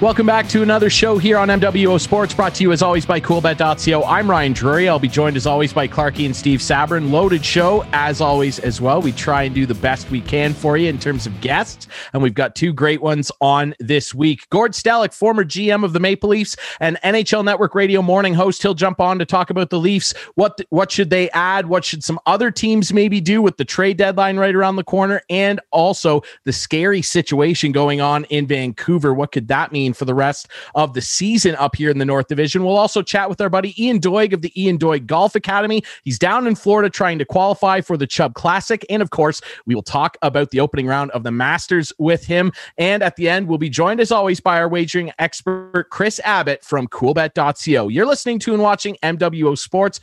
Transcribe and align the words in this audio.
Welcome 0.00 0.24
back 0.24 0.48
to 0.48 0.62
another 0.62 0.88
show 0.88 1.18
here 1.18 1.36
on 1.36 1.48
MWO 1.48 2.00
Sports, 2.00 2.32
brought 2.32 2.54
to 2.54 2.62
you 2.62 2.72
as 2.72 2.80
always 2.80 3.04
by 3.04 3.20
CoolBet.co. 3.20 4.02
I'm 4.04 4.30
Ryan 4.30 4.54
Drury. 4.54 4.88
I'll 4.88 4.98
be 4.98 5.08
joined 5.08 5.36
as 5.36 5.46
always 5.46 5.74
by 5.74 5.86
Clarky 5.88 6.24
and 6.24 6.34
Steve 6.34 6.60
Sabrin. 6.60 7.10
Loaded 7.10 7.44
show 7.44 7.84
as 7.92 8.22
always 8.22 8.58
as 8.60 8.80
well. 8.80 9.02
We 9.02 9.12
try 9.12 9.42
and 9.42 9.54
do 9.54 9.66
the 9.66 9.74
best 9.74 10.10
we 10.10 10.22
can 10.22 10.54
for 10.54 10.78
you 10.78 10.88
in 10.88 10.98
terms 10.98 11.26
of 11.26 11.38
guests, 11.42 11.86
and 12.14 12.22
we've 12.22 12.32
got 12.32 12.54
two 12.54 12.72
great 12.72 13.02
ones 13.02 13.30
on 13.42 13.74
this 13.78 14.14
week. 14.14 14.48
Gord 14.48 14.72
Stellick, 14.72 15.12
former 15.12 15.44
GM 15.44 15.84
of 15.84 15.92
the 15.92 16.00
Maple 16.00 16.30
Leafs 16.30 16.56
and 16.80 16.96
NHL 17.04 17.44
Network 17.44 17.74
Radio 17.74 18.00
morning 18.00 18.32
host, 18.32 18.62
he'll 18.62 18.72
jump 18.72 19.02
on 19.02 19.18
to 19.18 19.26
talk 19.26 19.50
about 19.50 19.68
the 19.68 19.78
Leafs. 19.78 20.14
What 20.34 20.62
what 20.70 20.90
should 20.90 21.10
they 21.10 21.28
add? 21.32 21.66
What 21.66 21.84
should 21.84 22.02
some 22.02 22.18
other 22.24 22.50
teams 22.50 22.90
maybe 22.90 23.20
do 23.20 23.42
with 23.42 23.58
the 23.58 23.66
trade 23.66 23.98
deadline 23.98 24.38
right 24.38 24.54
around 24.54 24.76
the 24.76 24.82
corner, 24.84 25.20
and 25.28 25.60
also 25.72 26.22
the 26.44 26.54
scary 26.54 27.02
situation 27.02 27.70
going 27.70 28.00
on 28.00 28.24
in 28.24 28.46
Vancouver? 28.46 29.12
What 29.12 29.30
could 29.30 29.48
that 29.48 29.72
mean? 29.72 29.89
For 29.92 30.04
the 30.04 30.14
rest 30.14 30.48
of 30.74 30.94
the 30.94 31.00
season 31.00 31.54
up 31.56 31.76
here 31.76 31.90
in 31.90 31.98
the 31.98 32.04
North 32.04 32.28
Division. 32.28 32.64
We'll 32.64 32.76
also 32.76 33.02
chat 33.02 33.28
with 33.28 33.40
our 33.40 33.48
buddy 33.48 33.74
Ian 33.82 34.00
Doig 34.00 34.32
of 34.32 34.42
the 34.42 34.52
Ian 34.60 34.78
Doig 34.78 35.06
Golf 35.06 35.34
Academy. 35.34 35.82
He's 36.04 36.18
down 36.18 36.46
in 36.46 36.54
Florida 36.54 36.90
trying 36.90 37.18
to 37.18 37.24
qualify 37.24 37.80
for 37.80 37.96
the 37.96 38.06
Chubb 38.06 38.34
Classic. 38.34 38.84
And 38.90 39.02
of 39.02 39.10
course, 39.10 39.40
we 39.66 39.74
will 39.74 39.82
talk 39.82 40.16
about 40.22 40.50
the 40.50 40.60
opening 40.60 40.86
round 40.86 41.10
of 41.12 41.22
the 41.22 41.30
Masters 41.30 41.92
with 41.98 42.26
him. 42.26 42.52
And 42.78 43.02
at 43.02 43.16
the 43.16 43.28
end, 43.28 43.48
we'll 43.48 43.58
be 43.58 43.70
joined 43.70 44.00
as 44.00 44.12
always 44.12 44.40
by 44.40 44.58
our 44.58 44.68
wagering 44.68 45.12
expert, 45.18 45.88
Chris 45.90 46.20
Abbott 46.24 46.64
from 46.64 46.88
coolbet.co. 46.88 47.88
You're 47.88 48.06
listening 48.06 48.38
to 48.40 48.54
and 48.54 48.62
watching 48.62 48.96
MWO 49.02 49.56
Sports 49.56 50.00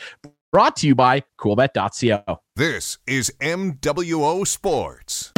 brought 0.52 0.76
to 0.78 0.88
you 0.88 0.96
by 0.96 1.24
coolbet.co. 1.40 2.40
This 2.56 2.98
is 3.06 3.32
MWO 3.40 4.48
Sports. 4.48 5.34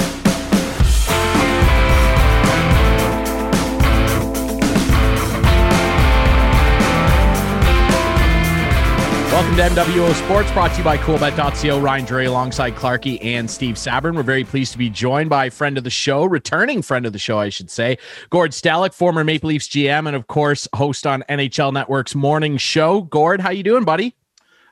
Welcome 9.40 9.56
to 9.56 9.82
MWO 9.82 10.14
Sports, 10.16 10.52
brought 10.52 10.72
to 10.72 10.80
you 10.80 10.84
by 10.84 10.98
CoolBet.co. 10.98 11.80
Ryan 11.80 12.04
Drury 12.04 12.26
alongside 12.26 12.76
Clarky 12.76 13.24
and 13.24 13.50
Steve 13.50 13.76
Sabrin. 13.76 14.14
We're 14.14 14.22
very 14.22 14.44
pleased 14.44 14.74
to 14.74 14.78
be 14.78 14.90
joined 14.90 15.30
by 15.30 15.46
a 15.46 15.50
friend 15.50 15.78
of 15.78 15.86
the 15.86 15.90
show, 15.90 16.26
returning 16.26 16.82
friend 16.82 17.06
of 17.06 17.14
the 17.14 17.20
show, 17.20 17.40
I 17.40 17.48
should 17.48 17.72
say, 17.72 18.00
Gord 18.30 18.52
Stellick, 18.52 18.94
former 18.94 19.24
Maple 19.24 19.48
Leafs 19.48 19.70
GM, 19.70 20.08
and 20.08 20.16
of 20.18 20.28
course, 20.28 20.68
host 20.76 21.08
on 21.08 21.24
NHL 21.30 21.72
Network's 21.72 22.16
morning 22.16 22.58
show. 22.58 23.04
Gord, 23.04 23.40
how 23.40 23.52
you 23.52 23.64
doing, 23.64 23.86
buddy? 23.86 24.14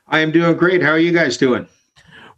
I 0.06 0.18
am 0.18 0.32
doing 0.32 0.54
great. 0.54 0.82
How 0.82 0.90
are 0.90 0.98
you 0.98 1.12
guys 1.12 1.38
doing? 1.38 1.66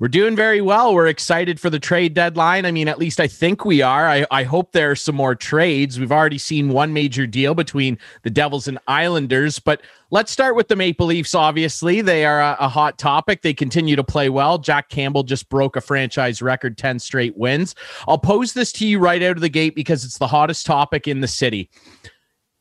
We're 0.00 0.08
doing 0.08 0.34
very 0.34 0.62
well. 0.62 0.94
We're 0.94 1.08
excited 1.08 1.60
for 1.60 1.68
the 1.68 1.78
trade 1.78 2.14
deadline. 2.14 2.64
I 2.64 2.70
mean, 2.70 2.88
at 2.88 2.98
least 2.98 3.20
I 3.20 3.26
think 3.26 3.66
we 3.66 3.82
are. 3.82 4.08
I, 4.08 4.24
I 4.30 4.44
hope 4.44 4.72
there 4.72 4.90
are 4.90 4.96
some 4.96 5.14
more 5.14 5.34
trades. 5.34 6.00
We've 6.00 6.10
already 6.10 6.38
seen 6.38 6.70
one 6.70 6.94
major 6.94 7.26
deal 7.26 7.54
between 7.54 7.98
the 8.22 8.30
Devils 8.30 8.66
and 8.66 8.78
Islanders, 8.88 9.58
but 9.58 9.82
let's 10.10 10.32
start 10.32 10.56
with 10.56 10.68
the 10.68 10.76
Maple 10.76 11.06
Leafs. 11.06 11.34
Obviously, 11.34 12.00
they 12.00 12.24
are 12.24 12.40
a, 12.40 12.56
a 12.60 12.68
hot 12.68 12.96
topic. 12.96 13.42
They 13.42 13.52
continue 13.52 13.94
to 13.94 14.02
play 14.02 14.30
well. 14.30 14.56
Jack 14.56 14.88
Campbell 14.88 15.22
just 15.22 15.50
broke 15.50 15.76
a 15.76 15.82
franchise 15.82 16.40
record 16.40 16.78
10 16.78 16.98
straight 16.98 17.36
wins. 17.36 17.74
I'll 18.08 18.16
pose 18.16 18.54
this 18.54 18.72
to 18.72 18.86
you 18.86 19.00
right 19.00 19.22
out 19.22 19.36
of 19.36 19.42
the 19.42 19.50
gate 19.50 19.74
because 19.74 20.06
it's 20.06 20.16
the 20.16 20.26
hottest 20.26 20.64
topic 20.64 21.08
in 21.08 21.20
the 21.20 21.28
city. 21.28 21.68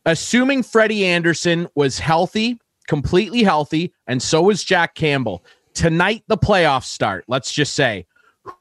Assuming 0.06 0.62
Freddie 0.62 1.06
Andersen 1.06 1.70
was 1.74 2.00
healthy, 2.00 2.60
completely 2.90 3.44
healthy, 3.44 3.94
and 4.08 4.22
so 4.22 4.42
was 4.42 4.62
Jack 4.62 4.94
Campbell 4.96 5.46
tonight 5.80 6.24
the 6.28 6.38
playoffs 6.38 6.86
start, 6.86 7.24
let's 7.30 7.54
just 7.54 7.74
say, 7.74 8.06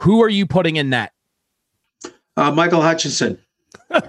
who 0.03 0.23
are 0.23 0.29
you 0.29 0.47
putting 0.47 0.77
in 0.77 0.89
net? 0.89 1.11
Uh, 2.37 2.53
Michael 2.53 2.81
Hutchinson. 2.81 3.37
uh, 3.91 4.07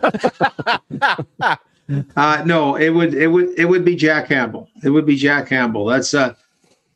no, 2.45 2.75
it 2.75 2.89
would 2.89 3.15
it 3.15 3.27
would 3.27 3.49
it 3.57 3.65
would 3.65 3.83
be 3.83 3.95
Jack 3.95 4.27
Campbell. 4.27 4.69
It 4.83 4.91
would 4.91 5.07
be 5.07 5.15
Jack 5.15 5.47
Campbell. 5.47 5.87
That's 5.87 6.13
uh 6.13 6.35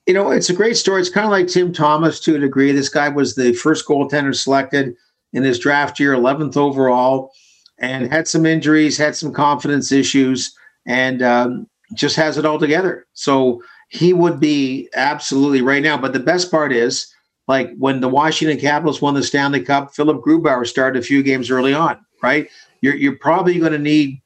you 0.06 0.14
know, 0.14 0.30
it's 0.30 0.52
a 0.52 0.54
great 0.54 0.78
story. 0.78 1.02
It's 1.02 1.10
kind 1.10 1.26
of 1.26 1.32
like 1.32 1.48
Tim 1.48 1.74
Thomas 1.74 2.20
to 2.22 2.36
a 2.36 2.40
degree. 2.40 2.72
This 2.72 2.90
guy 2.90 3.10
was 3.10 3.34
the 3.34 3.54
first 3.54 3.88
goaltender 3.88 4.36
selected 4.36 4.96
in 5.32 5.44
his 5.44 5.58
draft 5.58 6.00
year, 6.00 6.14
11th 6.14 6.58
overall, 6.58 7.32
and 7.80 8.12
had 8.12 8.28
some 8.28 8.46
injuries, 8.46 8.98
had 8.98 9.16
some 9.16 9.32
confidence 9.32 9.92
issues, 9.94 10.54
and 10.86 11.24
um, 11.24 11.68
just 11.94 12.18
has 12.18 12.38
it 12.38 12.46
all 12.46 12.60
together. 12.60 13.08
So 13.14 13.64
he 13.94 14.12
would 14.12 14.40
be 14.40 14.90
absolutely 14.96 15.62
right 15.62 15.84
now. 15.84 15.96
But 15.96 16.14
the 16.14 16.20
best 16.20 16.50
part 16.50 16.74
is, 16.74 17.14
like 17.48 17.70
when 17.78 18.02
the 18.02 18.10
Washington 18.10 18.60
Capitals 18.60 19.02
won 19.02 19.14
the 19.14 19.22
Stanley 19.22 19.62
Cup, 19.62 19.94
Philipp 19.94 20.22
Grubauer 20.22 20.66
started 20.66 21.00
a 21.00 21.06
few 21.06 21.22
games 21.22 21.52
early 21.52 21.76
on, 21.76 22.04
right? 22.24 22.50
You're, 22.82 22.96
you're 22.96 23.18
probably 23.18 23.60
going 23.60 23.72
to 23.72 23.78
need 23.78 24.20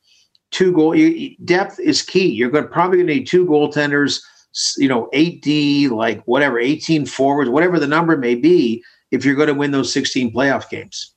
two 0.51 0.72
goal. 0.72 0.95
You, 0.95 1.35
depth 1.44 1.79
is 1.81 2.01
key. 2.01 2.28
You're 2.28 2.50
going 2.50 2.69
probably 2.69 3.00
going 3.00 3.07
to 3.07 3.16
need 3.16 3.28
two 3.28 3.45
goaltenders, 3.45 4.22
you 4.78 4.88
know, 4.88 5.09
8D, 5.13 5.89
like 5.89 6.23
whatever, 6.23 6.57
18 6.59 7.05
forwards, 7.05 7.49
whatever 7.49 7.78
the 7.78 7.88
number 7.88 8.16
may 8.16 8.35
be, 8.35 8.81
if 9.11 9.25
you're 9.25 9.35
going 9.35 9.49
to 9.49 9.53
win 9.53 9.72
those 9.72 9.91
16 9.91 10.34
playoff 10.34 10.69
games. 10.69 11.13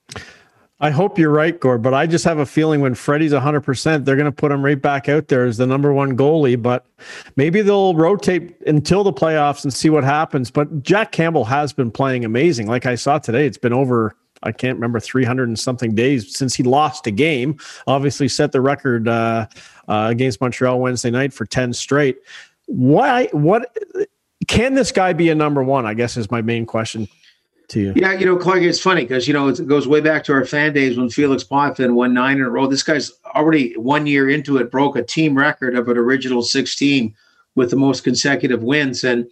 I 0.82 0.90
hope 0.90 1.18
you're 1.18 1.30
right, 1.30 1.58
Gord, 1.60 1.82
but 1.82 1.92
I 1.92 2.06
just 2.06 2.24
have 2.24 2.38
a 2.38 2.46
feeling 2.46 2.80
when 2.80 2.94
Freddie's 2.94 3.32
100%, 3.32 4.04
they're 4.04 4.16
going 4.16 4.24
to 4.24 4.32
put 4.32 4.50
him 4.50 4.64
right 4.64 4.80
back 4.80 5.10
out 5.10 5.28
there 5.28 5.44
as 5.44 5.58
the 5.58 5.66
number 5.66 5.92
one 5.92 6.16
goalie. 6.16 6.60
But 6.60 6.86
maybe 7.36 7.60
they'll 7.60 7.94
rotate 7.94 8.58
until 8.66 9.04
the 9.04 9.12
playoffs 9.12 9.62
and 9.62 9.74
see 9.74 9.90
what 9.90 10.04
happens. 10.04 10.50
But 10.50 10.82
Jack 10.82 11.12
Campbell 11.12 11.44
has 11.44 11.74
been 11.74 11.90
playing 11.90 12.24
amazing. 12.24 12.66
Like 12.66 12.86
I 12.86 12.94
saw 12.94 13.18
today, 13.18 13.44
it's 13.44 13.58
been 13.58 13.74
over, 13.74 14.16
I 14.42 14.52
can't 14.52 14.76
remember, 14.76 15.00
300 15.00 15.48
and 15.48 15.58
something 15.58 15.94
days 15.94 16.34
since 16.34 16.54
he 16.54 16.62
lost 16.62 17.06
a 17.06 17.10
game. 17.10 17.58
Obviously, 17.86 18.26
set 18.26 18.52
the 18.52 18.62
record 18.62 19.06
uh, 19.06 19.48
uh, 19.86 20.08
against 20.10 20.40
Montreal 20.40 20.80
Wednesday 20.80 21.10
night 21.10 21.34
for 21.34 21.44
10 21.44 21.74
straight. 21.74 22.16
Why, 22.64 23.26
what, 23.32 23.76
can 24.48 24.72
this 24.74 24.92
guy 24.92 25.12
be 25.12 25.28
a 25.28 25.34
number 25.34 25.62
one? 25.62 25.84
I 25.84 25.92
guess 25.92 26.16
is 26.16 26.30
my 26.30 26.40
main 26.40 26.64
question 26.64 27.06
to 27.70 27.80
you. 27.80 27.92
Yeah, 27.96 28.12
you 28.12 28.26
know, 28.26 28.36
Clark, 28.36 28.62
it's 28.62 28.80
funny 28.80 29.02
because 29.02 29.26
you 29.26 29.34
know 29.34 29.48
it 29.48 29.66
goes 29.66 29.88
way 29.88 30.00
back 30.00 30.24
to 30.24 30.32
our 30.32 30.44
fan 30.44 30.72
days 30.72 30.98
when 30.98 31.08
Felix 31.08 31.42
Potvin 31.42 31.94
won 31.94 32.12
nine 32.12 32.36
in 32.36 32.42
a 32.42 32.50
row. 32.50 32.66
This 32.66 32.82
guy's 32.82 33.12
already 33.34 33.72
one 33.76 34.06
year 34.06 34.28
into 34.28 34.58
it 34.58 34.70
broke 34.70 34.96
a 34.96 35.02
team 35.02 35.36
record 35.36 35.74
of 35.74 35.88
an 35.88 35.96
original 35.96 36.42
16 36.42 37.14
with 37.54 37.70
the 37.70 37.76
most 37.76 38.04
consecutive 38.04 38.62
wins. 38.62 39.04
And 39.04 39.26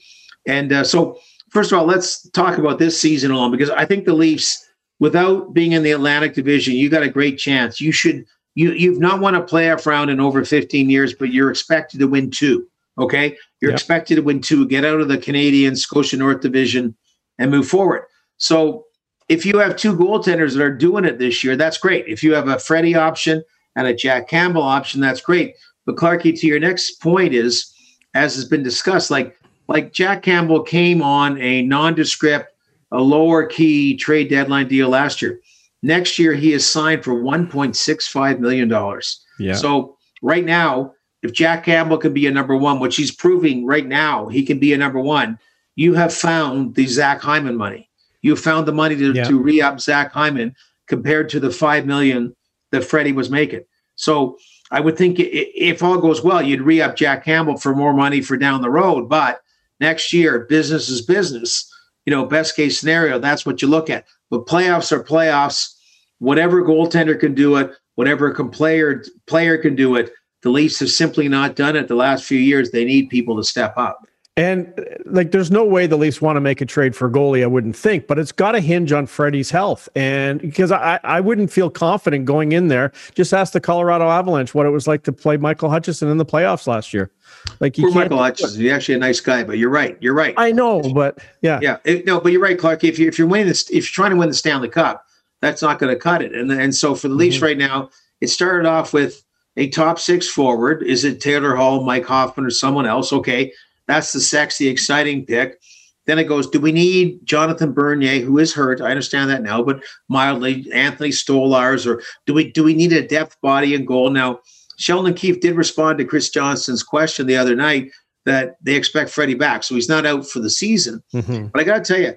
and 0.46 0.72
uh, 0.72 0.84
so 0.84 1.18
first 1.50 1.72
of 1.72 1.78
all, 1.78 1.86
let's 1.86 2.28
talk 2.30 2.58
about 2.58 2.78
this 2.78 3.00
season 3.00 3.30
alone 3.30 3.50
because 3.50 3.70
I 3.70 3.84
think 3.84 4.04
the 4.04 4.14
Leafs, 4.14 4.64
without 5.00 5.52
being 5.52 5.72
in 5.72 5.82
the 5.82 5.92
Atlantic 5.92 6.34
Division, 6.34 6.74
you 6.74 6.88
got 6.88 7.02
a 7.02 7.08
great 7.08 7.38
chance. 7.38 7.80
You 7.80 7.92
should 7.92 8.24
you 8.54 8.72
you've 8.72 9.00
not 9.00 9.20
won 9.20 9.34
a 9.34 9.42
playoff 9.42 9.86
round 9.86 10.10
in 10.10 10.20
over 10.20 10.44
15 10.44 10.88
years, 10.88 11.14
but 11.14 11.32
you're 11.32 11.50
expected 11.50 12.00
to 12.00 12.06
win 12.06 12.30
two. 12.30 12.66
Okay, 12.98 13.36
you're 13.60 13.70
yep. 13.70 13.78
expected 13.78 14.16
to 14.16 14.22
win 14.22 14.40
two, 14.40 14.66
get 14.66 14.84
out 14.84 15.00
of 15.00 15.06
the 15.06 15.18
Canadian 15.18 15.76
Scotia 15.76 16.16
North 16.16 16.40
Division, 16.40 16.96
and 17.38 17.50
move 17.50 17.68
forward. 17.68 18.02
So 18.38 18.86
if 19.28 19.44
you 19.44 19.58
have 19.58 19.76
two 19.76 19.94
goaltenders 19.94 20.54
that 20.54 20.62
are 20.62 20.74
doing 20.74 21.04
it 21.04 21.18
this 21.18 21.44
year, 21.44 21.54
that's 21.54 21.78
great. 21.78 22.06
If 22.08 22.22
you 22.22 22.32
have 22.34 22.48
a 22.48 22.58
Freddie 22.58 22.94
option 22.94 23.44
and 23.76 23.86
a 23.86 23.94
Jack 23.94 24.28
Campbell 24.28 24.62
option, 24.62 25.00
that's 25.00 25.20
great. 25.20 25.54
But 25.84 25.96
Clarky, 25.96 26.38
to 26.38 26.46
your 26.46 26.60
next 26.60 27.02
point 27.02 27.34
is, 27.34 27.72
as 28.14 28.34
has 28.34 28.44
been 28.46 28.62
discussed, 28.62 29.10
like 29.10 29.38
like 29.68 29.92
Jack 29.92 30.22
Campbell 30.22 30.62
came 30.62 31.02
on 31.02 31.38
a 31.40 31.62
nondescript, 31.62 32.54
a 32.90 33.00
lower 33.00 33.46
key 33.46 33.96
trade 33.96 34.30
deadline 34.30 34.66
deal 34.66 34.88
last 34.88 35.20
year. 35.20 35.40
Next 35.82 36.18
year, 36.18 36.32
he 36.32 36.54
is 36.54 36.66
signed 36.68 37.04
for 37.04 37.14
$1.65 37.14 38.38
million. 38.40 39.00
Yeah. 39.38 39.54
So 39.54 39.96
right 40.22 40.44
now, 40.44 40.94
if 41.22 41.32
Jack 41.32 41.64
Campbell 41.64 41.98
can 41.98 42.14
be 42.14 42.26
a 42.26 42.30
number 42.30 42.56
one, 42.56 42.80
which 42.80 42.96
he's 42.96 43.14
proving 43.14 43.66
right 43.66 43.86
now 43.86 44.28
he 44.28 44.44
can 44.44 44.58
be 44.58 44.72
a 44.72 44.78
number 44.78 45.00
one, 45.00 45.38
you 45.76 45.94
have 45.94 46.14
found 46.14 46.74
the 46.74 46.86
Zach 46.86 47.20
Hyman 47.20 47.56
money 47.56 47.87
you 48.28 48.36
found 48.36 48.66
the 48.66 48.72
money 48.72 48.94
to, 48.94 49.12
yeah. 49.12 49.24
to 49.24 49.38
re-up 49.38 49.80
Zach 49.80 50.12
Hyman 50.12 50.54
compared 50.86 51.28
to 51.30 51.40
the 51.40 51.50
five 51.50 51.86
million 51.86 52.34
that 52.70 52.84
Freddie 52.84 53.12
was 53.12 53.30
making. 53.30 53.64
So 53.96 54.38
I 54.70 54.80
would 54.80 54.96
think 54.96 55.16
if 55.18 55.82
all 55.82 55.98
goes 55.98 56.22
well, 56.22 56.42
you'd 56.42 56.62
re-up 56.62 56.94
Jack 56.94 57.24
Campbell 57.24 57.56
for 57.56 57.74
more 57.74 57.92
money 57.92 58.20
for 58.20 58.36
down 58.36 58.62
the 58.62 58.70
road. 58.70 59.08
But 59.08 59.40
next 59.80 60.12
year, 60.12 60.46
business 60.48 60.88
is 60.88 61.02
business. 61.02 61.68
You 62.06 62.12
know, 62.12 62.24
best 62.24 62.56
case 62.56 62.78
scenario, 62.78 63.18
that's 63.18 63.44
what 63.44 63.60
you 63.60 63.68
look 63.68 63.90
at. 63.90 64.06
But 64.30 64.46
playoffs 64.46 64.92
are 64.92 65.02
playoffs. 65.02 65.74
Whatever 66.20 66.62
goaltender 66.62 67.18
can 67.18 67.34
do 67.34 67.56
it, 67.56 67.70
whatever 67.96 68.32
player 68.32 69.04
player 69.26 69.58
can 69.58 69.74
do 69.74 69.96
it. 69.96 70.12
The 70.42 70.50
Leafs 70.50 70.80
have 70.80 70.90
simply 70.90 71.28
not 71.28 71.56
done 71.56 71.76
it 71.76 71.88
the 71.88 71.96
last 71.96 72.24
few 72.24 72.38
years. 72.38 72.70
They 72.70 72.84
need 72.84 73.10
people 73.10 73.36
to 73.36 73.44
step 73.44 73.74
up. 73.76 74.07
And 74.38 74.72
like, 75.04 75.32
there's 75.32 75.50
no 75.50 75.64
way 75.64 75.88
the 75.88 75.96
Leafs 75.96 76.22
want 76.22 76.36
to 76.36 76.40
make 76.40 76.60
a 76.60 76.64
trade 76.64 76.94
for 76.94 77.10
goalie, 77.10 77.42
I 77.42 77.48
wouldn't 77.48 77.74
think, 77.74 78.06
but 78.06 78.20
it's 78.20 78.30
got 78.30 78.52
to 78.52 78.60
hinge 78.60 78.92
on 78.92 79.06
Freddie's 79.06 79.50
health. 79.50 79.88
And 79.96 80.40
because 80.40 80.70
I, 80.70 81.00
I 81.02 81.20
wouldn't 81.20 81.50
feel 81.50 81.68
confident 81.68 82.24
going 82.24 82.52
in 82.52 82.68
there. 82.68 82.92
Just 83.16 83.34
ask 83.34 83.52
the 83.52 83.60
Colorado 83.60 84.08
Avalanche 84.08 84.54
what 84.54 84.64
it 84.64 84.70
was 84.70 84.86
like 84.86 85.02
to 85.04 85.12
play 85.12 85.36
Michael 85.38 85.70
Hutchinson 85.70 86.08
in 86.08 86.18
the 86.18 86.24
playoffs 86.24 86.68
last 86.68 86.94
year. 86.94 87.10
Like, 87.58 87.76
you 87.78 87.90
Michael 87.90 88.18
Hutchinson, 88.18 88.60
he's 88.60 88.70
actually 88.70 88.94
a 88.94 88.98
nice 88.98 89.18
guy, 89.18 89.42
but 89.42 89.58
you're 89.58 89.70
right. 89.70 89.98
You're 90.00 90.14
right. 90.14 90.34
I 90.36 90.52
know, 90.52 90.82
but 90.94 91.18
yeah, 91.42 91.58
yeah, 91.60 91.78
it, 91.84 92.06
no, 92.06 92.20
but 92.20 92.30
you're 92.30 92.40
right, 92.40 92.58
Clark. 92.58 92.84
If 92.84 92.96
you 92.98 93.08
if 93.08 93.18
you're 93.18 93.26
winning 93.26 93.48
this, 93.48 93.68
if 93.70 93.74
you're 93.74 93.82
trying 93.82 94.12
to 94.12 94.16
win 94.16 94.28
the 94.28 94.34
Stanley 94.34 94.68
Cup, 94.68 95.04
that's 95.40 95.62
not 95.62 95.80
going 95.80 95.92
to 95.92 95.98
cut 95.98 96.22
it. 96.22 96.32
And 96.32 96.50
and 96.52 96.74
so 96.74 96.94
for 96.94 97.08
the 97.08 97.14
Leafs 97.14 97.36
mm-hmm. 97.36 97.44
right 97.44 97.58
now, 97.58 97.90
it 98.20 98.28
started 98.28 98.66
off 98.68 98.92
with 98.92 99.24
a 99.56 99.68
top 99.68 99.98
six 99.98 100.28
forward. 100.28 100.84
Is 100.84 101.04
it 101.04 101.20
Taylor 101.20 101.56
Hall, 101.56 101.82
Mike 101.82 102.06
Hoffman, 102.06 102.46
or 102.46 102.50
someone 102.50 102.86
else? 102.86 103.12
Okay, 103.12 103.52
that's 103.88 104.12
the 104.12 104.20
sexy, 104.20 104.68
exciting 104.68 105.26
pick. 105.26 105.60
Then 106.06 106.18
it 106.18 106.24
goes, 106.24 106.46
do 106.46 106.60
we 106.60 106.72
need 106.72 107.18
Jonathan 107.24 107.72
Bernier, 107.72 108.20
who 108.20 108.38
is 108.38 108.54
hurt? 108.54 108.80
I 108.80 108.90
understand 108.90 109.28
that 109.30 109.42
now, 109.42 109.62
but 109.62 109.82
mildly, 110.08 110.66
Anthony 110.72 111.10
Stolarz, 111.10 111.86
or 111.86 112.02
do 112.24 112.32
we 112.32 112.50
do 112.50 112.62
we 112.62 112.74
need 112.74 112.92
a 112.92 113.06
depth 113.06 113.36
body 113.42 113.74
and 113.74 113.86
goal? 113.86 114.08
Now, 114.08 114.40
Sheldon 114.78 115.12
Keefe 115.14 115.40
did 115.40 115.56
respond 115.56 115.98
to 115.98 116.04
Chris 116.04 116.30
Johnson's 116.30 116.82
question 116.82 117.26
the 117.26 117.36
other 117.36 117.54
night 117.54 117.90
that 118.24 118.56
they 118.62 118.74
expect 118.74 119.10
Freddie 119.10 119.34
back. 119.34 119.64
So 119.64 119.74
he's 119.74 119.88
not 119.88 120.06
out 120.06 120.26
for 120.26 120.40
the 120.40 120.50
season. 120.50 121.02
Mm-hmm. 121.14 121.46
But 121.46 121.60
I 121.60 121.64
got 121.64 121.84
to 121.84 121.92
tell 121.92 122.00
you, 122.00 122.14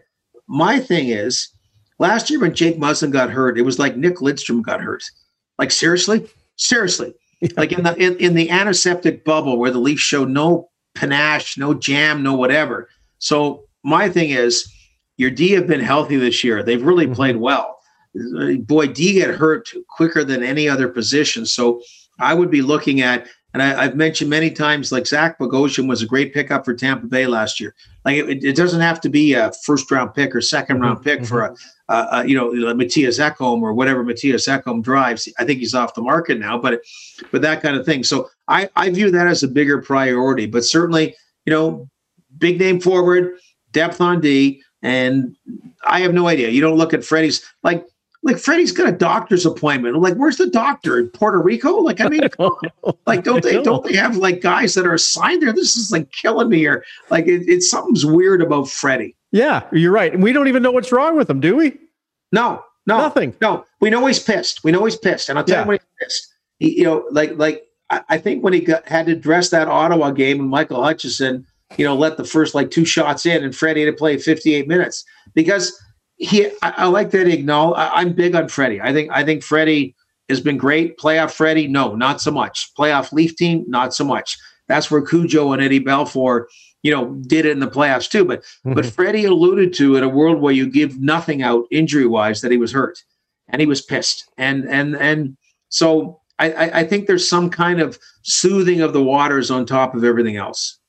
my 0.48 0.80
thing 0.80 1.10
is 1.10 1.50
last 2.00 2.30
year 2.30 2.40
when 2.40 2.54
Jake 2.54 2.78
Muzzin 2.78 3.12
got 3.12 3.30
hurt, 3.30 3.58
it 3.58 3.64
was 3.64 3.80
like 3.80 3.98
Nick 3.98 4.18
Lidstrom 4.18 4.62
got 4.62 4.82
hurt. 4.82 5.04
Like, 5.58 5.72
seriously? 5.72 6.30
Seriously. 6.56 7.14
like 7.58 7.72
in 7.72 7.84
the 7.84 7.96
in, 7.96 8.18
in 8.18 8.36
the 8.36 8.50
antiseptic 8.50 9.26
bubble 9.26 9.58
where 9.58 9.72
the 9.72 9.80
Leafs 9.80 10.02
showed 10.02 10.30
no 10.30 10.70
panache, 10.96 11.58
no 11.58 11.74
jam, 11.74 12.24
no 12.24 12.34
whatever. 12.34 12.90
So 13.20 13.64
my 13.84 14.10
thing 14.10 14.32
is, 14.32 14.72
your 15.18 15.30
D 15.32 15.52
have 15.52 15.68
been 15.68 15.82
healthy 15.82 16.18
this 16.18 16.44
year. 16.44 16.64
They've 16.64 16.82
really 16.82 17.06
mm-hmm. 17.06 17.14
played 17.14 17.38
well. 17.38 17.78
Boy, 18.60 18.88
D 18.88 19.14
get 19.14 19.36
hurt 19.36 19.70
quicker 19.88 20.24
than 20.24 20.44
any 20.44 20.68
other 20.68 20.88
position. 20.88 21.46
So 21.46 21.82
I 22.20 22.34
would 22.34 22.52
be 22.52 22.62
looking 22.62 23.02
at, 23.02 23.28
and 23.54 23.62
I, 23.62 23.84
have 23.84 23.96
mentioned 23.96 24.30
many 24.30 24.50
times, 24.50 24.92
like 24.92 25.08
Zach 25.08 25.38
Bogosian 25.38 25.88
was 25.88 26.02
a 26.02 26.06
great 26.06 26.34
pickup 26.34 26.66
for 26.66 26.74
Tampa 26.74 27.08
Bay 27.08 27.28
last 27.28 27.60
year. 27.60 27.76
Like 28.06 28.18
it, 28.18 28.44
it 28.44 28.56
doesn't 28.56 28.82
have 28.82 29.00
to 29.02 29.10
be 29.10 29.34
a 29.34 29.52
first 29.64 29.90
round 29.92 30.14
pick 30.14 30.36
or 30.36 30.40
2nd 30.40 30.82
round 30.82 30.98
mm-hmm. 30.98 31.04
pick 31.04 31.20
mm-hmm. 31.20 31.28
for 31.28 31.42
a, 31.42 31.56
a, 31.92 32.08
a, 32.12 32.26
you 32.26 32.36
know 32.36 32.52
Mattias 32.74 33.20
Ekholm 33.20 33.62
or 33.62 33.74
whatever 33.74 34.04
Mattias 34.04 34.48
Ekholm 34.48 34.82
drives. 34.82 35.28
I 35.38 35.46
think 35.46 35.60
he's 35.60 35.76
off 35.76 35.94
the 35.94 36.02
market 36.02 36.40
now, 36.40 36.58
but 36.58 36.82
but 37.32 37.42
that 37.42 37.62
kind 37.62 37.76
of 37.76 37.86
thing. 37.86 38.04
So 38.04 38.30
I 38.48 38.70
I 38.76 38.90
view 38.90 39.12
that 39.12 39.28
as 39.28 39.44
a 39.44 39.48
bigger 39.48 39.82
priority. 39.82 40.46
But 40.46 40.64
certainly, 40.64 41.16
you 41.46 41.54
know, 41.54 41.90
big 42.38 42.60
name 42.60 42.80
forward 42.80 43.38
depth 43.72 44.02
on 44.02 44.22
D, 44.22 44.64
and 44.82 45.36
I 45.86 46.02
have 46.02 46.14
no 46.14 46.28
idea. 46.28 46.50
You 46.50 46.62
don't 46.62 46.78
look 46.78 46.94
at 46.94 47.04
Freddie's 47.04 47.46
like 47.64 47.86
like 48.24 48.38
Freddie's 48.38 48.72
got 48.72 48.88
a 48.88 48.92
doctor's 48.92 49.46
appointment. 49.46 49.98
like, 49.98 50.16
where's 50.16 50.38
the 50.38 50.48
doctor 50.48 51.00
in 51.00 51.10
Puerto 51.10 51.42
Rico? 51.42 51.78
Like, 51.78 52.02
I 52.02 52.08
mean, 52.08 52.22
like, 53.08 53.24
don't 53.24 53.44
they 53.44 53.62
don't 53.62 53.84
they 53.84 53.96
have 53.96 54.18
like 54.18 54.42
guys 54.42 54.76
that 54.76 54.86
are 54.86 54.94
assigned 54.94 55.42
there? 55.42 55.54
This 55.54 55.76
is 55.76 55.92
like 55.92 56.12
killing 56.12 56.50
me 56.50 56.60
here. 56.60 56.86
Like, 57.10 57.26
it, 57.26 57.44
it's 57.48 57.70
something's 57.70 58.06
weird 58.06 58.42
about 58.42 58.70
Freddie. 58.70 59.16
Yeah, 59.32 59.64
you're 59.72 59.92
right. 59.92 60.14
And 60.14 60.22
we 60.22 60.34
don't 60.34 60.48
even 60.48 60.62
know 60.64 60.72
what's 60.72 60.92
wrong 60.92 61.16
with 61.16 61.30
him, 61.30 61.40
do 61.40 61.56
we? 61.56 61.78
No, 62.32 62.64
no, 62.86 62.98
nothing. 62.98 63.36
No, 63.42 63.66
we 63.80 63.90
know 63.90 64.06
he's 64.06 64.20
pissed. 64.20 64.64
We 64.64 64.72
know 64.72 64.84
he's 64.86 64.98
pissed, 64.98 65.30
and 65.30 65.38
I'll 65.38 65.46
tell 65.46 65.58
yeah. 65.58 65.62
you 65.62 65.68
when 65.68 65.78
he's 65.78 66.06
pissed. 66.08 66.34
He, 66.60 66.78
you 66.80 66.84
know, 66.84 67.06
like 67.12 67.38
like 67.38 67.64
I, 67.90 68.02
I 68.10 68.18
think 68.18 68.44
when 68.44 68.54
he 68.54 68.62
got 68.62 68.88
had 68.88 69.06
to 69.08 69.16
dress 69.16 69.50
that 69.50 69.68
Ottawa 69.68 70.12
game 70.12 70.40
and 70.40 70.50
Michael 70.50 70.84
Hutchinson 70.84 71.46
you 71.78 71.86
know, 71.86 71.96
let 71.96 72.18
the 72.18 72.24
first 72.24 72.56
like 72.56 72.72
two 72.72 72.86
shots 72.86 73.26
in 73.26 73.44
and 73.44 73.56
Freddie 73.56 73.86
to 73.86 73.94
play 73.94 74.18
58 74.18 74.68
minutes 74.68 75.04
because 75.34 75.80
he, 76.18 76.48
I, 76.62 76.74
I 76.78 76.86
like 76.88 77.12
that 77.12 77.28
acknowledge. 77.28 77.80
I, 77.80 78.02
am 78.02 78.14
big 78.14 78.36
on 78.36 78.48
Freddie. 78.48 78.82
I 78.82 78.94
think, 78.94 79.12
I 79.12 79.24
think 79.24 79.44
Freddie 79.44 79.96
has 80.30 80.42
been 80.42 80.58
great. 80.58 80.98
Playoff 80.98 81.32
Freddie, 81.32 81.68
no, 81.68 81.96
not 81.96 82.22
so 82.22 82.32
much. 82.32 82.72
Playoff 82.78 83.12
Leaf 83.12 83.36
team, 83.36 83.66
not 83.68 83.94
so 83.94 84.04
much. 84.04 84.38
That's 84.68 84.90
where 84.90 85.02
Cujo 85.02 85.52
and 85.52 85.62
Eddie 85.62 85.84
Belfour, 85.84 86.46
you 86.84 86.92
know, 86.92 87.14
did 87.28 87.46
it 87.46 87.52
in 87.52 87.60
the 87.60 87.68
playoffs 87.68 88.10
too. 88.10 88.26
But, 88.26 88.42
mm-hmm. 88.42 88.74
but 88.74 88.86
Freddie 88.86 89.26
alluded 89.26 89.74
to 89.76 89.96
in 89.96 90.04
a 90.04 90.10
world 90.10 90.42
where 90.42 90.54
you 90.54 90.70
give 90.70 91.00
nothing 91.00 91.44
out 91.44 91.66
injury 91.72 92.08
wise 92.08 92.42
that 92.42 92.52
he 92.52 92.58
was 92.58 92.72
hurt 92.72 93.04
and 93.50 93.60
he 93.60 93.68
was 93.68 93.82
pissed. 93.82 94.30
And, 94.38 94.68
and, 94.68 94.96
and 94.96 95.38
so 95.70 96.22
I, 96.40 96.82
I 96.82 96.84
think 96.84 97.06
there's 97.06 97.28
some 97.28 97.50
kind 97.50 97.80
of 97.80 98.00
soothing 98.24 98.82
of 98.82 98.94
the 98.94 99.04
waters 99.04 99.52
on 99.52 99.66
top 99.66 99.94
of 99.94 100.04
everything 100.04 100.38
else. 100.38 100.80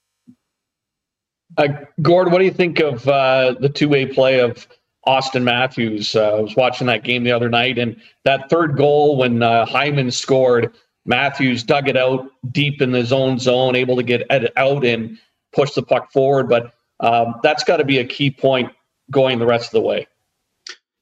Uh, 1.59 1.69
Gord, 2.01 2.33
what 2.33 2.39
do 2.39 2.47
you 2.47 2.51
think 2.51 2.81
of 2.81 3.07
uh, 3.07 3.55
the 3.61 3.69
two-way 3.69 4.07
play 4.07 4.41
of 4.41 4.67
Austin 5.05 5.45
Matthews? 5.45 6.17
Uh, 6.17 6.37
I 6.37 6.41
was 6.41 6.57
watching 6.57 6.87
that 6.87 7.05
game 7.05 7.25
the 7.25 7.33
other 7.33 7.51
night, 7.51 7.79
and 7.79 8.01
that 8.25 8.49
third 8.49 8.79
goal 8.79 9.19
when 9.19 9.43
uh, 9.43 9.67
Hyman 9.67 10.11
scored, 10.11 10.75
Matthews 11.05 11.63
dug 11.63 11.89
it 11.89 11.97
out 11.99 12.31
deep 12.53 12.81
in 12.81 12.95
his 12.95 13.13
own 13.13 13.39
zone, 13.39 13.77
able 13.77 13.97
to 13.97 14.03
get 14.03 14.23
it 14.31 14.53
out 14.57 14.87
and 14.87 15.19
push 15.55 15.73
the 15.73 15.83
puck 15.83 16.13
forward. 16.13 16.49
But 16.49 16.73
um, 17.01 17.35
that's 17.43 17.65
got 17.65 17.79
to 17.79 17.85
be 17.85 17.99
a 17.99 18.05
key 18.05 18.31
point 18.31 18.71
going 19.11 19.39
the 19.39 19.47
rest 19.47 19.67
of 19.67 19.73
the 19.73 19.81
way. 19.81 20.07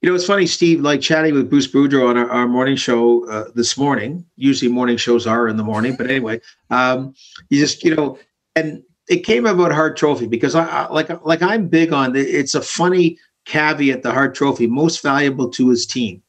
You 0.03 0.09
know, 0.09 0.15
it's 0.15 0.25
funny, 0.25 0.47
Steve, 0.47 0.81
like 0.81 1.03
chatting 1.03 1.35
with 1.35 1.51
Bruce 1.51 1.71
Boudreau 1.71 2.09
on 2.09 2.17
our, 2.17 2.31
our 2.31 2.49
morning 2.49 2.77
show 2.77 3.29
uh, 3.29 3.51
this 3.55 3.77
morning. 3.77 4.25
Usually 4.37 4.71
morning 4.71 4.97
shows 4.97 5.27
are 5.27 5.47
in 5.47 5.59
the 5.59 5.63
morning, 5.63 5.95
but 5.95 6.09
anyway, 6.09 6.41
um, 6.71 7.15
you 7.51 7.61
just, 7.61 7.85
you 7.85 7.95
know, 7.95 8.19
and 8.57 8.83
it 9.11 9.25
came 9.27 9.45
about 9.45 9.73
Hart 9.73 9.99
Trophy 9.99 10.27
because 10.27 10.55
I, 10.55 10.65
I 10.65 10.91
like 10.91 11.11
like 11.27 11.43
I'm 11.43 11.69
big 11.69 11.93
on 11.93 12.17
it. 12.17 12.21
It's 12.21 12.55
a 12.55 12.63
funny 12.63 13.19
caveat. 13.45 14.03
The 14.03 14.13
Hart 14.13 14.35
Trophy 14.35 14.67
most 14.67 15.03
valuable 15.03 15.51
to 15.51 15.69
his 15.69 15.85
team, 15.85 16.23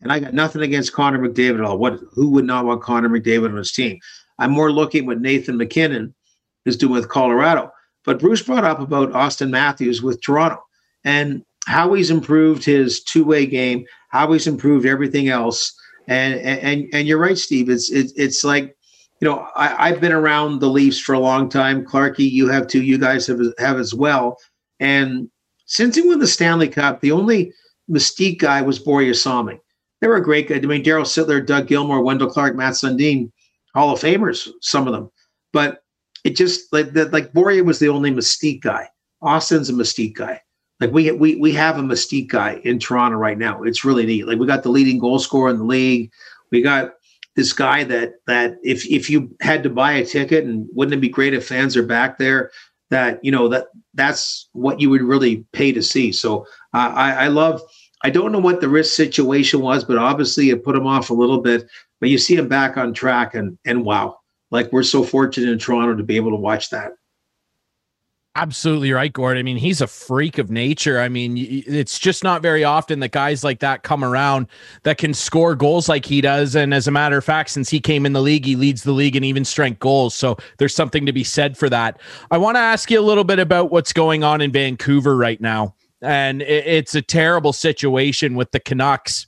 and 0.00 0.10
I 0.10 0.18
got 0.18 0.34
nothing 0.34 0.62
against 0.62 0.92
Connor 0.92 1.18
McDavid 1.20 1.60
at 1.60 1.64
all. 1.64 1.78
What 1.78 2.00
who 2.12 2.30
would 2.30 2.46
not 2.46 2.64
want 2.64 2.82
Connor 2.82 3.10
McDavid 3.10 3.50
on 3.50 3.56
his 3.56 3.72
team? 3.72 4.00
I'm 4.40 4.50
more 4.50 4.72
looking 4.72 5.06
with 5.06 5.20
Nathan 5.20 5.56
MacKinnon 5.56 6.14
is 6.64 6.76
doing 6.76 6.92
with 6.92 7.08
Colorado. 7.08 7.70
But 8.04 8.18
Bruce 8.18 8.42
brought 8.42 8.64
up 8.64 8.80
about 8.80 9.14
Austin 9.14 9.50
Matthews 9.50 10.02
with 10.02 10.22
Toronto 10.22 10.62
and 11.04 11.42
how 11.66 11.94
he's 11.94 12.10
improved 12.10 12.64
his 12.64 13.02
two-way 13.02 13.46
game, 13.46 13.84
how 14.10 14.30
he's 14.32 14.46
improved 14.46 14.86
everything 14.86 15.28
else. 15.28 15.74
And 16.06 16.34
and 16.34 16.86
and 16.92 17.08
you're 17.08 17.18
right, 17.18 17.38
Steve. 17.38 17.70
It's 17.70 17.90
it's 17.90 18.12
it's 18.16 18.44
like 18.44 18.76
you 19.20 19.28
know, 19.28 19.48
I, 19.56 19.88
I've 19.88 20.00
been 20.02 20.12
around 20.12 20.58
the 20.58 20.68
Leafs 20.68 21.00
for 21.00 21.14
a 21.14 21.18
long 21.18 21.48
time. 21.48 21.86
Clarky, 21.86 22.30
you 22.30 22.48
have 22.48 22.66
too. 22.66 22.82
You 22.82 22.98
guys 22.98 23.26
have 23.26 23.40
have 23.58 23.78
as 23.78 23.94
well. 23.94 24.36
And 24.80 25.30
since 25.64 25.96
he 25.96 26.02
won 26.06 26.18
the 26.18 26.26
Stanley 26.26 26.68
Cup, 26.68 27.00
the 27.00 27.12
only 27.12 27.52
mystique 27.90 28.38
guy 28.38 28.60
was 28.60 28.78
Borje 28.78 29.16
Salming. 29.16 29.60
They 30.00 30.08
were 30.08 30.16
a 30.16 30.22
great 30.22 30.48
guy. 30.48 30.56
I 30.56 30.60
mean, 30.60 30.84
Darryl 30.84 31.06
Sittler, 31.06 31.44
Doug 31.44 31.68
Gilmour, 31.68 32.04
Wendell 32.04 32.28
Clark, 32.28 32.56
Matt 32.56 32.74
Sundin, 32.74 33.30
Hall 33.74 33.94
of 33.94 34.00
Famers, 34.00 34.48
some 34.60 34.86
of 34.86 34.92
them. 34.92 35.10
But 35.54 35.78
it 36.24 36.36
just 36.36 36.72
like 36.72 36.92
that, 36.94 37.12
like 37.12 37.32
Borje 37.32 37.64
was 37.64 37.78
the 37.78 37.88
only 37.88 38.10
mystique 38.10 38.62
guy. 38.62 38.88
Austin's 39.22 39.70
a 39.70 39.72
mystique 39.72 40.14
guy. 40.14 40.40
Like 40.80 40.92
we 40.92 41.12
we 41.12 41.36
we 41.36 41.52
have 41.52 41.78
a 41.78 41.82
mystique 41.82 42.28
guy 42.28 42.60
in 42.64 42.78
Toronto 42.78 43.16
right 43.16 43.38
now. 43.38 43.62
It's 43.62 43.84
really 43.84 44.06
neat. 44.06 44.26
Like 44.26 44.38
we 44.38 44.46
got 44.46 44.62
the 44.62 44.70
leading 44.70 44.98
goal 44.98 45.18
scorer 45.18 45.50
in 45.50 45.58
the 45.58 45.64
league. 45.64 46.10
We 46.50 46.62
got 46.62 46.94
this 47.36 47.52
guy 47.52 47.84
that 47.84 48.14
that 48.26 48.56
if 48.62 48.86
if 48.86 49.10
you 49.10 49.34
had 49.40 49.62
to 49.62 49.70
buy 49.70 49.92
a 49.92 50.04
ticket 50.04 50.44
and 50.44 50.66
wouldn't 50.72 50.94
it 50.94 51.00
be 51.00 51.08
great 51.08 51.34
if 51.34 51.46
fans 51.46 51.76
are 51.76 51.82
back 51.82 52.18
there 52.18 52.50
that 52.90 53.18
you 53.24 53.30
know 53.30 53.48
that 53.48 53.66
that's 53.94 54.48
what 54.52 54.80
you 54.80 54.90
would 54.90 55.02
really 55.02 55.44
pay 55.52 55.72
to 55.72 55.82
see 55.82 56.12
so 56.12 56.46
uh, 56.74 56.92
I, 56.94 57.12
I 57.12 57.28
love 57.28 57.60
i 58.04 58.10
don't 58.10 58.30
know 58.30 58.38
what 58.38 58.60
the 58.60 58.68
risk 58.68 58.94
situation 58.94 59.60
was 59.60 59.84
but 59.84 59.98
obviously 59.98 60.50
it 60.50 60.64
put 60.64 60.76
him 60.76 60.86
off 60.86 61.10
a 61.10 61.14
little 61.14 61.40
bit 61.40 61.68
but 62.00 62.08
you 62.08 62.18
see 62.18 62.36
him 62.36 62.48
back 62.48 62.76
on 62.76 62.94
track 62.94 63.34
and 63.34 63.58
and 63.64 63.84
wow 63.84 64.18
like 64.54 64.72
we're 64.72 64.82
so 64.82 65.02
fortunate 65.02 65.50
in 65.50 65.58
toronto 65.58 65.94
to 65.94 66.02
be 66.02 66.16
able 66.16 66.30
to 66.30 66.36
watch 66.36 66.70
that 66.70 66.92
Absolutely 68.36 68.90
right, 68.90 69.12
Gord. 69.12 69.38
I 69.38 69.42
mean, 69.42 69.56
he's 69.56 69.80
a 69.80 69.86
freak 69.86 70.38
of 70.38 70.50
nature. 70.50 70.98
I 70.98 71.08
mean, 71.08 71.36
it's 71.38 72.00
just 72.00 72.24
not 72.24 72.42
very 72.42 72.64
often 72.64 72.98
that 72.98 73.12
guys 73.12 73.44
like 73.44 73.60
that 73.60 73.84
come 73.84 74.04
around 74.04 74.48
that 74.82 74.98
can 74.98 75.14
score 75.14 75.54
goals 75.54 75.88
like 75.88 76.04
he 76.04 76.20
does. 76.20 76.56
And 76.56 76.74
as 76.74 76.88
a 76.88 76.90
matter 76.90 77.16
of 77.16 77.24
fact, 77.24 77.50
since 77.50 77.70
he 77.70 77.78
came 77.78 78.04
in 78.04 78.12
the 78.12 78.20
league, 78.20 78.44
he 78.44 78.56
leads 78.56 78.82
the 78.82 78.90
league 78.90 79.14
in 79.14 79.22
even 79.22 79.44
strength 79.44 79.78
goals. 79.78 80.16
So 80.16 80.36
there's 80.58 80.74
something 80.74 81.06
to 81.06 81.12
be 81.12 81.22
said 81.22 81.56
for 81.56 81.70
that. 81.70 82.00
I 82.32 82.38
want 82.38 82.56
to 82.56 82.60
ask 82.60 82.90
you 82.90 82.98
a 82.98 83.02
little 83.02 83.22
bit 83.22 83.38
about 83.38 83.70
what's 83.70 83.92
going 83.92 84.24
on 84.24 84.40
in 84.40 84.50
Vancouver 84.50 85.16
right 85.16 85.40
now. 85.40 85.76
And 86.02 86.42
it's 86.42 86.96
a 86.96 87.02
terrible 87.02 87.52
situation 87.52 88.34
with 88.34 88.50
the 88.50 88.58
Canucks 88.58 89.26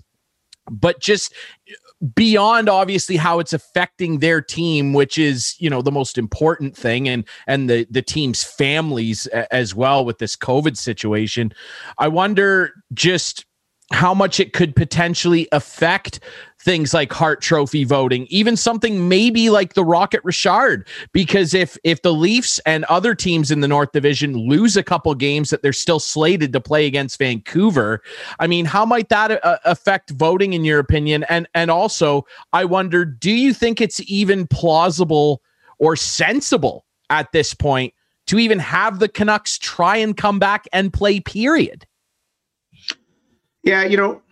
but 0.70 1.00
just 1.00 1.32
beyond 2.14 2.68
obviously 2.68 3.16
how 3.16 3.38
it's 3.38 3.54
affecting 3.54 4.18
their 4.18 4.42
team 4.42 4.92
which 4.92 5.16
is 5.16 5.54
you 5.58 5.70
know 5.70 5.80
the 5.80 5.90
most 5.90 6.18
important 6.18 6.76
thing 6.76 7.08
and 7.08 7.24
and 7.46 7.70
the 7.70 7.86
the 7.90 8.02
team's 8.02 8.44
families 8.44 9.26
as 9.28 9.74
well 9.74 10.04
with 10.04 10.18
this 10.18 10.36
covid 10.36 10.76
situation. 10.76 11.52
I 11.98 12.08
wonder 12.08 12.72
just 12.92 13.44
how 13.92 14.12
much 14.12 14.40
it 14.40 14.52
could 14.52 14.74
potentially 14.74 15.46
affect 15.52 16.20
things 16.60 16.92
like 16.92 17.12
Hart 17.12 17.40
Trophy 17.40 17.84
voting, 17.84 18.26
even 18.28 18.56
something 18.56 19.08
maybe 19.08 19.50
like 19.50 19.74
the 19.74 19.84
Rocket 19.84 20.20
Richard. 20.24 20.88
Because 21.12 21.54
if 21.54 21.78
if 21.84 22.02
the 22.02 22.12
Leafs 22.12 22.58
and 22.66 22.84
other 22.86 23.14
teams 23.14 23.52
in 23.52 23.60
the 23.60 23.68
North 23.68 23.92
Division 23.92 24.34
lose 24.34 24.76
a 24.76 24.82
couple 24.82 25.14
games 25.14 25.50
that 25.50 25.62
they're 25.62 25.72
still 25.72 26.00
slated 26.00 26.52
to 26.52 26.60
play 26.60 26.86
against 26.86 27.18
Vancouver, 27.18 28.02
I 28.40 28.48
mean, 28.48 28.64
how 28.64 28.84
might 28.84 29.08
that 29.10 29.44
uh, 29.44 29.58
affect 29.64 30.10
voting 30.10 30.52
in 30.52 30.64
your 30.64 30.80
opinion? 30.80 31.24
And 31.28 31.48
and 31.54 31.70
also, 31.70 32.26
I 32.52 32.64
wonder, 32.64 33.04
do 33.04 33.30
you 33.30 33.54
think 33.54 33.80
it's 33.80 34.00
even 34.10 34.48
plausible 34.48 35.42
or 35.78 35.94
sensible 35.94 36.84
at 37.10 37.30
this 37.30 37.54
point 37.54 37.94
to 38.26 38.40
even 38.40 38.58
have 38.58 38.98
the 38.98 39.08
Canucks 39.08 39.58
try 39.58 39.96
and 39.96 40.16
come 40.16 40.40
back 40.40 40.66
and 40.72 40.92
play? 40.92 41.20
Period. 41.20 41.86
Yeah, 43.66 43.82
you 43.82 43.96
know, 43.96 44.22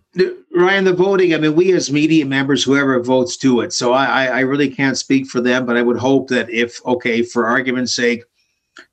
Ryan, 0.54 0.84
the 0.84 0.92
voting, 0.92 1.34
I 1.34 1.38
mean, 1.38 1.56
we 1.56 1.72
as 1.72 1.90
media 1.90 2.24
members, 2.24 2.62
whoever 2.62 3.02
votes 3.02 3.36
do 3.36 3.62
it. 3.62 3.72
So 3.72 3.92
I, 3.92 4.26
I 4.26 4.40
really 4.40 4.70
can't 4.70 4.96
speak 4.96 5.26
for 5.26 5.40
them, 5.40 5.66
but 5.66 5.76
I 5.76 5.82
would 5.82 5.96
hope 5.96 6.28
that 6.28 6.48
if, 6.50 6.80
okay, 6.86 7.20
for 7.22 7.44
argument's 7.44 7.96
sake, 7.96 8.22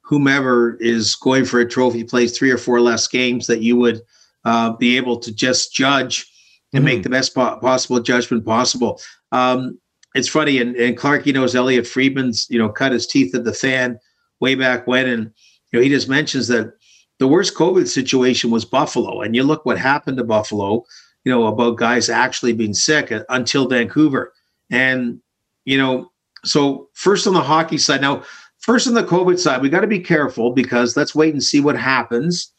whomever 0.01 0.77
is 0.77 1.15
going 1.15 1.45
for 1.45 1.59
a 1.59 1.69
trophy 1.69 2.03
plays 2.03 2.35
three 2.35 2.49
or 2.49 2.57
four 2.57 2.81
less 2.81 3.07
games, 3.07 3.45
that 3.45 3.61
you 3.61 3.75
would 3.75 4.01
uh, 4.43 4.71
be 4.77 4.97
able 4.97 5.19
to 5.19 5.31
just 5.31 5.75
judge 5.75 6.27
and 6.73 6.83
mm 6.83 6.87
make 6.87 7.03
the 7.03 7.09
best 7.09 7.35
po- 7.35 7.59
possible 7.59 7.99
judgment 7.99 8.43
possible. 8.43 8.99
Um, 9.31 9.77
it's 10.15 10.27
funny, 10.27 10.59
and, 10.59 10.75
and 10.75 10.97
Clarky 10.97 11.31
knows 11.31 11.53
Elliotte 11.53 11.85
Friedman's, 11.85 12.47
you 12.49 12.57
know, 12.57 12.69
cut 12.69 12.93
his 12.93 13.05
teeth 13.05 13.35
at 13.35 13.43
the 13.43 13.53
fan 13.53 13.99
way 14.39 14.55
back 14.55 14.87
when. 14.87 15.07
And, 15.07 15.31
you 15.71 15.77
know, 15.77 15.81
he 15.81 15.89
just 15.89 16.09
mentions 16.09 16.47
that 16.47 16.73
the 17.21 17.27
worst 17.27 17.55
COVID 17.55 17.87
situation 17.87 18.51
was 18.51 18.65
Buffalo. 18.65 19.21
And 19.21 19.35
you 19.35 19.43
look 19.43 19.65
what 19.65 19.77
happened 19.77 20.17
to 20.17 20.23
Buffalo 20.25 20.83
you 21.23 21.31
know, 21.31 21.47
about 21.47 21.77
guys 21.77 22.09
actually 22.09 22.53
being 22.53 22.73
sick 22.73 23.13
until 23.29 23.67
Vancouver. 23.67 24.33
And, 24.69 25.21
you 25.65 25.77
know, 25.77 26.11
so 26.43 26.89
first 26.93 27.27
on 27.27 27.33
the 27.33 27.41
hockey 27.41 27.77
side, 27.77 28.01
now, 28.01 28.23
first 28.59 28.87
on 28.87 28.93
the 28.93 29.03
COVID 29.03 29.37
side, 29.37 29.61
we 29.61 29.69
got 29.69 29.81
to 29.81 29.87
be 29.87 29.99
careful 29.99 30.51
because 30.51 30.97
let's 30.97 31.13
wait 31.13 31.33
and 31.33 31.43
see 31.43 31.61
what 31.61 31.77
happens. 31.77 32.51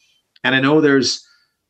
And 0.45 0.55
I 0.55 0.61
know 0.61 0.81
there's, 0.81 1.27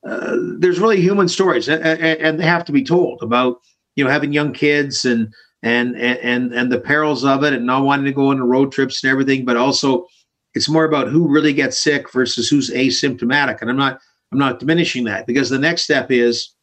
uh, 0.07 0.37
there's 0.59 0.81
really 0.81 1.01
human 1.01 1.29
stories 1.29 1.69
and, 1.69 1.83
and 1.83 2.39
they 2.39 2.45
have 2.45 2.65
to 2.67 2.73
be 2.73 2.85
told 2.85 3.23
about, 3.23 3.61
you 3.97 4.05
know, 4.05 4.11
having 4.11 4.33
young 4.33 4.53
kids 4.53 5.05
and, 5.05 5.33
and, 5.63 5.97
and, 5.97 6.53
and 6.53 6.73
the 6.73 6.81
perils 6.81 7.25
of 7.25 7.45
it 7.45 7.53
and 7.53 7.65
not 7.65 7.85
wanting 7.85 8.07
to 8.07 8.13
go 8.13 8.31
on 8.31 8.43
road 8.43 8.73
trips 8.73 9.03
and 9.03 9.11
everything, 9.11 9.45
but 9.45 9.57
also 9.57 10.07
it's 10.55 10.69
more 10.69 10.85
about 10.85 11.09
who 11.09 11.29
really 11.29 11.53
gets 11.53 11.79
sick 11.79 12.13
versus 12.13 12.49
who's 12.49 12.71
asymptomatic. 12.71 13.61
And 13.61 13.71
I'm 13.71 13.77
not, 13.77 14.01
I'm 14.33 14.39
not 14.39 14.61
diminishing 14.61 15.05
that 15.05 15.27
because 15.27 15.51
the 15.51 15.59
next 15.59 15.83
step 15.83 16.11
is, 16.11 16.55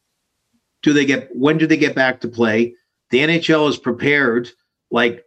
do 0.82 0.92
they 0.92 1.04
get 1.04 1.28
when 1.34 1.58
do 1.58 1.66
they 1.66 1.76
get 1.76 1.94
back 1.94 2.20
to 2.20 2.28
play? 2.28 2.74
The 3.10 3.18
NHL 3.18 3.68
is 3.68 3.76
prepared, 3.76 4.50
like 4.90 5.24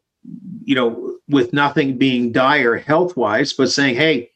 you 0.63 0.75
know, 0.75 1.17
with 1.27 1.53
nothing 1.53 1.98
being 1.98 2.32
dire 2.32 2.77
health 2.77 3.15
wise, 3.17 3.53
but 3.53 3.70
saying, 3.70 3.96
hey, 3.96 4.32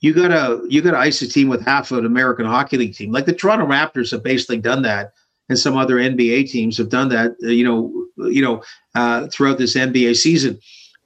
you 0.00 0.14
gotta 0.14 0.62
you 0.68 0.82
gotta 0.82 0.98
ice 0.98 1.22
a 1.22 1.28
team 1.28 1.48
with 1.48 1.64
half 1.64 1.90
of 1.90 1.98
an 1.98 2.06
American 2.06 2.46
Hockey 2.46 2.76
League 2.76 2.94
team. 2.94 3.12
Like 3.12 3.26
the 3.26 3.32
Toronto 3.32 3.66
Raptors 3.66 4.10
have 4.12 4.22
basically 4.22 4.58
done 4.58 4.82
that, 4.82 5.12
and 5.48 5.58
some 5.58 5.76
other 5.76 5.96
NBA 5.96 6.50
teams 6.50 6.78
have 6.78 6.90
done 6.90 7.08
that. 7.10 7.34
You 7.40 7.64
know, 7.64 8.28
you 8.28 8.42
know, 8.42 8.62
uh, 8.94 9.26
throughout 9.28 9.58
this 9.58 9.74
NBA 9.74 10.16
season. 10.16 10.58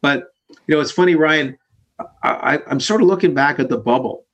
But 0.02 0.29
you 0.67 0.75
know, 0.75 0.81
it's 0.81 0.93
funny, 0.93 1.14
Ryan. 1.14 1.57
I, 2.23 2.61
I'm 2.66 2.80
sort 2.80 3.02
of 3.02 3.09
looking 3.09 3.35
back 3.35 3.59
at 3.59 3.69
the 3.69 3.78
bubble, 3.78 4.26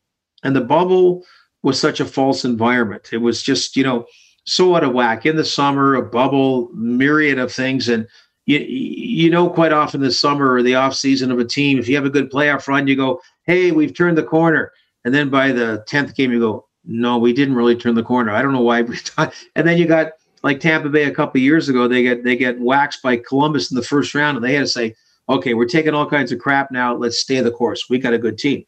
and 0.42 0.54
the 0.54 0.60
bubble 0.60 1.24
was 1.62 1.80
such 1.80 2.00
a 2.00 2.04
false 2.04 2.44
environment. 2.44 3.08
It 3.12 3.18
was 3.18 3.42
just, 3.42 3.76
you 3.76 3.82
know, 3.82 4.06
so 4.44 4.76
out 4.76 4.84
of 4.84 4.92
whack 4.92 5.26
in 5.26 5.36
the 5.36 5.44
summer, 5.44 5.94
a 5.94 6.02
bubble, 6.02 6.70
myriad 6.72 7.38
of 7.38 7.52
things. 7.52 7.88
And 7.88 8.06
you, 8.46 8.60
you 8.60 9.30
know, 9.30 9.50
quite 9.50 9.72
often 9.72 10.00
the 10.00 10.12
summer 10.12 10.52
or 10.52 10.62
the 10.62 10.76
off 10.76 10.94
season 10.94 11.32
of 11.32 11.40
a 11.40 11.44
team, 11.44 11.78
if 11.78 11.88
you 11.88 11.96
have 11.96 12.04
a 12.04 12.10
good 12.10 12.30
playoff 12.30 12.68
run, 12.68 12.86
you 12.86 12.94
go, 12.94 13.20
hey, 13.44 13.72
we've 13.72 13.94
turned 13.94 14.16
the 14.16 14.22
corner. 14.22 14.72
And 15.04 15.12
then 15.12 15.28
by 15.28 15.50
the 15.50 15.84
10th 15.88 16.14
game, 16.14 16.30
you 16.30 16.38
go, 16.38 16.66
no, 16.84 17.18
we 17.18 17.32
didn't 17.32 17.56
really 17.56 17.74
turn 17.74 17.96
the 17.96 18.02
corner. 18.02 18.30
I 18.30 18.42
don't 18.42 18.52
know 18.52 18.60
why 18.60 18.82
we 18.82 18.96
And 19.56 19.66
then 19.66 19.78
you 19.78 19.86
got 19.86 20.12
like 20.44 20.60
Tampa 20.60 20.88
Bay 20.88 21.04
a 21.04 21.14
couple 21.14 21.40
years 21.40 21.68
ago, 21.68 21.88
they 21.88 22.02
get 22.02 22.22
they 22.22 22.36
get 22.36 22.60
waxed 22.60 23.02
by 23.02 23.16
Columbus 23.16 23.72
in 23.72 23.74
the 23.74 23.82
first 23.82 24.14
round, 24.14 24.36
and 24.36 24.44
they 24.44 24.54
had 24.54 24.60
to 24.60 24.68
say, 24.68 24.94
okay, 25.28 25.54
we're 25.54 25.66
taking 25.66 25.94
all 25.94 26.08
kinds 26.08 26.32
of 26.32 26.38
crap 26.38 26.70
now. 26.70 26.94
Let's 26.94 27.18
stay 27.18 27.40
the 27.40 27.50
course. 27.50 27.88
We 27.88 27.98
got 27.98 28.14
a 28.14 28.18
good 28.18 28.38
team. 28.38 28.64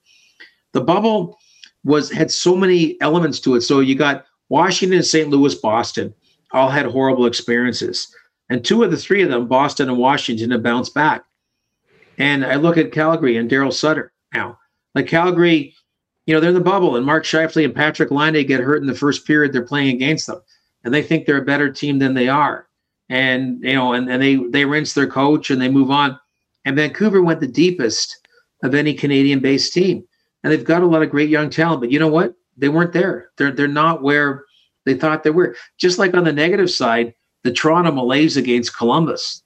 The 0.73 0.81
bubble 0.81 1.39
was 1.85 2.11
had 2.11 2.31
so 2.31 2.57
many 2.57 3.01
elements 3.01 3.41
to 3.41 3.55
it. 3.55 3.63
So 3.63 3.81
you 3.81 3.95
got 3.95 4.27
Washington, 4.49 5.03
St. 5.03 5.29
Louis, 5.29 5.55
Boston 5.55 6.15
all 6.53 6.71
had 6.71 6.87
horrible 6.87 7.27
experiences. 7.27 8.13
And 8.51 8.65
two 8.65 8.83
of 8.83 8.91
the 8.91 8.97
three 8.97 9.23
of 9.23 9.29
them, 9.29 9.47
Boston 9.47 9.89
and 9.89 9.99
Washington, 9.99 10.51
have 10.51 10.63
bounced 10.63 10.95
back. 10.95 11.25
And 12.17 12.45
I 12.45 12.57
look 12.57 12.77
at 12.77 12.93
Calgary 12.93 13.37
and 13.37 13.51
Daryl 13.51 13.73
Sutter 13.73 14.13
now. 14.35 14.59
Like 14.95 15.07
Calgary, 15.07 15.75
you 16.27 16.35
know, 16.35 16.41
they're 16.41 16.49
in 16.49 16.55
the 16.55 16.61
bubble, 16.61 16.97
and 16.97 17.07
Mark 17.07 17.25
Scheifele 17.25 17.65
and 17.65 17.75
Patrick 17.75 18.11
Laine 18.11 18.47
get 18.47 18.61
hurt 18.61 18.81
in 18.81 18.87
the 18.87 18.95
first 18.95 19.27
period 19.27 19.53
they're 19.53 19.63
playing 19.63 19.95
against 19.95 20.27
them. 20.27 20.41
And 20.85 20.93
they 20.93 21.03
think 21.03 21.27
they're 21.27 21.43
a 21.43 21.45
better 21.45 21.71
team 21.71 21.99
than 21.99 22.15
they 22.15 22.29
are. 22.29 22.69
And, 23.11 23.63
you 23.63 23.75
know, 23.75 23.93
and, 23.93 24.11
and 24.11 24.23
they 24.23 24.37
they 24.37 24.65
rinse 24.65 24.95
their 24.95 25.07
coach 25.07 25.51
and 25.51 25.61
they 25.61 25.69
move 25.69 25.91
on. 25.91 26.19
And 26.69 26.77
Vancouver 26.77 27.23
went 27.23 27.41
the 27.41 27.49
deepest 27.49 28.29
of 28.63 28.75
any 28.75 28.95
Canadian 28.95 29.41
based 29.41 29.73
team. 29.73 30.05
And 30.45 30.53
they've 30.53 30.65
got 30.65 30.83
a 30.83 30.87
lot 30.87 31.03
of 31.03 31.11
great 31.11 31.31
young 31.31 31.51
talent. 31.51 31.81
But 31.81 31.91
you 31.91 31.99
know 31.99 32.09
what? 32.09 32.35
they 32.59 32.69
weren't 32.69 32.93
there. 32.93 33.31
They're 33.37 33.53
they're 33.53 33.69
not 33.69 34.03
where 34.03 34.45
they 34.85 34.95
thought 34.95 35.23
they 35.23 35.31
were. 35.31 35.57
Just 35.79 35.99
like 35.99 36.15
on 36.15 36.25
the 36.25 36.33
negative 36.33 36.71
side, 36.71 37.15
the 37.45 37.53
Toronto 37.53 37.93
Malays 37.93 38.37
against 38.37 38.77
Columbus. 38.77 39.43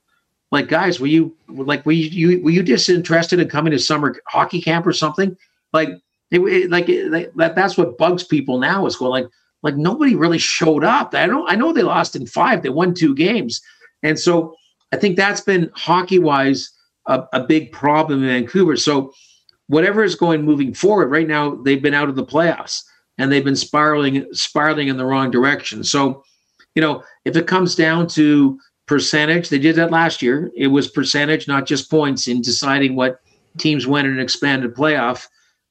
Like 0.51 0.69
guys, 0.69 0.99
were 0.99 1.07
you 1.07 1.37
like 1.49 1.87
were 1.87 1.93
you, 1.93 2.43
were 2.43 2.51
you 2.51 2.63
disinterested 2.63 3.39
in 3.39 3.49
coming 3.49 3.71
to 3.71 3.79
summer 3.79 4.17
hockey 4.27 4.61
camp 4.61 4.87
or 4.87 4.93
something? 4.93 5.37
Like 5.73 5.91
it, 6.31 6.41
it 6.41 6.71
like 6.71 6.89
it, 6.89 7.37
that 7.37 7.55
that's 7.55 7.77
what 7.77 7.99
bugs 7.99 8.25
people 8.25 8.59
now 8.59 8.87
is 8.87 8.97
going 8.97 9.11
like 9.11 9.31
like 9.63 9.77
nobody 9.77 10.17
really 10.17 10.39
showed 10.39 10.85
up. 10.85 11.15
I 11.15 11.27
don't 11.27 11.49
I 11.51 11.55
know 11.55 11.73
they 11.73 11.83
lost 11.83 12.17
in 12.17 12.27
five. 12.27 12.63
They 12.63 12.71
won 12.71 12.95
two 12.95 13.15
games, 13.15 13.61
and 14.03 14.19
so 14.19 14.55
I 14.93 14.97
think 14.97 15.17
that's 15.17 15.41
been 15.41 15.71
hockey 15.75 16.19
wise 16.19 16.71
a, 17.07 17.25
a 17.33 17.45
big 17.45 17.73
problem 17.73 18.23
in 18.23 18.29
Vancouver. 18.29 18.77
So 18.77 19.13
whatever 19.67 20.05
is 20.05 20.15
going 20.15 20.43
moving 20.43 20.75
forward 20.75 21.11
right 21.11 21.29
now, 21.29 21.55
they've 21.55 21.83
been 21.83 21.95
out 21.95 22.09
of 22.09 22.17
the 22.17 22.27
playoffs 22.27 22.83
and 23.19 23.31
they've 23.31 23.45
been 23.45 23.57
spiraling 23.57 24.27
spiraling 24.33 24.89
in 24.89 24.97
the 24.97 25.07
wrong 25.07 25.31
direction. 25.31 25.85
So, 25.85 26.25
you 26.75 26.83
know, 26.83 27.03
if 27.25 27.37
it 27.37 27.47
comes 27.47 27.75
down 27.75 28.07
to 28.09 28.59
percentage, 28.87 29.49
they 29.49 29.59
did 29.59 29.77
that 29.77 29.91
last 29.91 30.23
year. 30.23 30.51
It 30.57 30.69
was 30.69 30.89
percentage, 30.89 31.49
not 31.49 31.67
just 31.67 31.91
points, 31.91 32.29
in 32.29 32.43
deciding 32.43 32.97
what 32.97 33.21
teams 33.59 33.87
went 33.87 34.07
in 34.07 34.15
an 34.15 34.21
expanded 34.21 34.75
playoff. 34.75 35.27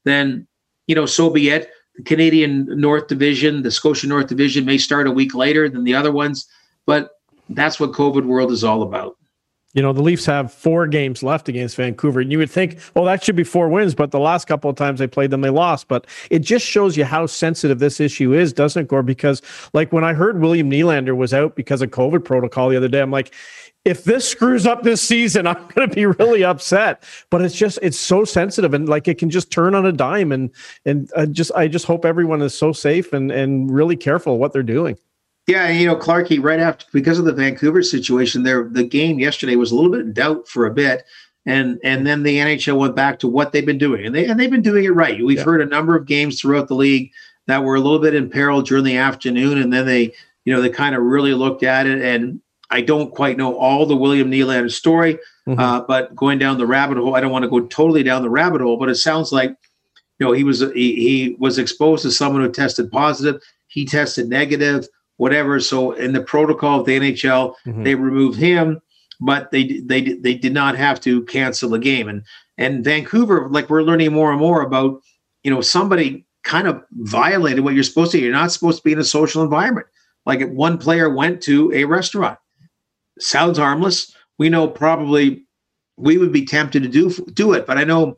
Then, 0.05 0.47
you 0.87 0.95
know, 0.95 1.05
so 1.05 1.29
be 1.29 1.49
it. 1.49 1.69
The 1.95 2.03
Canadian 2.03 2.67
North 2.79 3.07
Division, 3.07 3.63
the 3.63 3.71
Scotia 3.71 4.07
North 4.07 4.27
Division 4.27 4.65
may 4.65 4.77
start 4.77 5.07
a 5.07 5.11
week 5.11 5.35
later 5.35 5.67
than 5.67 5.83
the 5.83 5.93
other 5.93 6.11
ones, 6.11 6.47
but 6.85 7.11
that's 7.49 7.79
what 7.79 7.91
COVID 7.91 8.25
world 8.25 8.51
is 8.51 8.63
all 8.63 8.81
about. 8.81 9.17
You 9.73 9.81
know, 9.81 9.93
the 9.93 10.01
Leafs 10.01 10.25
have 10.25 10.51
four 10.51 10.85
games 10.85 11.23
left 11.23 11.47
against 11.47 11.77
Vancouver. 11.77 12.19
And 12.19 12.31
you 12.31 12.37
would 12.39 12.51
think, 12.51 12.79
well, 12.93 13.05
that 13.05 13.23
should 13.23 13.35
be 13.35 13.43
four 13.43 13.69
wins, 13.69 13.95
but 13.95 14.11
the 14.11 14.19
last 14.19 14.45
couple 14.45 14.69
of 14.69 14.75
times 14.75 14.99
they 14.99 15.07
played 15.07 15.31
them, 15.31 15.41
they 15.41 15.49
lost. 15.49 15.87
But 15.87 16.07
it 16.29 16.39
just 16.39 16.65
shows 16.65 16.97
you 16.97 17.05
how 17.05 17.25
sensitive 17.25 17.79
this 17.79 17.99
issue 17.99 18.33
is, 18.33 18.51
doesn't 18.51 18.81
it, 18.81 18.87
Gord? 18.89 19.05
Because, 19.05 19.41
like, 19.73 19.93
when 19.93 20.03
I 20.03 20.13
heard 20.13 20.41
William 20.41 20.69
Nylander 20.69 21.15
was 21.15 21.33
out 21.33 21.55
because 21.55 21.81
of 21.81 21.91
COVID 21.91 22.25
protocol 22.25 22.69
the 22.69 22.77
other 22.77 22.89
day, 22.89 22.99
I'm 22.99 23.11
like, 23.11 23.33
if 23.85 24.03
this 24.03 24.27
screws 24.27 24.67
up 24.67 24.83
this 24.83 25.01
season, 25.01 25.47
I'm 25.47 25.67
going 25.69 25.89
to 25.89 25.95
be 25.95 26.05
really 26.05 26.43
upset. 26.43 27.03
But 27.29 27.41
it's 27.41 27.55
just 27.55 27.79
it's 27.81 27.99
so 27.99 28.25
sensitive 28.25 28.73
and 28.73 28.87
like 28.87 29.07
it 29.07 29.17
can 29.17 29.29
just 29.29 29.51
turn 29.51 29.75
on 29.75 29.85
a 29.85 29.91
dime. 29.91 30.31
And 30.31 30.51
and 30.85 31.09
I 31.15 31.25
just 31.25 31.51
I 31.55 31.67
just 31.67 31.85
hope 31.85 32.05
everyone 32.05 32.41
is 32.41 32.57
so 32.57 32.71
safe 32.73 33.13
and 33.13 33.31
and 33.31 33.71
really 33.71 33.95
careful 33.95 34.37
what 34.37 34.53
they're 34.53 34.63
doing. 34.63 34.97
Yeah, 35.51 35.67
you 35.67 35.85
know, 35.85 35.97
Clarky, 35.97 36.41
right 36.41 36.61
after 36.61 36.85
because 36.93 37.19
of 37.19 37.25
the 37.25 37.33
Vancouver 37.33 37.83
situation, 37.83 38.43
there 38.43 38.69
the 38.71 38.85
game 38.85 39.19
yesterday 39.19 39.57
was 39.57 39.71
a 39.71 39.75
little 39.75 39.91
bit 39.91 39.99
in 39.99 40.13
doubt 40.13 40.47
for 40.47 40.65
a 40.65 40.71
bit. 40.71 41.03
And 41.45 41.77
and 41.83 42.07
then 42.07 42.23
the 42.23 42.37
NHL 42.37 42.77
went 42.77 42.95
back 42.95 43.19
to 43.19 43.27
what 43.27 43.51
they've 43.51 43.65
been 43.65 43.77
doing. 43.77 44.05
And 44.05 44.15
they 44.15 44.27
and 44.27 44.39
they've 44.39 44.49
been 44.49 44.61
doing 44.61 44.85
it 44.85 44.95
right. 44.95 45.21
We've 45.21 45.39
yeah. 45.39 45.43
heard 45.43 45.61
a 45.61 45.65
number 45.65 45.93
of 45.93 46.05
games 46.05 46.39
throughout 46.39 46.69
the 46.69 46.75
league 46.75 47.11
that 47.47 47.65
were 47.65 47.75
a 47.75 47.81
little 47.81 47.99
bit 47.99 48.15
in 48.15 48.29
peril 48.29 48.61
during 48.61 48.85
the 48.85 48.95
afternoon. 48.95 49.57
And 49.57 49.73
then 49.73 49.85
they, 49.85 50.13
you 50.45 50.53
know, 50.53 50.61
they 50.61 50.69
kind 50.69 50.95
of 50.95 51.03
really 51.03 51.33
looked 51.33 51.63
at 51.63 51.85
it. 51.85 52.01
And 52.01 52.39
I 52.69 52.79
don't 52.79 53.13
quite 53.13 53.37
know 53.37 53.57
all 53.57 53.85
the 53.85 53.97
William 53.97 54.31
Nylander 54.31 54.71
story, 54.71 55.15
mm-hmm. 55.45 55.59
uh, 55.59 55.81
but 55.81 56.15
going 56.15 56.39
down 56.39 56.59
the 56.59 56.65
rabbit 56.65 56.97
hole, 56.97 57.17
I 57.17 57.19
don't 57.19 57.31
want 57.31 57.43
to 57.43 57.49
go 57.49 57.59
totally 57.67 58.03
down 58.03 58.21
the 58.21 58.29
rabbit 58.29 58.61
hole, 58.61 58.77
but 58.77 58.87
it 58.87 58.95
sounds 58.95 59.33
like, 59.33 59.49
you 60.17 60.25
know, 60.25 60.31
he 60.31 60.45
was 60.45 60.61
he, 60.61 60.95
he 60.95 61.35
was 61.39 61.57
exposed 61.57 62.03
to 62.03 62.11
someone 62.11 62.41
who 62.41 62.49
tested 62.49 62.89
positive. 62.89 63.41
He 63.67 63.83
tested 63.85 64.29
negative 64.29 64.87
whatever. 65.21 65.59
So 65.59 65.91
in 65.91 66.13
the 66.13 66.23
protocol 66.23 66.79
of 66.79 66.87
the 66.87 66.99
NHL, 66.99 67.53
mm-hmm. 67.67 67.83
they 67.83 67.93
removed 67.93 68.39
him, 68.39 68.81
but 69.19 69.51
they 69.51 69.79
they 69.81 70.01
they 70.13 70.33
did 70.33 70.51
not 70.51 70.75
have 70.75 70.99
to 71.01 71.23
cancel 71.25 71.69
the 71.69 71.77
game. 71.77 72.09
And 72.09 72.23
and 72.57 72.83
Vancouver, 72.83 73.47
like 73.51 73.69
we're 73.69 73.83
learning 73.83 74.13
more 74.13 74.31
and 74.31 74.39
more 74.39 74.63
about, 74.63 74.99
you 75.43 75.51
know, 75.51 75.61
somebody 75.61 76.25
kind 76.43 76.67
of 76.67 76.83
violated 76.93 77.63
what 77.63 77.75
you're 77.75 77.83
supposed 77.83 78.13
to. 78.13 78.19
You're 78.19 78.31
not 78.31 78.51
supposed 78.51 78.79
to 78.79 78.83
be 78.83 78.93
in 78.93 78.97
a 78.97 79.03
social 79.03 79.43
environment. 79.43 79.85
Like 80.25 80.49
one 80.49 80.79
player 80.79 81.07
went 81.07 81.39
to 81.43 81.71
a 81.71 81.83
restaurant. 81.85 82.39
Sounds 83.19 83.59
harmless. 83.59 84.15
We 84.39 84.49
know 84.49 84.67
probably 84.67 85.45
we 85.97 86.17
would 86.17 86.33
be 86.33 86.45
tempted 86.47 86.81
to 86.81 86.89
do 86.89 87.11
do 87.33 87.53
it, 87.53 87.67
but 87.67 87.77
I 87.77 87.83
know 87.83 88.17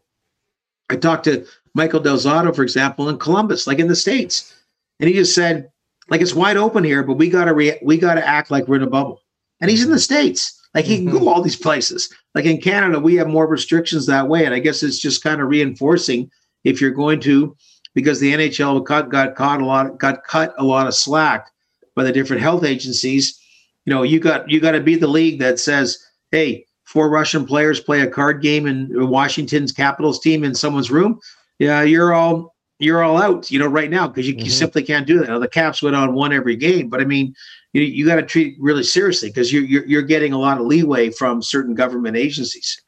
I 0.89 0.95
talked 0.95 1.25
to 1.25 1.45
Michael 1.75 1.99
Del 1.99 2.15
Zotto, 2.15 2.55
for 2.55 2.63
example, 2.63 3.09
in 3.09 3.17
Columbus, 3.17 3.67
like 3.67 3.79
in 3.79 3.89
the 3.89 3.95
states, 3.97 4.55
and 5.01 5.09
he 5.09 5.15
just 5.15 5.35
said 5.35 5.69
like 6.09 6.21
it's 6.21 6.33
wide 6.33 6.57
open 6.57 6.83
here, 6.83 7.03
but 7.03 7.15
we 7.15 7.29
gotta 7.29 7.53
re- 7.53 7.79
we 7.81 7.97
gotta 7.97 8.25
act 8.25 8.51
like 8.51 8.67
we're 8.67 8.77
in 8.77 8.83
a 8.83 8.87
bubble. 8.87 9.21
And 9.61 9.69
he's 9.69 9.83
in 9.83 9.91
the 9.91 9.99
states. 9.99 10.59
Like 10.73 10.85
he 10.85 10.97
can 10.97 11.05
go 11.05 11.19
mm-hmm. 11.19 11.27
all 11.27 11.41
these 11.41 11.55
places. 11.55 12.13
Like 12.33 12.45
in 12.45 12.59
Canada, 12.59 12.99
we 12.99 13.15
have 13.15 13.27
more 13.27 13.47
restrictions 13.47 14.05
that 14.07 14.27
way, 14.27 14.45
and 14.45 14.53
I 14.53 14.59
guess 14.59 14.83
it's 14.83 14.99
just 14.99 15.23
kind 15.23 15.39
of 15.39 15.47
reinforcing 15.47 16.29
if 16.63 16.81
you're 16.81 16.91
going 16.91 17.19
to, 17.21 17.55
because 17.93 18.19
the 18.19 18.33
NHL 18.33 18.83
got 18.83 19.09
got 19.09 19.35
caught 19.35 19.61
a 19.61 19.65
lot 19.65 19.99
got 19.99 20.23
cut 20.23 20.53
a 20.57 20.63
lot 20.63 20.87
of 20.87 20.95
slack 20.95 21.49
by 21.95 22.03
the 22.03 22.11
different 22.11 22.41
health 22.41 22.63
agencies. 22.63 23.39
You 23.85 23.93
know, 23.93 24.03
you 24.03 24.19
got 24.19 24.49
you 24.49 24.59
got 24.59 24.71
to 24.71 24.81
be 24.81 24.95
the 24.95 25.07
league 25.07 25.39
that 25.39 25.59
says, 25.59 25.97
"Hey, 26.31 26.65
four 26.85 27.09
Russian 27.09 27.45
players 27.45 27.79
play 27.79 28.01
a 28.01 28.09
card 28.09 28.41
game 28.41 28.65
in 28.65 28.89
Washington's 29.09 29.71
Capitals 29.71 30.19
team 30.19 30.43
in 30.43 30.55
someone's 30.55 30.91
room." 30.91 31.19
Yeah, 31.59 31.83
you're 31.83 32.13
all 32.13 32.52
you're 32.83 33.03
all 33.03 33.21
out. 33.21 33.49
You 33.49 33.59
know, 33.59 33.67
right 33.67 33.89
now 33.89 34.07
because 34.07 34.27
you, 34.27 34.33
mm-hmm. 34.33 34.45
you, 34.45 34.51
simply 34.51 34.83
can't 34.83 35.07
do 35.07 35.19
that. 35.19 35.29
Now, 35.29 35.39
the 35.39 35.47
Caps 35.47 35.81
went 35.81 35.95
on 35.95 36.13
one 36.13 36.33
every 36.33 36.55
game, 36.55 36.89
but 36.89 37.01
I 37.01 37.05
mean, 37.05 37.35
you 37.73 37.81
you 37.81 38.05
got 38.05 38.15
to 38.15 38.23
treat 38.23 38.57
really 38.59 38.83
seriously 38.83 39.29
because 39.29 39.51
you're, 39.51 39.63
you're 39.63 39.85
you're 39.85 40.01
getting 40.01 40.33
a 40.33 40.39
lot 40.39 40.59
of 40.59 40.65
leeway 40.65 41.09
from 41.09 41.41
certain 41.41 41.73
government 41.73 42.17
agencies. 42.17 42.81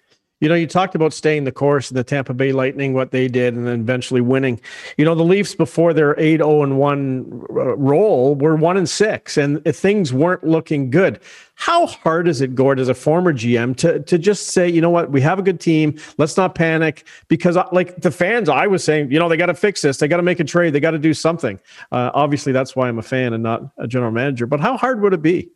You 0.45 0.49
know, 0.49 0.53
you 0.53 0.67
talked 0.67 0.93
about 0.93 1.11
staying 1.11 1.45
the 1.45 1.51
course, 1.51 1.89
in 1.89 1.95
the 1.95 2.03
Tampa 2.03 2.31
Bay 2.31 2.51
Lightning, 2.51 2.93
what 2.93 3.09
they 3.09 3.27
did, 3.27 3.55
and 3.55 3.65
then 3.65 3.79
eventually 3.79 4.21
winning. 4.21 4.61
You 4.95 5.03
know, 5.03 5.15
the 5.15 5.23
Leafs 5.23 5.55
before 5.55 5.91
their 5.91 6.13
8 6.19 6.37
0 6.37 6.61
and 6.61 6.77
1 6.77 7.45
uh, 7.49 7.75
roll 7.77 8.35
were 8.35 8.55
1 8.55 8.77
and 8.77 8.87
6, 8.87 9.37
and 9.37 9.65
things 9.65 10.13
weren't 10.13 10.43
looking 10.43 10.91
good. 10.91 11.19
How 11.55 11.87
hard 11.87 12.27
is 12.27 12.41
it, 12.41 12.53
Gord, 12.53 12.79
as 12.79 12.89
a 12.89 12.93
former 12.93 13.33
GM, 13.33 13.75
to, 13.77 14.01
to 14.01 14.19
just 14.19 14.49
say, 14.49 14.69
you 14.69 14.81
know 14.81 14.91
what, 14.91 15.09
we 15.09 15.19
have 15.21 15.39
a 15.39 15.41
good 15.41 15.59
team, 15.59 15.97
let's 16.19 16.37
not 16.37 16.53
panic? 16.53 17.07
Because, 17.27 17.57
uh, 17.57 17.67
like 17.71 17.99
the 18.01 18.11
fans, 18.11 18.47
I 18.47 18.67
was 18.67 18.83
saying, 18.83 19.11
you 19.11 19.17
know, 19.17 19.27
they 19.27 19.37
got 19.37 19.47
to 19.47 19.55
fix 19.55 19.81
this, 19.81 19.97
they 19.97 20.07
got 20.07 20.17
to 20.17 20.21
make 20.21 20.39
a 20.39 20.43
trade, 20.43 20.73
they 20.73 20.79
got 20.79 20.91
to 20.91 20.99
do 20.99 21.15
something. 21.15 21.59
Uh, 21.91 22.11
obviously, 22.13 22.51
that's 22.51 22.75
why 22.75 22.87
I'm 22.87 22.99
a 22.99 23.01
fan 23.01 23.33
and 23.33 23.41
not 23.41 23.63
a 23.79 23.87
general 23.87 24.11
manager. 24.11 24.45
But 24.45 24.59
how 24.59 24.77
hard 24.77 25.01
would 25.01 25.13
it 25.13 25.23
be? 25.23 25.49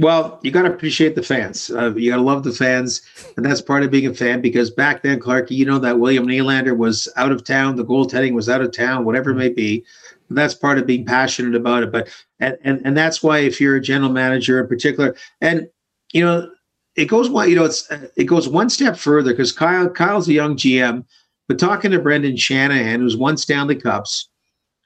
Well, 0.00 0.38
you 0.42 0.52
got 0.52 0.62
to 0.62 0.72
appreciate 0.72 1.16
the 1.16 1.24
fans. 1.24 1.70
Uh, 1.70 1.92
you 1.94 2.10
got 2.10 2.18
to 2.18 2.22
love 2.22 2.44
the 2.44 2.52
fans, 2.52 3.02
and 3.36 3.44
that's 3.44 3.60
part 3.60 3.82
of 3.82 3.90
being 3.90 4.06
a 4.06 4.14
fan. 4.14 4.40
Because 4.40 4.70
back 4.70 5.02
then, 5.02 5.18
Clark, 5.18 5.50
you 5.50 5.64
know 5.64 5.80
that 5.80 5.98
William 5.98 6.26
Nylander 6.26 6.76
was 6.76 7.08
out 7.16 7.32
of 7.32 7.42
town, 7.42 7.74
the 7.74 7.84
goaltending 7.84 8.32
was 8.32 8.48
out 8.48 8.60
of 8.60 8.70
town, 8.70 9.04
whatever 9.04 9.30
it 9.30 9.36
may 9.36 9.48
be. 9.48 9.84
That's 10.30 10.54
part 10.54 10.78
of 10.78 10.86
being 10.86 11.04
passionate 11.04 11.56
about 11.56 11.82
it. 11.82 11.90
But 11.90 12.08
and 12.38 12.56
and 12.62 12.80
and 12.84 12.96
that's 12.96 13.24
why 13.24 13.38
if 13.38 13.60
you're 13.60 13.76
a 13.76 13.80
general 13.80 14.12
manager 14.12 14.60
in 14.60 14.68
particular, 14.68 15.16
and 15.40 15.68
you 16.12 16.24
know, 16.24 16.48
it 16.94 17.06
goes 17.06 17.28
one, 17.28 17.50
you 17.50 17.56
know, 17.56 17.64
it's 17.64 17.90
it 18.16 18.24
goes 18.24 18.48
one 18.48 18.70
step 18.70 18.96
further 18.96 19.32
because 19.32 19.50
Kyle 19.50 19.88
Kyle's 19.88 20.28
a 20.28 20.32
young 20.32 20.56
GM, 20.56 21.04
but 21.48 21.58
talking 21.58 21.90
to 21.90 21.98
Brendan 21.98 22.36
Shanahan, 22.36 23.00
who's 23.00 23.16
won 23.16 23.36
Stanley 23.36 23.74
Cups, 23.74 24.28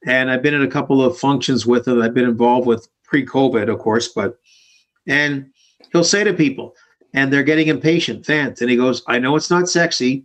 and 0.07 0.31
I've 0.31 0.43
been 0.43 0.55
in 0.55 0.63
a 0.63 0.71
couple 0.71 1.05
of 1.05 1.19
functions 1.19 1.67
with 1.67 1.87
him. 1.87 2.01
I've 2.01 2.15
been 2.15 2.25
involved 2.25 2.67
with 2.67 2.89
pre-COVID, 3.05 3.71
of 3.71 3.79
course, 3.79 4.09
but 4.09 4.39
and 5.07 5.51
he'll 5.93 6.05
say 6.05 6.25
to 6.25 6.33
people, 6.33 6.75
and 7.15 7.33
they're 7.33 7.43
getting 7.43 7.69
impatient, 7.69 8.25
fans, 8.25 8.61
and 8.61 8.71
he 8.71 8.77
goes, 8.77 9.03
I 9.07 9.19
know 9.19 9.37
it's 9.37 9.51
not 9.51 9.69
sexy, 9.69 10.25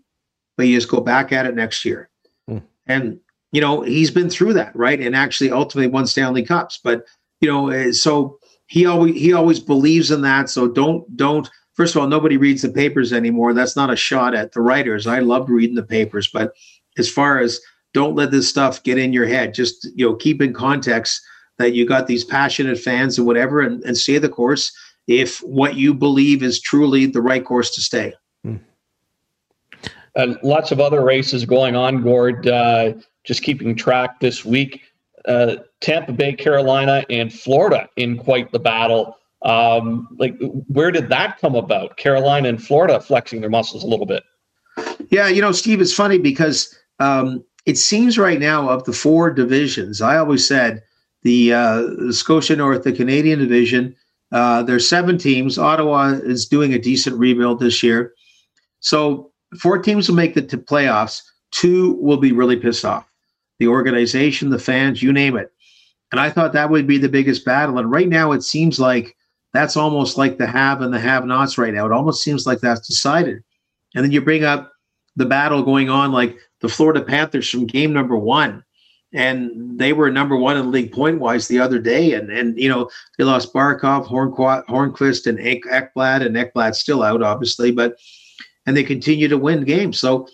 but 0.55 0.67
you 0.67 0.75
just 0.75 0.89
go 0.89 1.01
back 1.01 1.31
at 1.31 1.46
it 1.46 1.55
next 1.55 1.84
year. 1.84 2.10
Mm. 2.50 2.63
And, 2.88 3.19
you 3.51 3.62
know, 3.62 3.81
he's 3.81 4.12
been 4.12 4.29
through 4.29 4.53
that, 4.53 4.75
right? 4.75 5.00
And 5.00 5.15
actually 5.15 5.51
ultimately 5.51 5.91
won 5.91 6.07
Stanley 6.07 6.43
Cups. 6.43 6.79
But, 6.84 7.05
you 7.41 7.51
know, 7.51 7.69
eh, 7.69 7.91
so 7.91 8.39
he 8.67 8.86
always 8.86 9.15
he 9.15 9.34
always 9.34 9.60
believes 9.60 10.12
in 10.12 10.22
that. 10.22 10.50
So 10.50 10.67
don't 10.67 11.15
don't 11.15 11.50
first 11.74 11.96
of 11.96 12.01
all, 12.01 12.07
nobody 12.07 12.38
reads 12.38 12.62
the 12.62 12.69
papers 12.69 13.13
anymore. 13.13 13.53
That's 13.53 13.75
not 13.75 13.91
a 13.91 13.96
shot 13.96 14.34
at 14.34 14.51
the 14.51 14.62
writers. 14.62 15.07
I 15.07 15.19
loved 15.19 15.50
reading 15.50 15.75
the 15.75 15.84
papers, 15.84 16.27
but 16.27 16.53
as 16.98 17.10
far 17.10 17.39
as 17.39 17.60
don't 17.93 18.15
let 18.15 18.31
this 18.31 18.50
stuff 18.50 18.84
get 18.84 18.98
in 18.98 19.13
your 19.13 19.27
head, 19.27 19.53
just 19.53 19.88
you 19.96 20.07
know, 20.07 20.15
keep 20.15 20.41
in 20.41 20.53
context 20.53 21.22
that 21.58 21.74
you 21.74 21.86
got 21.86 22.08
these 22.08 22.24
passionate 22.24 22.78
fans 22.78 23.18
and 23.18 23.26
whatever, 23.26 23.62
and, 23.62 23.84
and 23.84 23.98
stay 23.98 24.18
the 24.18 24.30
course 24.30 24.72
if 25.08 25.40
what 25.40 25.76
you 25.76 25.94
believe 25.94 26.44
is 26.44 26.60
truly 26.60 27.06
the 27.06 27.22
right 27.22 27.46
course 27.46 27.74
to 27.76 27.82
stay. 27.82 28.14
Hmm. 28.44 28.58
And 30.16 30.38
lots 30.44 30.72
of 30.72 30.80
other 30.80 31.04
races 31.04 31.46
going 31.46 31.76
on, 31.76 32.02
Gord. 32.02 32.48
Uh, 32.48 32.94
just 33.24 33.44
keeping 33.44 33.76
track 33.76 34.20
this 34.20 34.44
week. 34.44 34.82
Uh, 35.28 35.58
Tampa 35.82 36.14
Bay, 36.14 36.34
Carolina, 36.34 37.06
and 37.10 37.32
Florida 37.32 37.90
in 37.98 38.18
quite 38.18 38.51
the 38.51 38.60
battle. 38.60 39.18
Um, 39.44 40.08
like, 40.18 40.36
where 40.68 40.92
did 40.92 41.10
that 41.10 41.38
come 41.40 41.55
about? 41.55 41.98
Carolina 41.98 42.50
and 42.50 42.64
Florida 42.64 43.00
flexing 43.00 43.42
their 43.42 43.50
muscles 43.50 43.84
a 43.84 43.88
little 43.88 44.05
bit. 44.05 44.24
Yeah, 45.10 45.27
you 45.27 45.42
know, 45.42 45.51
Steve, 45.51 45.81
it's 45.81 45.94
funny 45.94 46.18
because 46.18 46.75
um, 47.00 47.44
it 47.66 47.77
seems 47.77 48.18
right 48.18 48.40
now 48.40 48.70
of 48.70 48.84
the 48.86 48.94
four 48.94 49.29
divisions, 49.29 50.01
I 50.01 50.18
always 50.18 50.48
said 50.48 50.81
the, 51.24 51.53
uh, 51.53 51.82
the 51.98 52.14
Scotia 52.14 52.56
North, 52.56 52.84
the 52.84 52.94
Canadian 52.94 53.40
division. 53.40 53.96
Uh, 54.32 54.64
there's 54.64 54.88
seven 54.88 55.18
teams. 55.18 55.58
Ottawa 55.58 56.10
is 56.24 56.46
doing 56.46 56.74
a 56.74 56.80
decent 56.80 57.18
rebuild 57.18 57.60
this 57.60 57.82
year. 57.82 58.14
So 58.80 59.32
four 59.60 59.80
teams 59.80 60.08
will 60.08 60.16
make 60.16 60.34
the 60.34 60.42
t- 60.42 60.58
playoffs. 60.58 61.22
Two 61.51 61.94
will 62.01 62.18
be 62.18 62.32
really 62.32 62.58
pissed 62.58 62.86
off. 62.86 63.08
The 63.60 63.68
organization, 63.68 64.50
the 64.50 64.60
fans, 64.60 65.01
you 65.01 65.12
name 65.14 65.38
it. 65.38 65.51
And 66.12 66.20
I 66.22 66.30
thought 66.30 66.53
that 66.53 66.70
would 66.70 66.88
be 66.88 66.98
the 66.98 67.10
biggest 67.10 67.46
battle. 67.46 67.77
And 67.77 67.92
right 67.92 68.08
now, 68.08 68.32
it 68.32 68.44
seems 68.44 68.80
like 68.80 69.16
that's 69.53 69.77
almost 69.77 70.18
like 70.18 70.38
the 70.38 70.48
have 70.48 70.82
and 70.82 70.94
the 70.94 71.00
have 71.00 71.25
nots 71.25 71.58
right 71.58 71.74
now. 71.74 71.86
It 71.86 71.92
almost 71.92 72.24
seems 72.24 72.46
like 72.46 72.60
that's 72.60 72.88
decided. 72.88 73.44
And 73.96 74.03
then 74.03 74.12
you 74.12 74.22
bring 74.22 74.44
up 74.44 74.72
the 75.16 75.25
battle 75.25 75.64
going 75.64 75.90
on, 75.90 76.12
like 76.12 76.38
the 76.62 76.70
Florida 76.70 77.01
Panthers 77.01 77.50
from 77.50 77.66
game 77.66 77.94
number 77.94 78.16
one 78.16 78.64
and 79.18 79.80
they 79.80 79.94
were 79.94 80.12
number 80.12 80.36
one 80.36 80.58
in 80.58 80.66
the 80.66 80.72
league 80.72 80.92
point 80.92 81.20
wise 81.20 81.48
the 81.48 81.60
other 81.60 81.80
day. 81.80 82.14
And 82.14 82.30
and 82.30 82.58
you 82.58 82.70
know 82.70 82.90
they 83.18 83.24
lost 83.24 83.51
Barkov, 83.51 84.08
Hornqvist, 84.08 85.25
and 85.25 85.40
Ekblad, 85.40 86.24
and 86.24 86.36
Ekblad's 86.36 86.80
still 86.80 87.01
out, 87.01 87.24
obviously, 87.24 87.72
but 87.72 87.98
and 88.68 88.77
they 88.77 88.84
continue 88.84 89.27
to 89.27 89.38
win 89.38 89.64
games. 89.64 90.00
So 90.00 90.27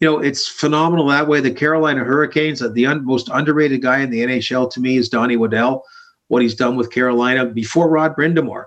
you 0.00 0.08
know 0.08 0.18
it's 0.18 0.48
phenomenal 0.48 1.06
that 1.08 1.28
way. 1.28 1.40
The 1.40 1.50
Carolina 1.50 2.02
Hurricanes, 2.02 2.60
the 2.60 2.86
un- 2.86 3.04
most 3.04 3.28
underrated 3.30 3.82
guy 3.82 4.00
in 4.00 4.10
the 4.10 4.20
NHL 4.20 4.70
to 4.72 4.80
me 4.80 4.96
is 4.96 5.10
Donnie 5.10 5.36
Waddell. 5.36 5.84
What 6.28 6.42
he's 6.42 6.54
done 6.54 6.76
with 6.76 6.92
Carolina 6.92 7.44
before 7.44 7.90
Rod 7.90 8.16
Brind'Amour, 8.16 8.66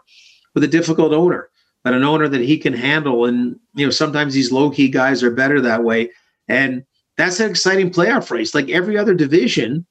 with 0.54 0.64
a 0.64 0.68
difficult 0.68 1.14
owner, 1.14 1.50
but 1.84 1.96
an 1.96 2.04
owner 2.04 2.28
that 2.28 2.42
he 2.42 2.60
can 2.60 2.74
handle. 2.74 3.26
And 3.26 3.60
you 3.74 3.88
know 3.88 3.92
sometimes 3.92 4.36
these 4.36 4.52
low 4.52 4.70
key 4.70 4.90
guys 4.90 5.24
are 5.24 5.32
better 5.32 5.60
that 5.62 5.84
way. 5.84 6.12
And 6.48 6.84
that's 7.18 7.40
an 7.40 7.50
exciting 7.50 7.92
playoff 7.92 8.32
race. 8.32 8.56
Like 8.56 8.70
every 8.70 8.98
other 8.98 9.14
division, 9.14 9.86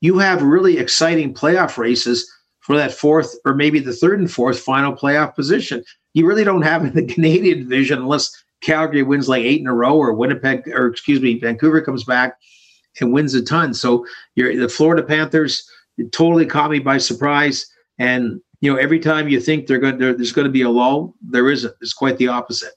you 0.00 0.18
have 0.18 0.42
really 0.42 0.78
exciting 0.78 1.34
playoff 1.34 1.76
races 1.76 2.30
for 2.60 2.76
that 2.76 2.92
fourth 2.92 3.34
or 3.44 3.54
maybe 3.54 3.80
the 3.80 3.92
third 3.92 4.20
and 4.20 4.30
fourth 4.30 4.60
final 4.60 4.92
playoff 4.92 5.34
position. 5.34 5.82
You 6.14 6.26
really 6.26 6.44
don't 6.44 6.62
have 6.62 6.84
in 6.84 6.94
the 6.94 7.06
Canadian 7.14 7.60
division 7.60 7.98
unless 7.98 8.30
Calgary 8.60 9.02
wins 9.02 9.28
like 9.28 9.42
eight 9.42 9.60
in 9.60 9.66
a 9.66 9.74
row 9.74 9.96
or 9.96 10.12
Winnipeg 10.12 10.68
or 10.68 10.88
excuse 10.88 11.20
me, 11.20 11.38
Vancouver 11.38 11.80
comes 11.80 12.04
back 12.04 12.36
and 13.00 13.12
wins 13.12 13.34
a 13.34 13.42
ton. 13.42 13.74
So 13.74 14.06
the 14.36 14.68
Florida 14.68 15.02
Panthers 15.02 15.68
totally 16.12 16.46
caught 16.46 16.70
me 16.70 16.78
by 16.78 16.98
surprise. 16.98 17.66
And 17.98 18.40
you 18.60 18.72
know, 18.72 18.78
every 18.78 18.98
time 18.98 19.28
you 19.28 19.40
think 19.40 19.66
they're 19.66 19.78
going, 19.78 19.98
there's 19.98 20.32
going 20.32 20.46
to 20.46 20.52
be 20.52 20.62
a 20.62 20.70
lull, 20.70 21.14
there 21.22 21.50
isn't. 21.50 21.74
It's 21.80 21.92
quite 21.92 22.18
the 22.18 22.28
opposite. 22.28 22.72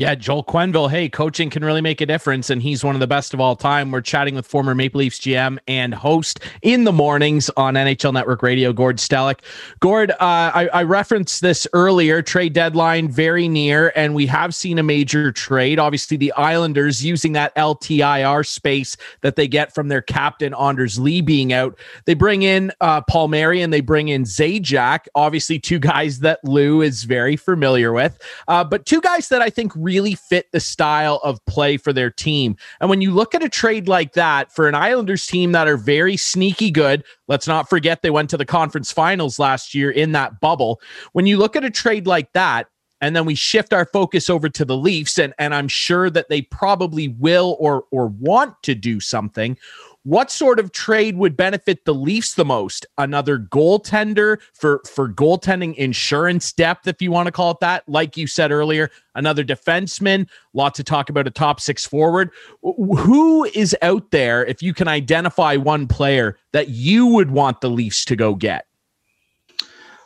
Yeah, 0.00 0.14
Joel 0.14 0.44
Quenneville. 0.44 0.90
Hey, 0.90 1.10
coaching 1.10 1.50
can 1.50 1.62
really 1.62 1.82
make 1.82 2.00
a 2.00 2.06
difference, 2.06 2.48
and 2.48 2.62
he's 2.62 2.82
one 2.82 2.96
of 2.96 3.00
the 3.00 3.06
best 3.06 3.34
of 3.34 3.40
all 3.40 3.54
time. 3.54 3.90
We're 3.90 4.00
chatting 4.00 4.34
with 4.34 4.46
former 4.46 4.74
Maple 4.74 5.00
Leafs 5.00 5.20
GM 5.20 5.58
and 5.68 5.92
host 5.92 6.40
in 6.62 6.84
the 6.84 6.92
mornings 6.92 7.50
on 7.58 7.74
NHL 7.74 8.14
Network 8.14 8.42
Radio, 8.42 8.72
Gord 8.72 8.96
Stellick. 8.96 9.40
Gord, 9.80 10.12
uh, 10.12 10.16
I, 10.20 10.70
I 10.72 10.82
referenced 10.84 11.42
this 11.42 11.66
earlier. 11.74 12.22
Trade 12.22 12.54
deadline 12.54 13.10
very 13.10 13.46
near, 13.46 13.92
and 13.94 14.14
we 14.14 14.24
have 14.24 14.54
seen 14.54 14.78
a 14.78 14.82
major 14.82 15.32
trade. 15.32 15.78
Obviously, 15.78 16.16
the 16.16 16.32
Islanders 16.32 17.04
using 17.04 17.34
that 17.34 17.54
LTIR 17.56 18.46
space 18.46 18.96
that 19.20 19.36
they 19.36 19.46
get 19.46 19.74
from 19.74 19.88
their 19.88 20.00
captain 20.00 20.54
Anders 20.54 20.98
Lee 20.98 21.20
being 21.20 21.52
out. 21.52 21.78
They 22.06 22.14
bring 22.14 22.40
in 22.40 22.72
uh, 22.80 23.02
Palmieri 23.02 23.60
and 23.60 23.70
they 23.70 23.82
bring 23.82 24.08
in 24.08 24.24
Zajac. 24.24 25.08
Obviously, 25.14 25.58
two 25.58 25.78
guys 25.78 26.20
that 26.20 26.42
Lou 26.42 26.80
is 26.80 27.04
very 27.04 27.36
familiar 27.36 27.92
with, 27.92 28.18
uh, 28.48 28.64
but 28.64 28.86
two 28.86 29.02
guys 29.02 29.28
that 29.28 29.42
I 29.42 29.50
think. 29.50 29.72
Really 29.76 29.89
really 29.90 30.14
fit 30.14 30.46
the 30.52 30.60
style 30.60 31.20
of 31.24 31.44
play 31.46 31.76
for 31.76 31.92
their 31.92 32.10
team. 32.10 32.56
And 32.80 32.88
when 32.88 33.00
you 33.00 33.10
look 33.10 33.34
at 33.34 33.42
a 33.42 33.48
trade 33.48 33.88
like 33.88 34.12
that 34.12 34.52
for 34.52 34.68
an 34.68 34.76
Islanders 34.76 35.26
team 35.26 35.50
that 35.52 35.66
are 35.66 35.76
very 35.76 36.16
sneaky 36.16 36.70
good, 36.70 37.02
let's 37.26 37.48
not 37.48 37.68
forget 37.68 38.02
they 38.02 38.10
went 38.10 38.30
to 38.30 38.36
the 38.36 38.46
conference 38.46 38.92
finals 38.92 39.40
last 39.40 39.74
year 39.74 39.90
in 39.90 40.12
that 40.12 40.40
bubble. 40.40 40.80
When 41.12 41.26
you 41.26 41.38
look 41.38 41.56
at 41.56 41.64
a 41.64 41.70
trade 41.70 42.06
like 42.06 42.32
that, 42.34 42.68
and 43.00 43.16
then 43.16 43.24
we 43.24 43.34
shift 43.34 43.72
our 43.72 43.86
focus 43.86 44.28
over 44.28 44.48
to 44.50 44.64
the 44.64 44.76
Leafs, 44.76 45.18
and, 45.18 45.32
and 45.38 45.54
I'm 45.54 45.68
sure 45.68 46.10
that 46.10 46.28
they 46.28 46.42
probably 46.42 47.08
will 47.08 47.56
or 47.58 47.84
or 47.90 48.08
want 48.08 48.62
to 48.64 48.74
do 48.74 49.00
something. 49.00 49.56
What 50.04 50.30
sort 50.30 50.58
of 50.58 50.72
trade 50.72 51.18
would 51.18 51.36
benefit 51.36 51.84
the 51.84 51.92
Leafs 51.92 52.32
the 52.32 52.44
most? 52.44 52.86
Another 52.96 53.38
goaltender 53.38 54.38
for 54.54 54.80
for 54.90 55.10
goaltending 55.10 55.74
insurance 55.74 56.52
depth, 56.54 56.88
if 56.88 57.02
you 57.02 57.10
want 57.10 57.26
to 57.26 57.32
call 57.32 57.50
it 57.50 57.60
that. 57.60 57.86
Like 57.86 58.16
you 58.16 58.26
said 58.26 58.50
earlier, 58.50 58.90
another 59.14 59.44
defenseman. 59.44 60.26
Lots 60.54 60.78
to 60.78 60.84
talk 60.84 61.10
about 61.10 61.26
a 61.26 61.30
top 61.30 61.60
six 61.60 61.86
forward. 61.86 62.30
Who 62.62 63.44
is 63.44 63.76
out 63.82 64.10
there, 64.10 64.44
if 64.46 64.62
you 64.62 64.72
can 64.72 64.88
identify 64.88 65.56
one 65.56 65.86
player 65.86 66.38
that 66.52 66.70
you 66.70 67.06
would 67.06 67.30
want 67.30 67.60
the 67.60 67.68
Leafs 67.68 68.06
to 68.06 68.16
go 68.16 68.34
get? 68.34 68.66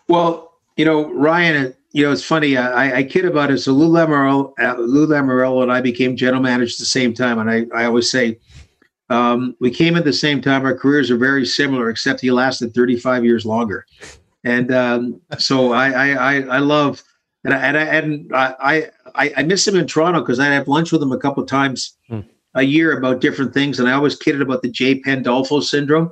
Well, 0.08 0.58
you 0.76 0.84
know, 0.84 1.12
Ryan, 1.12 1.72
you 1.92 2.04
know, 2.04 2.10
it's 2.10 2.24
funny. 2.24 2.56
I, 2.56 2.98
I 2.98 3.02
kid 3.04 3.24
about 3.24 3.52
it. 3.52 3.58
So 3.58 3.72
Lou 3.72 3.88
Lamoriello, 3.88 4.54
uh, 4.58 4.74
Lou 4.76 5.06
Lamoriello 5.06 5.62
and 5.62 5.70
I 5.70 5.80
became 5.80 6.16
general 6.16 6.42
managers 6.42 6.74
at 6.74 6.80
the 6.80 6.86
same 6.86 7.14
time, 7.14 7.38
and 7.38 7.48
I, 7.48 7.66
I 7.72 7.84
always 7.84 8.10
say 8.10 8.40
Um, 9.10 9.56
we 9.60 9.70
came 9.70 9.96
at 9.96 10.04
the 10.04 10.12
same 10.12 10.40
time. 10.40 10.64
Our 10.64 10.76
careers 10.76 11.10
are 11.10 11.16
very 11.16 11.44
similar, 11.44 11.90
except 11.90 12.20
he 12.20 12.30
lasted 12.30 12.74
35 12.74 13.24
years 13.24 13.44
longer. 13.44 13.86
And 14.44 14.72
um, 14.72 15.20
so 15.38 15.72
I, 15.72 15.90
I, 15.90 16.08
I, 16.10 16.40
I 16.42 16.58
love, 16.58 17.02
and 17.44 17.54
I, 17.54 17.58
and 17.58 17.76
I, 17.76 17.82
and 17.82 18.32
I, 18.34 18.90
I, 19.14 19.32
I 19.38 19.42
miss 19.42 19.66
him 19.66 19.76
in 19.76 19.86
Toronto 19.86 20.20
because 20.20 20.38
I 20.38 20.46
have 20.46 20.68
lunch 20.68 20.92
with 20.92 21.02
him 21.02 21.12
a 21.12 21.18
couple 21.18 21.42
of 21.42 21.48
times 21.48 21.96
hmm. 22.08 22.20
a 22.54 22.62
year 22.62 22.96
about 22.96 23.20
different 23.20 23.52
things. 23.52 23.78
And 23.78 23.88
I 23.88 23.92
always 23.92 24.16
kidded 24.16 24.42
about 24.42 24.62
the 24.62 24.70
Jay 24.70 25.00
Pandolfo 25.00 25.60
syndrome 25.60 26.10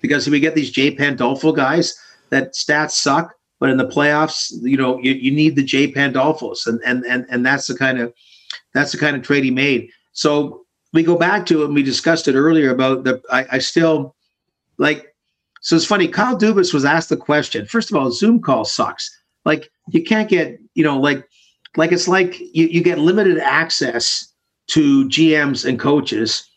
because 0.00 0.28
we 0.28 0.40
get 0.40 0.54
these 0.54 0.70
Jay 0.70 0.94
Pandolfo 0.94 1.52
guys 1.52 1.98
that 2.30 2.52
stats 2.52 2.92
suck, 2.92 3.34
but 3.60 3.70
in 3.70 3.76
the 3.76 3.88
playoffs, 3.88 4.52
you 4.60 4.76
know, 4.76 4.98
you, 4.98 5.12
you 5.12 5.30
need 5.30 5.56
the 5.56 5.62
Jay 5.62 5.90
Pandolfos, 5.90 6.66
and 6.66 6.80
and 6.84 7.04
and 7.06 7.24
and 7.30 7.46
that's 7.46 7.66
the 7.66 7.74
kind 7.74 7.98
of 7.98 8.12
that's 8.74 8.92
the 8.92 8.98
kind 8.98 9.16
of 9.16 9.22
trade 9.22 9.44
he 9.44 9.50
made. 9.50 9.88
So 10.12 10.63
we 10.94 11.02
go 11.02 11.18
back 11.18 11.44
to 11.46 11.62
it, 11.62 11.66
and 11.66 11.74
we 11.74 11.82
discussed 11.82 12.28
it 12.28 12.36
earlier 12.36 12.70
about 12.70 13.04
the. 13.04 13.20
I, 13.30 13.46
I 13.52 13.58
still 13.58 14.14
like. 14.78 15.14
So 15.60 15.76
it's 15.76 15.84
funny. 15.84 16.08
Kyle 16.08 16.38
Dubas 16.38 16.72
was 16.72 16.84
asked 16.84 17.08
the 17.08 17.16
question. 17.16 17.66
First 17.66 17.90
of 17.90 17.96
all, 17.96 18.10
Zoom 18.10 18.40
call 18.40 18.64
sucks. 18.64 19.10
Like 19.44 19.70
you 19.88 20.02
can't 20.02 20.28
get, 20.28 20.58
you 20.74 20.84
know, 20.84 20.98
like 20.98 21.28
like 21.76 21.92
it's 21.92 22.08
like 22.08 22.38
you, 22.38 22.66
you 22.68 22.82
get 22.82 22.98
limited 22.98 23.38
access 23.38 24.32
to 24.68 25.08
GMs 25.08 25.68
and 25.68 25.78
coaches. 25.78 26.48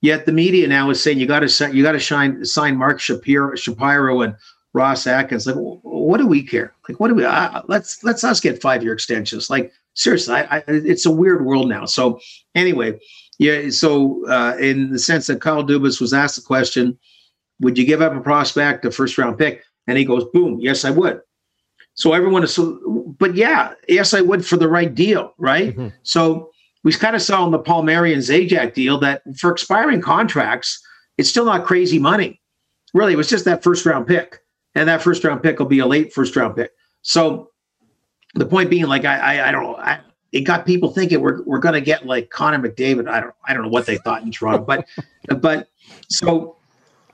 Yet 0.00 0.26
the 0.26 0.32
media 0.32 0.66
now 0.66 0.90
is 0.90 1.00
saying 1.00 1.18
you 1.18 1.26
got 1.26 1.40
to 1.40 1.72
you 1.72 1.82
got 1.82 1.92
to 1.92 2.00
shine 2.00 2.44
sign 2.44 2.76
Mark 2.76 2.98
Shapiro, 2.98 3.54
Shapiro 3.54 4.22
and 4.22 4.34
Ross 4.72 5.06
Atkins. 5.06 5.46
Like, 5.46 5.56
what 5.56 6.18
do 6.18 6.26
we 6.26 6.42
care? 6.42 6.74
Like, 6.88 6.98
what 6.98 7.08
do 7.08 7.14
we? 7.14 7.24
Uh, 7.24 7.62
let's 7.68 8.02
let's 8.02 8.24
us 8.24 8.40
get 8.40 8.62
five 8.62 8.82
year 8.82 8.94
extensions. 8.94 9.50
Like, 9.50 9.70
seriously, 9.94 10.34
I, 10.34 10.58
I, 10.58 10.64
it's 10.66 11.06
a 11.06 11.10
weird 11.10 11.44
world 11.44 11.68
now. 11.68 11.84
So 11.84 12.18
anyway, 12.54 12.98
yeah. 13.38 13.70
So 13.70 14.26
uh, 14.28 14.56
in 14.58 14.90
the 14.90 14.98
sense 14.98 15.26
that 15.26 15.40
Kyle 15.40 15.64
Dubas 15.64 16.00
was 16.00 16.12
asked 16.12 16.36
the 16.36 16.42
question, 16.42 16.98
would 17.60 17.78
you 17.78 17.86
give 17.86 18.02
up 18.02 18.14
a 18.14 18.20
prospect, 18.20 18.84
a 18.84 18.90
first 18.90 19.18
round 19.18 19.38
pick? 19.38 19.64
And 19.86 19.98
he 19.98 20.04
goes, 20.04 20.24
boom, 20.32 20.58
yes, 20.60 20.84
I 20.84 20.90
would. 20.90 21.20
So 21.94 22.12
everyone 22.12 22.42
is 22.42 22.54
so, 22.54 23.14
but 23.18 23.34
yeah, 23.34 23.74
yes, 23.88 24.14
I 24.14 24.20
would 24.20 24.46
for 24.46 24.56
the 24.56 24.68
right 24.68 24.94
deal, 24.94 25.34
right? 25.38 25.76
Mm-hmm. 25.76 25.88
So 26.02 26.50
we 26.84 26.92
kind 26.92 27.14
of 27.14 27.22
saw 27.22 27.44
in 27.44 27.52
the 27.52 27.58
Palmieri 27.58 28.12
and 28.12 28.22
Zajac 28.22 28.74
deal 28.74 28.98
that 28.98 29.22
for 29.36 29.50
expiring 29.50 30.00
contracts, 30.00 30.82
it's 31.18 31.28
still 31.28 31.44
not 31.44 31.66
crazy 31.66 31.98
money. 31.98 32.40
Really, 32.94 33.12
it 33.12 33.16
was 33.16 33.28
just 33.28 33.44
that 33.44 33.62
first 33.62 33.84
round 33.86 34.06
pick 34.06 34.40
and 34.74 34.88
that 34.88 35.02
first 35.02 35.24
round 35.24 35.42
pick 35.42 35.58
will 35.58 35.66
be 35.66 35.80
a 35.80 35.86
late 35.86 36.12
first 36.12 36.34
round 36.34 36.56
pick. 36.56 36.72
So 37.02 37.50
the 38.34 38.46
point 38.46 38.70
being, 38.70 38.86
like 38.86 39.04
I, 39.04 39.18
I, 39.18 39.48
I 39.48 39.52
don't 39.52 39.62
know, 39.62 39.76
I, 39.76 40.00
it 40.32 40.40
got 40.40 40.66
people 40.66 40.90
thinking 40.90 41.20
we're 41.20 41.42
we're 41.42 41.58
going 41.58 41.74
to 41.74 41.80
get 41.80 42.06
like 42.06 42.30
Connor 42.30 42.58
McDavid. 42.58 43.08
I 43.08 43.20
don't 43.20 43.34
I 43.46 43.52
don't 43.52 43.62
know 43.62 43.68
what 43.68 43.86
they 43.86 43.98
thought 43.98 44.22
in 44.22 44.32
Toronto, 44.32 44.64
but 44.64 44.88
but 45.40 45.68
so 46.08 46.56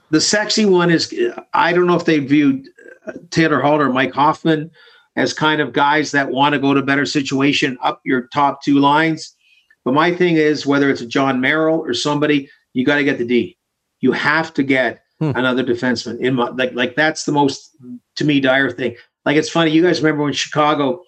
the 0.09 0.21
sexy 0.21 0.65
one 0.65 0.89
is 0.89 1.13
I 1.53 1.73
don't 1.73 1.85
know 1.85 1.95
if 1.95 2.05
they 2.05 2.19
viewed 2.19 2.67
uh, 3.05 3.13
Taylor 3.29 3.61
Hall 3.61 3.79
or 3.79 3.91
Mike 3.91 4.13
Hoffman 4.13 4.71
as 5.15 5.33
kind 5.33 5.59
of 5.59 5.73
guys 5.73 6.11
that 6.11 6.29
want 6.29 6.53
to 6.53 6.59
go 6.59 6.73
to 6.73 6.81
better 6.81 7.05
situation 7.05 7.77
up 7.83 8.01
your 8.05 8.27
top 8.27 8.63
two 8.63 8.79
lines. 8.79 9.35
But 9.83 9.93
my 9.93 10.15
thing 10.15 10.37
is 10.37 10.65
whether 10.65 10.89
it's 10.89 11.01
a 11.01 11.05
Jon 11.05 11.41
Merrill 11.41 11.79
or 11.79 11.93
somebody, 11.93 12.49
you 12.73 12.85
got 12.85 12.95
to 12.95 13.03
get 13.03 13.17
the 13.17 13.25
D. 13.25 13.57
You 13.99 14.13
have 14.13 14.53
to 14.53 14.63
get 14.63 15.03
hmm. 15.19 15.31
another 15.35 15.63
defenseman 15.63 16.19
in 16.19 16.35
my 16.35 16.49
like 16.49 16.73
like 16.73 16.95
that's 16.95 17.25
the 17.25 17.33
most 17.33 17.75
to 18.15 18.23
me 18.23 18.39
dire 18.39 18.71
thing. 18.71 18.95
Like 19.25 19.35
it's 19.35 19.49
funny, 19.49 19.71
you 19.71 19.83
guys 19.83 20.01
remember 20.01 20.23
when 20.23 20.31
Chicago, 20.31 21.03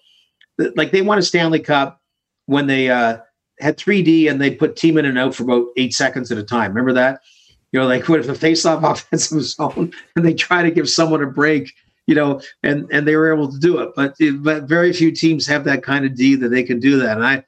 like 0.76 0.92
they 0.92 1.00
won 1.00 1.16
a 1.16 1.22
Stanley 1.22 1.60
Cup 1.60 2.01
when 2.46 2.66
they 2.66 2.90
uh, 2.90 3.18
had 3.60 3.76
3D 3.76 4.30
and 4.30 4.40
they 4.40 4.54
put 4.54 4.76
team 4.76 4.98
in 4.98 5.04
and 5.04 5.18
out 5.18 5.34
for 5.34 5.44
about 5.44 5.66
eight 5.76 5.94
seconds 5.94 6.30
at 6.32 6.38
a 6.38 6.42
time. 6.42 6.70
Remember 6.70 6.92
that? 6.92 7.20
You 7.72 7.80
know, 7.80 7.86
like 7.86 8.08
what 8.08 8.20
if 8.20 8.26
the 8.26 8.34
face-off 8.34 8.82
offensive 8.98 9.42
zone 9.42 9.92
and 10.16 10.24
they 10.24 10.34
try 10.34 10.62
to 10.62 10.70
give 10.70 10.88
someone 10.88 11.22
a 11.22 11.26
break, 11.26 11.72
you 12.06 12.14
know, 12.14 12.40
and 12.62 12.86
and 12.90 13.06
they 13.06 13.16
were 13.16 13.32
able 13.32 13.50
to 13.50 13.58
do 13.58 13.78
it. 13.78 13.90
But 13.94 14.14
but 14.40 14.64
very 14.64 14.92
few 14.92 15.12
teams 15.12 15.46
have 15.46 15.64
that 15.64 15.82
kind 15.82 16.04
of 16.04 16.14
D 16.14 16.34
that 16.36 16.48
they 16.48 16.62
can 16.62 16.80
do 16.80 16.98
that. 16.98 17.16
And 17.16 17.26
I 17.26 17.44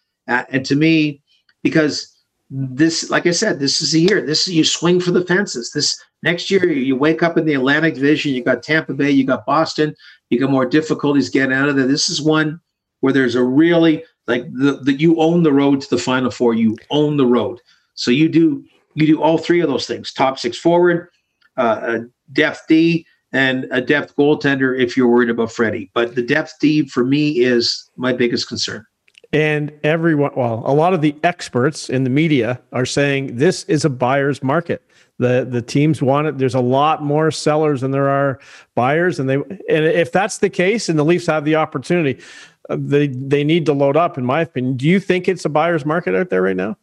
and 0.49 0.65
to 0.67 0.77
me, 0.77 1.23
because 1.63 2.11
this, 2.51 3.11
like 3.11 3.27
I 3.27 3.33
said, 3.33 3.59
this 3.59 3.83
is 3.83 3.95
a 3.95 3.99
year. 3.99 4.25
This 4.25 4.47
is 4.47 4.55
you 4.55 4.65
swing 4.65 5.01
for 5.01 5.11
the 5.11 5.25
fences. 5.25 5.73
This 5.73 6.01
next 6.23 6.51
year, 6.51 6.71
you 6.71 6.95
wake 6.95 7.23
up 7.23 7.37
in 7.37 7.47
the 7.47 7.55
Atlantic 7.55 7.95
Division. 7.95 8.33
You 8.33 8.45
got 8.45 8.63
Tampa 8.63 8.95
Bay. 8.95 9.11
You 9.11 9.25
got 9.25 9.47
Boston. 9.47 9.95
You 10.31 10.39
got 10.39 10.51
more 10.51 10.67
difficulties 10.67 11.31
getting 11.31 11.55
out 11.55 11.69
of 11.69 11.77
there. 11.77 11.87
This 11.87 12.09
is 12.09 12.23
one 12.23 12.61
where 13.01 13.13
there's 13.13 13.35
a 13.35 13.43
really 13.43 14.05
like 14.27 14.45
the 14.53 14.95
you 14.99 15.21
own 15.21 15.43
the 15.43 15.53
road 15.53 15.81
to 15.81 15.91
the 15.91 15.99
Final 15.99 16.31
Four. 16.31 16.55
You 16.55 16.77
own 16.91 17.17
the 17.17 17.27
road. 17.27 17.61
So 17.95 18.11
you 18.11 18.29
do 18.29 18.65
you 18.95 19.07
do 19.07 19.23
all 19.23 19.39
three 19.39 19.61
of 19.61 19.69
those 19.69 19.87
things: 19.87 20.13
top 20.13 20.39
six 20.39 20.57
forward, 20.57 21.09
uh, 21.57 21.81
a 21.83 21.99
depth 22.33 22.63
D, 22.69 23.07
and 23.33 23.67
a 23.71 23.81
depth 23.81 24.17
goaltender. 24.17 24.79
If 24.79 24.97
you're 24.97 25.09
worried 25.09 25.31
about 25.31 25.53
Freddie, 25.53 25.91
but 25.95 26.15
the 26.15 26.23
depth 26.23 26.55
D 26.61 26.87
for 26.89 27.05
me 27.05 27.41
is 27.41 27.89
my 27.97 28.13
biggest 28.13 28.49
concern. 28.49 28.85
And 29.33 29.73
everyone, 29.83 30.31
well, 30.37 30.63
a 30.65 30.73
lot 30.73 30.95
of 30.95 31.03
the 31.03 31.17
experts 31.25 31.91
in 31.91 32.05
the 32.05 32.11
media 32.11 32.61
are 32.73 32.87
saying 32.87 33.37
this 33.37 33.65
is 33.65 33.85
a 33.85 33.91
buyer's 33.91 34.45
market. 34.45 34.81
The 35.19 35.47
the 35.49 35.63
teams 35.63 36.03
want 36.03 36.27
it. 36.27 36.39
There's 36.39 36.57
a 36.57 36.61
lot 36.61 37.03
more 37.03 37.31
sellers 37.31 37.83
than 37.83 37.93
there 37.93 38.09
are 38.09 38.41
buyers, 38.75 39.21
and 39.21 39.29
they 39.29 39.37
and 39.37 39.85
if 39.85 40.11
that's 40.11 40.39
the 40.39 40.51
case, 40.51 40.89
and 40.89 40.99
the 40.99 41.05
Leafs 41.05 41.27
have 41.27 41.45
the 41.45 41.55
opportunity, 41.55 42.21
uh, 42.69 42.77
they 42.81 43.07
they 43.07 43.45
need 43.45 43.65
to 43.67 43.73
load 43.73 43.97
up. 43.97 44.19
In 44.19 44.25
my 44.25 44.41
opinion, 44.41 44.77
do 44.77 44.89
you 44.89 44.99
think 44.99 45.29
it's 45.29 45.45
a 45.45 45.49
buyer's 45.49 45.87
market 45.87 46.17
out 46.17 46.31
there 46.31 46.43
right 46.43 46.57
now? 46.57 46.77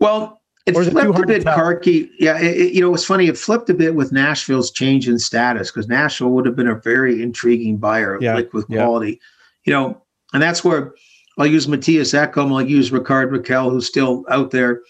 Well, 0.00 0.40
it 0.66 0.72
flipped 0.72 0.96
it 0.96 1.22
a 1.22 1.26
bit, 1.26 1.44
Karky. 1.44 2.10
Yeah, 2.18 2.38
it, 2.40 2.56
it, 2.56 2.72
you 2.74 2.80
know, 2.80 2.92
it's 2.94 3.04
funny. 3.04 3.28
It 3.28 3.38
flipped 3.38 3.70
a 3.70 3.74
bit 3.74 3.94
with 3.94 4.10
Nashville's 4.10 4.70
change 4.70 5.08
in 5.08 5.18
status 5.18 5.70
because 5.70 5.88
Nashville 5.88 6.30
would 6.30 6.46
have 6.46 6.56
been 6.56 6.68
a 6.68 6.74
very 6.74 7.22
intriguing 7.22 7.76
buyer, 7.76 8.18
yeah, 8.20 8.34
like 8.34 8.52
with 8.52 8.66
quality. 8.66 9.20
Yeah. 9.64 9.66
You 9.66 9.72
know, 9.72 10.02
and 10.32 10.42
that's 10.42 10.64
where 10.64 10.94
I'll 11.38 11.46
use 11.46 11.66
Mattias 11.66 12.12
Ekholm. 12.12 12.50
I'll 12.50 12.60
use 12.60 12.90
Rickard 12.90 13.30
Rakell, 13.30 13.70
who's 13.70 13.86
still 13.86 14.24
out 14.28 14.50
there, 14.50 14.82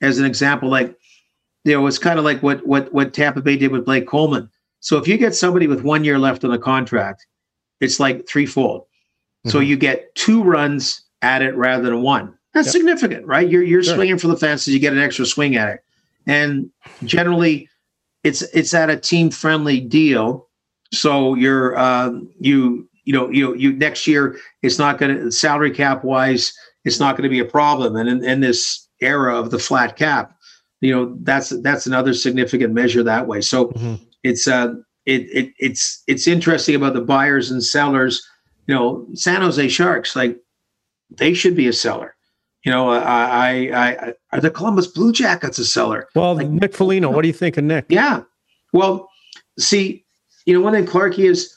as 0.00 0.18
an 0.18 0.24
example. 0.24 0.68
Like, 0.68 0.96
you 1.64 1.72
know, 1.72 1.86
it's 1.86 1.98
kind 1.98 2.18
of 2.18 2.24
like 2.24 2.42
what 2.42 2.66
what 2.66 2.92
what 2.92 3.12
Tampa 3.12 3.40
Bay 3.40 3.56
did 3.56 3.72
with 3.72 3.84
Blake 3.84 4.06
Coleman. 4.06 4.50
So 4.80 4.96
if 4.96 5.06
you 5.06 5.18
get 5.18 5.34
somebody 5.34 5.66
with 5.66 5.82
one 5.82 6.04
year 6.04 6.18
left 6.18 6.44
on 6.44 6.50
the 6.50 6.58
contract, 6.58 7.26
it's 7.80 8.00
like 8.00 8.26
threefold. 8.26 8.82
Mm-hmm. 8.82 9.50
So 9.50 9.60
you 9.60 9.76
get 9.76 10.14
two 10.14 10.42
runs 10.42 11.02
at 11.22 11.42
it 11.42 11.54
rather 11.54 11.84
than 11.84 12.02
one. 12.02 12.36
That's 12.54 12.68
yep. 12.68 12.72
significant, 12.72 13.26
right? 13.26 13.48
You're 13.48 13.62
you're 13.62 13.82
sure. 13.82 13.94
swinging 13.94 14.18
for 14.18 14.28
the 14.28 14.36
fences. 14.36 14.72
You 14.72 14.80
get 14.80 14.92
an 14.92 14.98
extra 14.98 15.26
swing 15.26 15.56
at 15.56 15.68
it, 15.68 15.84
and 16.26 16.70
generally, 17.04 17.68
it's 18.24 18.42
it's 18.54 18.74
at 18.74 18.90
a 18.90 18.96
team 18.96 19.30
friendly 19.30 19.80
deal. 19.80 20.48
So 20.92 21.34
you're 21.34 21.78
um, 21.78 22.28
you 22.40 22.88
you 23.04 23.12
know, 23.12 23.28
you 23.28 23.54
you 23.56 23.72
next 23.72 24.06
year 24.06 24.38
it's 24.62 24.78
not 24.78 24.98
going 24.98 25.16
to 25.16 25.32
salary 25.32 25.70
cap 25.70 26.04
wise, 26.04 26.52
it's 26.84 27.00
not 27.00 27.16
going 27.16 27.24
to 27.24 27.28
be 27.28 27.40
a 27.40 27.44
problem. 27.44 27.96
And 27.96 28.08
in, 28.08 28.24
in 28.24 28.40
this 28.40 28.86
era 29.00 29.36
of 29.36 29.50
the 29.50 29.58
flat 29.58 29.96
cap, 29.96 30.32
you 30.80 30.94
know, 30.94 31.16
that's 31.22 31.50
that's 31.62 31.86
another 31.86 32.14
significant 32.14 32.72
measure 32.72 33.02
that 33.02 33.26
way. 33.26 33.40
So 33.40 33.68
mm-hmm. 33.68 34.02
it's 34.22 34.48
uh 34.48 34.74
it, 35.06 35.22
it 35.32 35.52
it's 35.58 36.02
it's 36.06 36.26
interesting 36.26 36.74
about 36.74 36.94
the 36.94 37.00
buyers 37.00 37.50
and 37.50 37.62
sellers. 37.62 38.26
You 38.66 38.74
know, 38.74 39.06
San 39.14 39.42
Jose 39.42 39.68
Sharks, 39.68 40.14
like 40.14 40.38
they 41.10 41.34
should 41.34 41.56
be 41.56 41.66
a 41.66 41.72
seller. 41.72 42.14
You 42.64 42.72
know, 42.72 42.90
I, 42.90 43.00
I, 43.00 43.50
I 43.72 44.14
are 44.32 44.40
the 44.40 44.50
Columbus 44.50 44.86
Blue 44.86 45.12
Jackets 45.12 45.58
a 45.58 45.64
seller? 45.64 46.08
Well, 46.14 46.36
like, 46.36 46.48
Nick 46.48 46.74
Foligno, 46.74 47.10
what 47.10 47.22
do 47.22 47.28
you 47.28 47.34
think 47.34 47.56
of 47.56 47.64
Nick? 47.64 47.86
Yeah. 47.88 48.22
Well, 48.72 49.08
see, 49.58 50.04
you 50.44 50.54
know, 50.54 50.60
one 50.60 50.74
thing 50.74 50.84
Clarky 50.84 51.28
is 51.28 51.56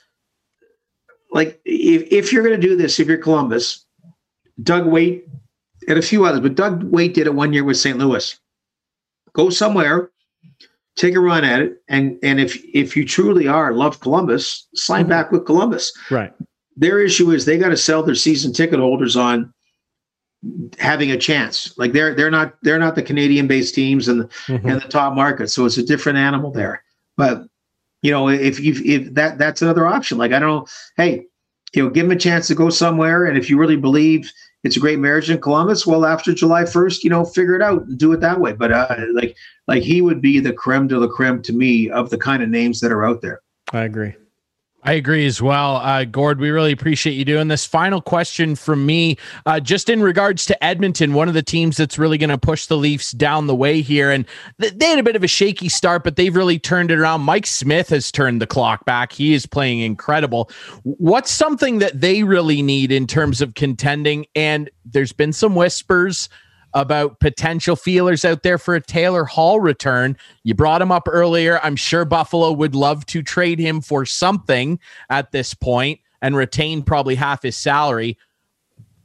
like 1.32 1.60
if, 1.66 2.04
if 2.12 2.32
you're 2.32 2.44
going 2.44 2.60
to 2.60 2.68
do 2.68 2.78
this, 2.78 3.00
if 3.00 3.08
you're 3.08 3.18
Columbus, 3.18 3.86
Doug 4.62 4.86
Weight 4.86 5.28
and 5.88 6.00
a 6.00 6.02
few 6.02 6.26
others, 6.26 6.40
but 6.40 6.56
Doug 6.56 6.84
Weight 6.84 7.14
did 7.14 7.28
it 7.28 7.36
one 7.36 7.52
year 7.52 7.66
with 7.66 7.78
St. 7.78 7.98
Louis. 7.98 8.40
Go 9.34 9.50
somewhere, 9.50 10.12
take 10.96 11.16
a 11.16 11.20
run 11.20 11.44
at 11.44 11.62
it, 11.62 11.82
and 11.88 12.18
and 12.24 12.40
if 12.40 12.64
if 12.74 12.96
you 12.96 13.06
truly 13.06 13.48
are 13.48 13.74
love 13.74 14.00
Columbus, 14.00 14.68
sign 14.76 15.02
mm-hmm. 15.02 15.10
back 15.10 15.32
with 15.32 15.46
Columbus. 15.46 15.92
Right. 16.10 16.34
Their 16.76 17.00
issue 17.00 17.32
is 17.32 17.46
they 17.46 17.58
got 17.58 17.70
to 17.70 17.78
sell 17.78 18.04
their 18.04 18.16
season 18.16 18.54
ticket 18.54 18.80
holders 18.80 19.16
on 19.16 19.54
having 20.80 21.12
a 21.12 21.18
chance. 21.18 21.78
Like 21.78 21.94
they're 21.94 22.14
they're 22.14 22.32
not 22.32 22.56
they're 22.62 22.80
not 22.80 22.96
the 22.96 23.04
Canadian 23.04 23.48
based 23.48 23.76
teams 23.76 24.08
and 24.08 24.24
mm-hmm. 24.24 24.68
and 24.68 24.82
the 24.82 24.88
top 24.88 25.14
market, 25.14 25.50
so 25.50 25.66
it's 25.66 25.78
a 25.78 25.86
different 25.86 26.18
animal 26.18 26.52
there. 26.52 26.84
But 27.18 27.46
you 28.02 28.12
know, 28.12 28.30
if 28.30 28.60
you 28.60 28.74
if 28.84 29.14
that 29.14 29.38
that's 29.38 29.62
another 29.62 29.88
option. 29.88 30.18
Like 30.18 30.34
I 30.34 30.40
don't 30.40 30.50
know, 30.50 30.68
hey, 30.98 31.26
you 31.74 31.84
know, 31.84 31.90
give 31.90 32.06
them 32.06 32.16
a 32.16 32.20
chance 32.20 32.48
to 32.48 32.56
go 32.56 32.70
somewhere, 32.70 33.26
and 33.26 33.38
if 33.38 33.50
you 33.50 33.58
really 33.58 33.78
believe 33.78 34.32
it's 34.64 34.78
a 34.78 34.80
great 34.80 35.00
marriage 35.00 35.30
in 35.30 35.42
Columbus, 35.42 35.86
well, 35.86 36.06
after 36.06 36.34
July 36.34 36.66
first, 36.66 37.04
you 37.04 37.10
know, 37.10 37.26
figure 37.26 37.56
it 37.56 37.62
out 37.62 37.84
and 37.84 37.98
do 37.98 38.12
it 38.14 38.22
that 38.22 38.40
way. 38.40 38.54
But 38.54 38.72
uh, 38.72 38.96
like 39.14 39.36
like 39.68 39.84
he 39.84 40.02
would 40.02 40.22
be 40.22 40.40
the 40.40 40.54
creme 40.54 40.88
de 40.88 40.98
la 40.98 41.08
creme 41.08 41.42
to 41.44 41.54
me 41.54 41.90
of 41.90 42.10
the 42.10 42.18
kind 42.18 42.42
of 42.42 42.50
names 42.50 42.80
that 42.80 42.92
are 42.92 43.06
out 43.06 43.22
there. 43.22 43.42
I 43.72 43.84
agree. 43.84 44.14
I 44.86 44.94
agree 44.94 45.26
as 45.26 45.42
well. 45.42 45.78
Uh, 45.78 46.04
Gord, 46.04 46.42
we 46.42 46.50
really 46.50 46.74
appreciate 46.74 47.14
you 47.14 47.24
doing 47.24 47.48
this. 47.48 47.66
Final 47.66 48.02
question 48.02 48.56
from 48.56 48.86
me, 48.86 49.18
uh, 49.46 49.62
just 49.62 49.90
in 49.90 50.02
regards 50.02 50.46
to 50.48 50.64
Edmonton, 50.64 51.14
one 51.14 51.30
of 51.30 51.34
the 51.34 51.42
teams 51.42 51.78
that's 51.78 51.98
really 51.98 52.18
going 52.18 52.30
to 52.30 52.38
push 52.38 52.66
the 52.66 52.76
Leafs 52.76 53.12
down 53.12 53.48
the 53.48 53.56
way 53.56 53.82
here. 53.82 54.12
And 54.12 54.26
th- 54.60 54.74
they 54.74 54.88
had 54.88 55.00
a 55.00 55.04
bit 55.04 55.16
of 55.16 55.24
a 55.24 55.28
shaky 55.28 55.70
start, 55.70 56.04
but 56.04 56.18
they've 56.18 56.36
really 56.36 56.60
turned 56.60 56.92
it 56.92 57.00
around. 57.00 57.22
Mike 57.22 57.46
Smith 57.46 57.90
has 57.90 58.12
turned 58.12 58.42
the 58.42 58.48
clock 58.48 58.84
back. 58.84 59.14
He 59.14 59.34
is 59.34 59.46
playing 59.46 59.80
incredible. 59.80 60.52
What's 60.84 61.32
something 61.32 61.80
that 61.80 62.02
they 62.02 62.24
really 62.24 62.62
need 62.62 62.92
in 62.92 63.08
terms 63.08 63.42
of 63.42 63.54
contending? 63.54 64.26
And 64.36 64.70
there's 64.84 65.14
been 65.14 65.32
some 65.32 65.56
whispers 65.56 66.28
about 66.74 67.20
potential 67.20 67.76
feelers 67.76 68.26
out 68.26 68.44
there 68.44 68.58
for 68.58 68.76
a 68.76 68.82
Taylor 68.82 69.26
Hall 69.26 69.60
return. 69.60 70.18
You 70.44 70.56
brought 70.56 70.82
him 70.82 70.92
up 70.92 71.08
earlier. 71.10 71.60
I'm 71.64 71.76
sure 71.76 72.06
Buffalo 72.06 72.52
would 72.52 72.76
love 72.76 73.06
to 73.08 73.22
trade 73.22 73.60
him 73.60 73.82
for 73.82 74.06
something 74.06 74.80
at 75.10 75.32
this 75.32 75.54
point 75.54 76.00
and 76.22 76.36
retain 76.36 76.84
probably 76.84 77.16
half 77.16 77.44
his 77.44 77.58
salary. 77.58 78.18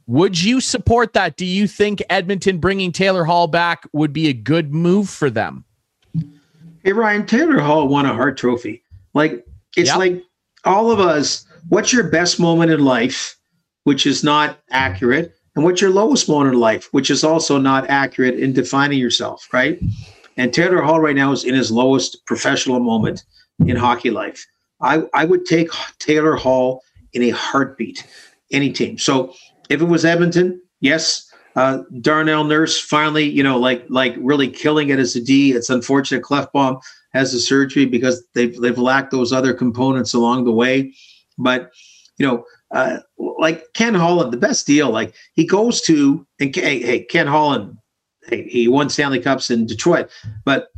Would 0.07 0.41
you 0.41 0.59
support 0.59 1.13
that? 1.13 1.37
Do 1.37 1.45
you 1.45 1.67
think 1.67 2.01
Edmonton 2.09 2.57
bringing 2.57 2.91
Taylor 2.91 3.23
Hall 3.23 3.45
back 3.45 3.87
would 3.93 4.11
be 4.11 4.27
a 4.27 4.33
good 4.33 4.73
move 4.73 5.07
for 5.07 5.29
them? 5.29 5.65
Hey, 6.83 6.93
Ryan, 6.93 7.25
Taylor 7.25 7.59
Hall 7.59 7.87
won 7.87 8.05
a 8.07 8.13
Hart 8.13 8.37
Trophy. 8.37 8.81
Like, 9.13 9.45
it's 9.77 9.89
yep. 9.89 9.97
like 9.97 10.23
all 10.65 10.89
of 10.89 10.99
us, 10.99 11.45
what's 11.67 11.93
your 11.93 12.09
best 12.09 12.39
moment 12.39 12.71
in 12.71 12.83
life, 12.83 13.37
which 13.83 14.07
is 14.07 14.23
not 14.23 14.59
accurate? 14.71 15.35
And 15.59 15.65
what's 15.65 15.81
your 15.81 15.89
lowest 15.89 16.29
moment 16.29 16.53
in 16.53 16.59
life, 16.61 16.87
which 16.93 17.09
is 17.09 17.21
also 17.21 17.57
not 17.57 17.89
accurate 17.89 18.39
in 18.39 18.53
defining 18.53 18.97
yourself, 18.97 19.45
right? 19.51 19.77
And 20.37 20.53
Taylor 20.53 20.81
Hall 20.81 21.01
right 21.01 21.17
now 21.17 21.33
is 21.33 21.43
in 21.43 21.53
his 21.53 21.69
lowest 21.69 22.25
professional 22.25 22.79
moment 22.79 23.25
in 23.65 23.75
hockey 23.75 24.09
life. 24.09 24.41
I, 24.79 25.03
I 25.13 25.25
would 25.25 25.45
take 25.45 25.69
Taylor 25.97 26.37
Hall 26.37 26.81
in 27.11 27.23
a 27.23 27.31
heartbeat, 27.31 28.07
any 28.53 28.71
team. 28.71 28.97
So 28.97 29.33
if 29.69 29.81
it 29.81 29.85
was 29.85 30.05
Edmonton, 30.05 30.61
yes, 30.79 31.29
uh, 31.57 31.79
Darnell 31.99 32.45
Nurse 32.45 32.79
finally, 32.79 33.25
you 33.25 33.43
know, 33.43 33.59
like 33.59 33.83
like 33.89 34.15
really 34.17 34.47
killing 34.47 34.87
it 34.87 34.97
as 34.97 35.13
a 35.17 35.21
D. 35.21 35.51
It's 35.51 35.69
unfortunate 35.69 36.23
Klefbom 36.23 36.79
has 37.11 37.33
the 37.33 37.39
surgery 37.41 37.85
because 37.85 38.23
they've 38.33 38.57
they've 38.61 38.77
lacked 38.77 39.11
those 39.11 39.33
other 39.33 39.53
components 39.53 40.13
along 40.13 40.45
the 40.45 40.53
way. 40.53 40.93
But 41.37 41.71
you 42.17 42.25
know, 42.25 42.45
uh, 42.71 42.99
like 43.17 43.65
Ken 43.73 43.93
Holland, 43.93 44.31
the 44.31 44.37
best 44.37 44.67
deal. 44.67 44.89
Like 44.89 45.13
he 45.33 45.45
goes 45.45 45.81
to 45.81 46.25
and 46.39 46.55
hey, 46.55 46.79
hey 46.81 47.03
Ken 47.03 47.27
Holland, 47.27 47.77
hey, 48.27 48.47
he 48.47 48.67
won 48.67 48.89
Stanley 48.89 49.19
Cups 49.19 49.49
in 49.49 49.65
Detroit, 49.65 50.09
but 50.45 50.69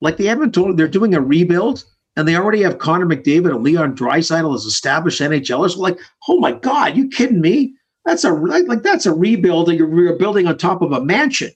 like 0.00 0.16
the 0.16 0.28
Edmonton, 0.28 0.76
they're 0.76 0.88
doing 0.88 1.14
a 1.14 1.20
rebuild 1.20 1.84
and 2.16 2.26
they 2.26 2.36
already 2.36 2.62
have 2.62 2.78
Connor 2.78 3.06
McDavid 3.06 3.54
and 3.54 3.62
Leon 3.62 3.96
Draisaitl 3.96 4.54
as 4.54 4.64
established 4.64 5.20
NHLers. 5.20 5.76
Like, 5.76 5.98
oh 6.28 6.38
my 6.38 6.52
God, 6.52 6.96
you 6.96 7.08
kidding 7.08 7.40
me? 7.40 7.74
That's 8.04 8.24
a 8.24 8.30
like, 8.32 8.66
like 8.66 8.82
that's 8.82 9.06
a 9.06 9.14
rebuild 9.14 9.68
that 9.68 9.76
you're, 9.76 9.92
you're 10.02 10.16
building 10.16 10.46
on 10.46 10.56
top 10.56 10.82
of 10.82 10.92
a 10.92 11.04
mansion. 11.04 11.50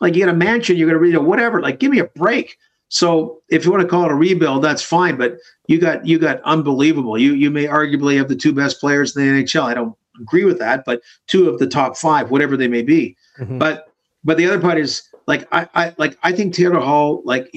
Like 0.00 0.14
you 0.14 0.20
get 0.20 0.28
a 0.28 0.34
mansion, 0.34 0.76
you're 0.76 0.88
gonna 0.88 1.00
read 1.00 1.14
it, 1.14 1.24
whatever. 1.24 1.60
Like, 1.60 1.80
give 1.80 1.90
me 1.90 1.98
a 1.98 2.04
break. 2.04 2.56
So 2.88 3.42
if 3.48 3.64
you 3.64 3.70
want 3.70 3.82
to 3.82 3.88
call 3.88 4.04
it 4.04 4.10
a 4.10 4.14
rebuild, 4.14 4.64
that's 4.64 4.82
fine. 4.82 5.16
But 5.16 5.38
you 5.66 5.78
got 5.78 6.06
you 6.06 6.18
got 6.18 6.40
unbelievable. 6.42 7.18
You 7.18 7.34
you 7.34 7.50
may 7.50 7.66
arguably 7.66 8.16
have 8.16 8.28
the 8.28 8.36
two 8.36 8.52
best 8.52 8.80
players 8.80 9.16
in 9.16 9.22
the 9.22 9.42
NHL. 9.42 9.62
I 9.62 9.74
don't 9.74 9.94
agree 10.20 10.44
with 10.44 10.58
that, 10.58 10.84
but 10.84 11.02
two 11.26 11.48
of 11.48 11.58
the 11.58 11.66
top 11.66 11.96
five, 11.96 12.30
whatever 12.30 12.56
they 12.56 12.68
may 12.68 12.82
be. 12.82 13.16
Mm-hmm. 13.38 13.58
But 13.58 13.92
but 14.24 14.36
the 14.36 14.46
other 14.46 14.60
part 14.60 14.78
is 14.78 15.02
like 15.26 15.46
I, 15.52 15.68
I 15.74 15.94
like 15.98 16.18
I 16.22 16.32
think 16.32 16.54
Taylor 16.54 16.80
Hall 16.80 17.22
like 17.24 17.52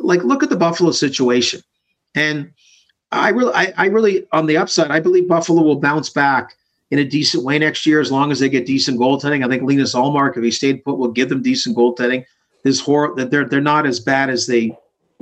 like 0.00 0.24
look 0.24 0.42
at 0.42 0.50
the 0.50 0.56
Buffalo 0.56 0.90
situation, 0.90 1.62
and 2.14 2.50
I 3.12 3.28
really 3.28 3.52
I, 3.54 3.74
I 3.76 3.86
really 3.86 4.26
on 4.32 4.46
the 4.46 4.56
upside 4.56 4.90
I 4.90 5.00
believe 5.00 5.28
Buffalo 5.28 5.62
will 5.62 5.80
bounce 5.80 6.08
back 6.08 6.56
in 6.90 6.98
a 6.98 7.04
decent 7.04 7.44
way 7.44 7.58
next 7.58 7.86
year 7.86 8.00
as 8.00 8.10
long 8.10 8.32
as 8.32 8.40
they 8.40 8.48
get 8.48 8.66
decent 8.66 8.98
goaltending. 8.98 9.44
I 9.44 9.48
think 9.48 9.62
Linus 9.62 9.94
Ullmark, 9.94 10.36
if 10.36 10.44
he 10.44 10.50
stayed 10.50 10.84
put, 10.84 10.98
will 10.98 11.10
give 11.10 11.28
them 11.28 11.42
decent 11.42 11.76
goaltending 11.76 12.24
is 12.64 12.80
horrible 12.80 13.16
that 13.16 13.30
they're 13.30 13.44
they're 13.44 13.60
not 13.60 13.86
as 13.86 14.00
bad 14.00 14.30
as 14.30 14.46
they 14.46 14.76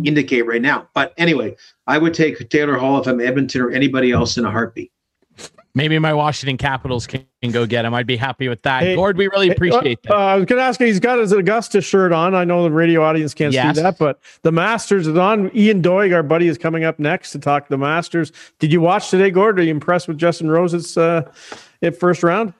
indicate 0.05 0.47
right 0.47 0.63
now. 0.63 0.89
But 0.95 1.13
anyway, 1.17 1.57
I 1.87 1.99
would 1.99 2.15
take 2.15 2.49
Taylor 2.49 2.77
Hall 2.77 3.01
if 3.01 3.07
I'm 3.07 3.21
Edmonton 3.21 3.61
or 3.61 3.71
anybody 3.71 4.13
else 4.13 4.37
in 4.37 4.45
a 4.45 4.51
heartbeat. 4.51 4.93
Maybe 5.73 6.01
my 6.01 6.13
Washington 6.13 6.57
Capitals 6.57 7.07
can, 7.07 7.25
can 7.41 7.53
go 7.53 7.65
get 7.65 7.85
him. 7.85 7.95
I'd 7.95 8.07
be 8.07 8.17
happy 8.17 8.49
with 8.49 8.61
that. 8.63 8.83
Hey, 8.83 8.97
Gord, 8.97 9.17
we 9.17 9.29
really 9.29 9.51
appreciate 9.51 10.03
that. 10.03 10.13
Uh, 10.13 10.17
I 10.17 10.35
was 10.35 10.45
going 10.47 10.59
to 10.59 10.65
ask 10.65 10.81
you, 10.81 10.87
he's 10.87 10.99
got 10.99 11.21
his 11.21 11.31
Augusta 11.31 11.81
shirt 11.81 12.11
on. 12.11 12.35
I 12.35 12.43
know 12.43 12.65
the 12.65 12.73
radio 12.73 13.05
audience 13.05 13.35
can't 13.35 13.53
yes. 13.55 13.77
see 13.77 13.83
that, 13.83 13.97
but 13.97 14.21
the 14.43 14.51
Masters 14.51 15.07
is 15.07 15.17
on. 15.17 15.49
Ian 15.55 15.81
Doig, 15.81 16.13
our 16.13 16.25
buddy, 16.25 16.49
is 16.49 16.59
coming 16.59 16.83
up 16.83 16.99
next 16.99 17.31
to 17.33 17.39
talk 17.39 17.69
the 17.69 17.79
Masters. 17.79 18.33
Did 18.59 18.73
you 18.73 18.81
watch 18.81 19.11
today, 19.11 19.31
Gord? 19.31 19.61
Are 19.61 19.63
you 19.63 19.71
impressed 19.71 20.09
with 20.09 20.19
Justin 20.19 20.51
Rose's 20.51 20.99
uh, 20.99 21.31
first 22.01 22.25
round? 22.25 22.53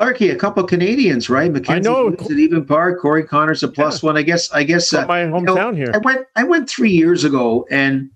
Clarky, 0.00 0.32
a 0.32 0.36
couple 0.36 0.64
of 0.64 0.70
Canadians, 0.70 1.28
right? 1.28 1.52
Mackenzie 1.52 1.88
I 1.88 1.92
know. 1.92 2.08
At 2.08 2.30
even 2.30 2.64
par, 2.64 2.96
Corey 2.96 3.22
Conners 3.22 3.62
a 3.62 3.68
plus 3.68 4.02
yeah. 4.02 4.06
one. 4.06 4.16
I 4.16 4.22
guess. 4.22 4.50
I 4.50 4.62
guess. 4.62 4.92
Uh, 4.92 5.06
my 5.06 5.24
hometown 5.24 5.46
you 5.46 5.54
know, 5.54 5.72
here. 5.72 5.90
I 5.92 5.98
went. 5.98 6.26
I 6.36 6.44
went 6.44 6.70
three 6.70 6.90
years 6.90 7.24
ago, 7.24 7.66
and 7.70 8.10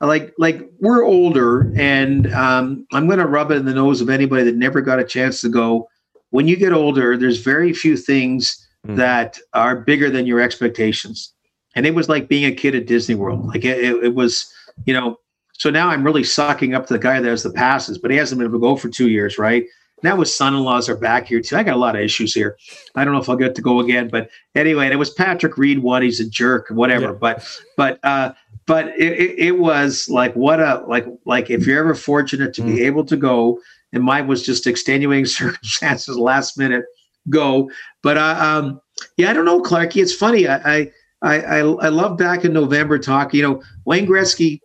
like 0.00 0.32
like 0.38 0.70
we're 0.80 1.02
older, 1.04 1.72
and 1.76 2.32
um, 2.32 2.86
I'm 2.92 3.06
going 3.06 3.18
to 3.18 3.26
rub 3.26 3.50
it 3.50 3.56
in 3.56 3.64
the 3.64 3.74
nose 3.74 4.00
of 4.00 4.10
anybody 4.10 4.44
that 4.44 4.56
never 4.56 4.80
got 4.80 5.00
a 5.00 5.04
chance 5.04 5.40
to 5.40 5.48
go. 5.48 5.88
When 6.30 6.46
you 6.46 6.56
get 6.56 6.72
older, 6.72 7.16
there's 7.16 7.38
very 7.38 7.72
few 7.72 7.96
things 7.96 8.68
mm. 8.86 8.96
that 8.96 9.38
are 9.54 9.76
bigger 9.76 10.10
than 10.10 10.26
your 10.26 10.40
expectations, 10.40 11.32
and 11.74 11.84
it 11.84 11.96
was 11.96 12.08
like 12.08 12.28
being 12.28 12.44
a 12.44 12.54
kid 12.54 12.76
at 12.76 12.86
Disney 12.86 13.16
World. 13.16 13.46
Like 13.46 13.64
it, 13.64 13.78
it, 13.78 14.04
it 14.04 14.14
was, 14.14 14.52
you 14.86 14.94
know. 14.94 15.18
So 15.56 15.70
now 15.70 15.88
I'm 15.88 16.04
really 16.04 16.24
sucking 16.24 16.74
up 16.74 16.86
to 16.88 16.94
the 16.94 16.98
guy 16.98 17.20
that 17.20 17.28
has 17.28 17.44
the 17.44 17.50
passes, 17.50 17.96
but 17.96 18.10
he 18.10 18.16
hasn't 18.16 18.38
been 18.40 18.48
able 18.48 18.58
to 18.58 18.60
go 18.60 18.76
for 18.76 18.88
two 18.88 19.08
years, 19.08 19.38
right? 19.38 19.64
Now 20.04 20.20
his 20.20 20.36
son-in-laws 20.36 20.90
are 20.90 20.96
back 20.96 21.26
here 21.28 21.40
too. 21.40 21.56
I 21.56 21.62
got 21.62 21.76
a 21.76 21.78
lot 21.78 21.96
of 21.96 22.02
issues 22.02 22.34
here. 22.34 22.58
I 22.94 23.04
don't 23.04 23.14
know 23.14 23.20
if 23.20 23.28
I'll 23.30 23.36
get 23.36 23.54
to 23.54 23.62
go 23.62 23.80
again, 23.80 24.08
but 24.08 24.28
anyway, 24.54 24.88
it 24.88 24.96
was 24.96 25.08
Patrick 25.08 25.56
Reed 25.56 25.78
won. 25.78 26.02
He's 26.02 26.20
a 26.20 26.28
jerk, 26.28 26.68
whatever. 26.68 27.06
Yeah. 27.06 27.18
But 27.18 27.58
but 27.78 28.00
uh, 28.04 28.34
but 28.66 28.88
it, 28.98 29.12
it, 29.14 29.38
it, 29.38 29.58
was 29.58 30.06
like 30.10 30.34
what 30.34 30.60
a 30.60 30.84
like 30.86 31.06
like 31.24 31.48
if 31.48 31.66
you're 31.66 31.80
ever 31.80 31.94
fortunate 31.94 32.52
to 32.52 32.62
mm. 32.62 32.66
be 32.66 32.82
able 32.82 33.06
to 33.06 33.16
go, 33.16 33.58
and 33.94 34.04
mine 34.04 34.26
was 34.26 34.44
just 34.44 34.66
extenuating 34.66 35.24
circumstances, 35.40 36.18
last 36.18 36.58
minute 36.58 36.84
go. 37.30 37.70
But 38.02 38.18
uh, 38.18 38.36
um, 38.38 38.82
yeah, 39.16 39.30
I 39.30 39.32
don't 39.32 39.46
know, 39.46 39.62
Clarky. 39.62 40.02
It's 40.02 40.14
funny. 40.14 40.46
I 40.46 40.60
I 40.76 40.92
I, 41.22 41.60
I 41.60 41.88
love 41.88 42.18
back 42.18 42.44
in 42.44 42.52
November 42.52 42.98
talk. 42.98 43.32
You 43.32 43.42
know, 43.42 43.62
Wayne 43.86 44.06
Gretzky. 44.06 44.60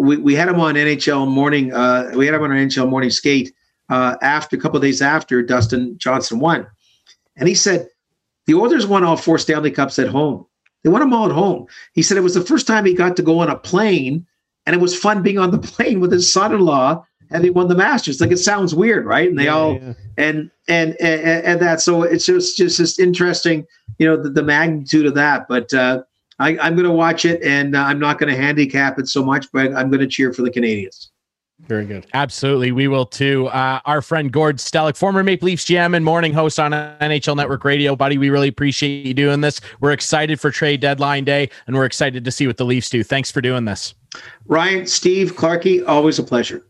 We, 0.00 0.16
we 0.16 0.34
had 0.34 0.48
him 0.48 0.58
on 0.58 0.74
NHL 0.74 1.28
morning. 1.28 1.72
Uh, 1.72 2.10
we 2.16 2.26
had 2.26 2.34
him 2.34 2.42
on 2.42 2.50
our 2.50 2.56
NHL 2.56 2.88
morning 2.88 3.10
skate 3.10 3.52
uh, 3.90 4.16
after 4.22 4.56
a 4.56 4.58
couple 4.58 4.76
of 4.76 4.82
days 4.82 5.02
after 5.02 5.42
Dustin 5.42 5.98
Johnson 5.98 6.38
won. 6.38 6.66
And 7.36 7.48
he 7.48 7.54
said, 7.54 7.88
the 8.46 8.54
Oilers 8.54 8.86
won 8.86 9.04
all 9.04 9.16
four 9.16 9.38
Stanley 9.38 9.70
Cups 9.70 9.98
at 9.98 10.08
home. 10.08 10.46
They 10.82 10.90
won 10.90 11.00
them 11.00 11.12
all 11.12 11.26
at 11.26 11.32
home. 11.32 11.66
He 11.92 12.02
said 12.02 12.16
it 12.16 12.22
was 12.22 12.34
the 12.34 12.40
first 12.40 12.66
time 12.66 12.84
he 12.84 12.94
got 12.94 13.16
to 13.16 13.22
go 13.22 13.40
on 13.40 13.50
a 13.50 13.56
plane, 13.56 14.26
and 14.64 14.74
it 14.74 14.80
was 14.80 14.96
fun 14.96 15.22
being 15.22 15.38
on 15.38 15.50
the 15.50 15.58
plane 15.58 16.00
with 16.00 16.12
his 16.12 16.32
son-in-law 16.32 17.04
having 17.30 17.54
won 17.54 17.68
the 17.68 17.74
Masters. 17.74 18.20
Like 18.20 18.32
it 18.32 18.38
sounds 18.38 18.74
weird, 18.74 19.06
right? 19.06 19.28
And 19.28 19.38
they 19.38 19.44
yeah, 19.44 19.54
all 19.54 19.74
yeah. 19.74 19.92
And, 20.16 20.50
and 20.68 20.96
and 21.00 21.20
and 21.44 21.60
that. 21.60 21.80
So 21.80 22.02
it's 22.02 22.26
just 22.26 22.56
just 22.56 22.76
just 22.76 22.98
interesting, 22.98 23.66
you 23.98 24.06
know, 24.06 24.20
the, 24.20 24.30
the 24.30 24.42
magnitude 24.42 25.06
of 25.06 25.14
that. 25.14 25.46
But 25.48 25.72
uh, 25.72 26.02
I, 26.38 26.50
am 26.66 26.74
going 26.74 26.88
to 26.88 26.92
watch 26.92 27.24
it, 27.24 27.42
and 27.42 27.76
uh, 27.76 27.82
I'm 27.82 27.98
not 27.98 28.18
going 28.18 28.34
to 28.34 28.40
handicap 28.40 28.98
it 28.98 29.08
so 29.08 29.24
much, 29.24 29.46
but 29.52 29.74
I'm 29.74 29.90
going 29.90 30.00
to 30.00 30.06
cheer 30.06 30.32
for 30.32 30.42
the 30.42 30.50
Canadians. 30.50 31.09
Very 31.70 31.86
good. 31.86 32.04
Absolutely. 32.14 32.72
We 32.72 32.88
will 32.88 33.06
too. 33.06 33.46
Uh, 33.46 33.78
our 33.84 34.02
friend 34.02 34.32
Gord 34.32 34.56
Stellick, 34.56 34.96
former 34.96 35.22
Maple 35.22 35.46
Leafs 35.46 35.64
GM 35.66 35.94
and 35.94 36.04
morning 36.04 36.32
host 36.32 36.58
on 36.58 36.72
NHL 36.72 37.36
Network 37.36 37.64
Radio. 37.64 37.94
Buddy, 37.94 38.18
we 38.18 38.28
really 38.28 38.48
appreciate 38.48 39.06
you 39.06 39.14
doing 39.14 39.40
this. 39.40 39.60
We're 39.78 39.92
excited 39.92 40.40
for 40.40 40.50
trade 40.50 40.80
deadline 40.80 41.22
day 41.22 41.48
and 41.68 41.76
we're 41.76 41.84
excited 41.84 42.24
to 42.24 42.32
see 42.32 42.48
what 42.48 42.56
the 42.56 42.64
Leafs 42.64 42.90
do. 42.90 43.04
Thanks 43.04 43.30
for 43.30 43.40
doing 43.40 43.66
this. 43.66 43.94
Ryan, 44.46 44.84
Steve, 44.84 45.36
Clarky, 45.36 45.86
always 45.86 46.18
a 46.18 46.24
pleasure. 46.24 46.66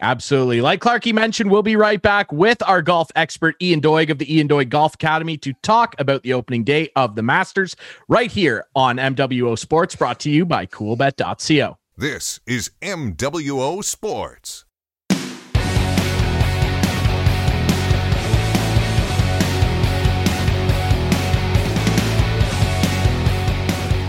Absolutely. 0.00 0.60
Like 0.60 0.78
Clarky 0.78 1.12
mentioned, 1.12 1.50
we'll 1.50 1.64
be 1.64 1.74
right 1.74 2.00
back 2.00 2.30
with 2.30 2.62
our 2.62 2.82
golf 2.82 3.10
expert, 3.16 3.56
Ian 3.60 3.80
Doig 3.80 4.08
of 4.08 4.18
the 4.18 4.32
Ian 4.32 4.46
Doig 4.46 4.68
Golf 4.68 4.94
Academy, 4.94 5.36
to 5.38 5.52
talk 5.64 5.96
about 5.98 6.22
the 6.22 6.32
opening 6.32 6.62
day 6.62 6.90
of 6.94 7.16
the 7.16 7.24
Masters 7.24 7.74
right 8.06 8.30
here 8.30 8.66
on 8.76 8.98
MWO 8.98 9.58
Sports, 9.58 9.96
brought 9.96 10.20
to 10.20 10.30
you 10.30 10.46
by 10.46 10.64
coolbet.co. 10.64 11.76
This 11.98 12.40
is 12.46 12.70
MWO 12.82 13.82
Sports. 13.82 14.65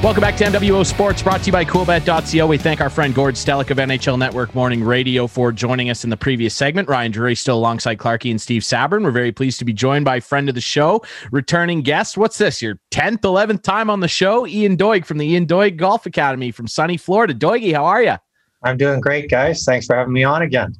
Welcome 0.08 0.22
back 0.22 0.38
to 0.38 0.46
MWO 0.46 0.86
Sports, 0.86 1.22
brought 1.22 1.42
to 1.42 1.48
you 1.48 1.52
by 1.52 1.66
CoolBet.co. 1.66 2.48
We 2.48 2.58
thank 2.58 2.80
our 2.80 2.90
friend 2.90 3.14
Gord 3.14 3.36
Stellick 3.36 3.72
of 3.72 3.78
NHL 3.78 4.18
Network 4.18 4.56
Morning 4.56 4.82
Radio 4.82 5.28
for 5.28 5.52
joining 5.52 5.90
us 5.90 6.06
in 6.06 6.10
the 6.10 6.16
previous 6.16 6.54
segment. 6.54 6.88
Ryan 6.88 7.12
Drury 7.12 7.36
still 7.36 7.58
alongside 7.58 7.98
Clarky 7.98 8.32
and 8.32 8.40
Steve 8.40 8.62
Sabrin. 8.62 9.04
We're 9.04 9.12
very 9.12 9.34
pleased 9.34 9.60
to 9.60 9.66
be 9.66 9.74
joined 9.74 10.06
by 10.06 10.22
friend 10.22 10.48
of 10.48 10.56
the 10.56 10.62
show, 10.62 11.04
returning 11.30 11.82
guest. 11.82 12.18
What's 12.18 12.38
this, 12.38 12.62
your 12.62 12.80
10th, 12.92 13.20
11th 13.20 13.64
time 13.64 13.90
on 13.90 14.00
the 14.00 14.08
show? 14.08 14.48
Ian 14.48 14.78
Doig 14.78 15.06
from 15.06 15.18
the 15.18 15.28
Ian 15.28 15.46
Doig 15.46 15.76
Golf 15.76 16.06
Academy 16.06 16.52
from 16.52 16.70
sunny 16.70 16.96
Florida. 16.96 17.34
Doigie, 17.34 17.74
how 17.74 17.84
are 17.84 18.02
you? 18.02 18.16
I'm 18.64 18.78
doing 18.78 19.02
great, 19.02 19.30
guys. 19.30 19.66
Thanks 19.66 19.88
for 19.88 19.98
having 19.98 20.14
me 20.14 20.24
on 20.24 20.42
again. 20.42 20.74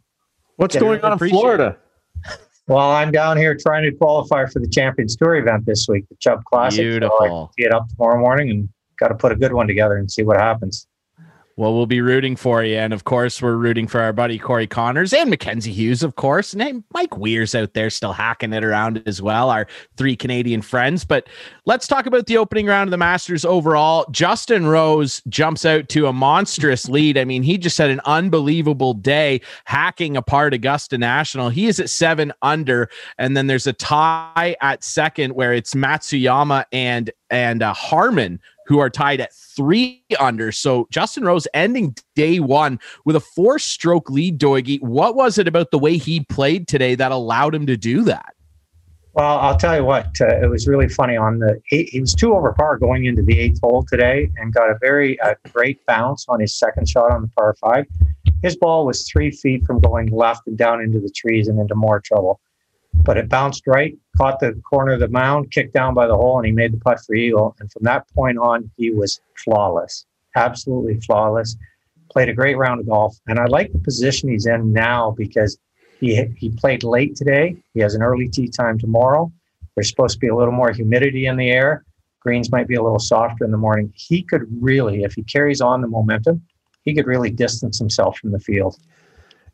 What's 0.56 0.76
Yeah, 0.76 0.80
going 0.80 1.02
on 1.02 1.12
in 1.12 1.16
appreciate 1.18 1.38
Florida? 1.38 1.78
Well, 2.68 2.92
I'm 2.92 3.12
down 3.12 3.36
here 3.36 3.58
trying 3.58 3.84
to 3.84 3.92
qualify 3.92 4.46
for 4.46 4.60
the 4.60 4.70
Champions 4.70 5.18
Tour 5.18 5.36
event 5.36 5.66
this 5.66 5.86
week, 5.90 6.08
the 6.08 6.16
Chubb 6.16 6.46
Classic. 6.46 6.78
So 6.78 6.82
I 6.82 6.90
Beautiful. 6.92 7.52
see 7.60 7.68
up 7.68 7.90
tomorrow 7.90 8.22
morning 8.22 8.52
and 8.52 8.70
got 8.98 9.10
to 9.10 9.16
put 9.16 9.32
a 9.32 9.36
good 9.36 9.54
one 9.54 9.68
together 9.68 9.98
and 9.98 10.12
see 10.12 10.24
what 10.24 10.38
happens. 10.38 10.88
Well, 11.58 11.74
we'll 11.74 11.88
be 11.88 12.02
rooting 12.02 12.36
for 12.36 12.64
you. 12.64 12.78
And 12.78 12.94
of 12.94 13.04
course, 13.06 13.42
we're 13.42 13.56
rooting 13.56 13.88
for 13.88 14.00
our 14.00 14.14
buddy 14.14 14.38
Corey 14.38 14.68
Conners 14.68 15.12
and 15.12 15.28
Mackenzie 15.28 15.74
Hughes, 15.74 16.04
of 16.04 16.16
course. 16.16 16.54
And 16.54 16.84
Mike 16.94 17.18
Weir's 17.18 17.56
out 17.56 17.74
there 17.74 17.90
still 17.90 18.14
hacking 18.14 18.54
it 18.54 18.64
around 18.64 19.02
as 19.08 19.24
well, 19.24 19.50
our 19.50 19.66
three 19.98 20.16
Canadian 20.16 20.62
friends. 20.62 21.04
But 21.04 21.28
let's 21.66 21.88
talk 21.88 22.06
about 22.06 22.28
the 22.28 22.38
opening 22.38 22.68
round 22.68 22.90
of 22.90 22.92
the 22.92 22.98
Masters 22.98 23.44
overall. 23.44 24.06
Justin 24.12 24.68
Rose 24.68 25.24
jumps 25.30 25.66
out 25.66 25.90
to 25.90 26.06
a 26.06 26.14
monstrous 26.14 26.88
lead. 26.90 27.18
I 27.18 27.26
mean, 27.26 27.42
he 27.42 27.58
just 27.58 27.80
had 27.80 27.90
an 27.90 28.02
unbelievable 28.06 28.94
day 28.94 29.42
hacking 29.66 30.16
apart 30.16 30.54
Augusta 30.54 31.00
National. 31.00 31.50
He 31.50 31.66
is 31.66 31.80
at 31.80 31.90
seven 31.90 32.34
under. 32.44 32.88
And 33.18 33.36
then 33.36 33.48
there's 33.48 33.66
a 33.66 33.74
tie 33.74 34.56
at 34.62 34.84
second 34.84 35.34
where 35.34 35.54
it's 35.54 35.74
Matsuyama 35.74 36.66
and 36.72 37.10
and 37.30 37.64
uh, 37.64 37.74
Harman 37.74 38.40
who 38.68 38.80
are 38.80 38.90
tied 38.90 39.22
at 39.22 39.34
three 39.56 40.04
under. 40.20 40.52
So 40.52 40.88
Justin 40.92 41.24
Rose 41.24 41.48
ending 41.54 41.96
day 42.16 42.40
one 42.40 42.80
with 43.06 43.16
a 43.16 43.20
four 43.20 43.60
stroke 43.60 44.10
lead, 44.10 44.40
Doigie. 44.40 44.82
What 44.82 45.16
was 45.16 45.38
it 45.38 45.48
about 45.48 45.72
the 45.72 45.80
way 45.80 45.98
he 45.98 46.22
played 46.26 46.68
today 46.68 46.96
that 46.96 47.12
allowed 47.12 47.56
him 47.56 47.66
to 47.68 47.78
do 47.78 48.04
that? 48.04 48.34
Well, 49.14 49.40
I'll 49.40 49.58
tell 49.58 49.76
you 49.76 49.84
what, 49.84 50.16
uh, 50.22 50.44
it 50.44 50.48
was 50.48 50.68
really 50.68 50.88
funny. 50.88 51.18
On 51.18 51.40
the 51.40 51.60
he 51.66 52.00
was 52.00 52.14
two 52.14 52.36
over 52.36 52.54
par 52.54 52.78
going 52.78 53.06
into 53.06 53.24
the 53.24 53.40
eighth 53.40 53.60
hole 53.64 53.84
today, 53.90 54.30
and 54.38 54.54
got 54.54 54.70
a 54.70 54.78
very 54.80 55.20
uh, 55.22 55.34
great 55.52 55.84
bounce 55.88 56.28
on 56.30 56.40
his 56.40 56.54
second 56.54 56.88
shot 56.88 57.12
on 57.12 57.24
the 57.24 57.28
par 57.30 57.56
five. 57.60 57.88
His 58.44 58.56
ball 58.56 58.86
was 58.86 59.10
three 59.10 59.32
feet 59.32 59.66
from 59.66 59.80
going 59.80 60.12
left 60.12 60.46
and 60.46 60.56
down 60.56 60.82
into 60.82 61.00
the 61.00 61.10
trees 61.10 61.48
and 61.48 61.60
into 61.60 61.74
more 61.74 62.00
trouble, 62.00 62.40
but 62.94 63.18
it 63.18 63.28
bounced 63.28 63.66
right, 63.66 63.98
caught 64.18 64.40
the 64.40 64.54
corner 64.70 64.94
of 64.94 65.00
the 65.00 65.08
mound, 65.08 65.52
kicked 65.52 65.74
down 65.74 65.94
by 65.94 66.08
the 66.08 66.16
hole, 66.16 66.38
and 66.38 66.46
he 66.46 66.52
made 66.52 66.74
the 66.74 66.80
putt 66.80 67.00
for 67.06 67.16
eagle. 67.16 67.56
And 67.60 67.72
from 67.72 67.84
that 67.84 68.08
point 68.10 68.38
on, 68.38 68.70
he 68.78 68.92
was 68.92 69.20
flawless, 69.44 70.06
absolutely 70.36 71.00
flawless. 71.02 71.56
Played 72.10 72.30
a 72.30 72.34
great 72.34 72.58
round 72.58 72.80
of 72.80 72.88
golf, 72.88 73.18
and 73.28 73.38
I 73.38 73.46
like 73.46 73.72
the 73.72 73.80
position 73.80 74.30
he's 74.30 74.46
in 74.46 74.72
now 74.72 75.12
because 75.12 75.58
he 76.00 76.26
he 76.38 76.50
played 76.52 76.84
late 76.84 77.16
today. 77.16 77.56
He 77.74 77.82
has 77.82 77.96
an 77.96 78.02
early 78.02 78.28
tee 78.30 78.48
time 78.48 78.80
tomorrow. 78.80 79.32
There's 79.76 79.90
supposed 79.90 80.14
to 80.14 80.20
be 80.20 80.30
a 80.30 80.36
little 80.36 80.54
more 80.54 80.72
humidity 80.72 81.28
in 81.28 81.36
the 81.38 81.52
air. 81.52 81.84
Greens 82.22 82.52
might 82.52 82.68
be 82.68 82.76
a 82.76 82.82
little 82.82 83.00
softer 83.00 83.46
in 83.46 83.52
the 83.52 83.58
morning. 83.58 83.94
He 83.96 84.24
could 84.24 84.44
really, 84.62 85.04
if 85.04 85.14
he 85.14 85.24
carries 85.24 85.62
on 85.62 85.82
the 85.82 85.88
momentum, 85.88 86.42
he 86.84 86.96
could 86.96 87.06
really 87.06 87.30
distance 87.30 87.78
himself 87.78 88.18
from 88.18 88.32
the 88.32 88.40
field. 88.40 88.78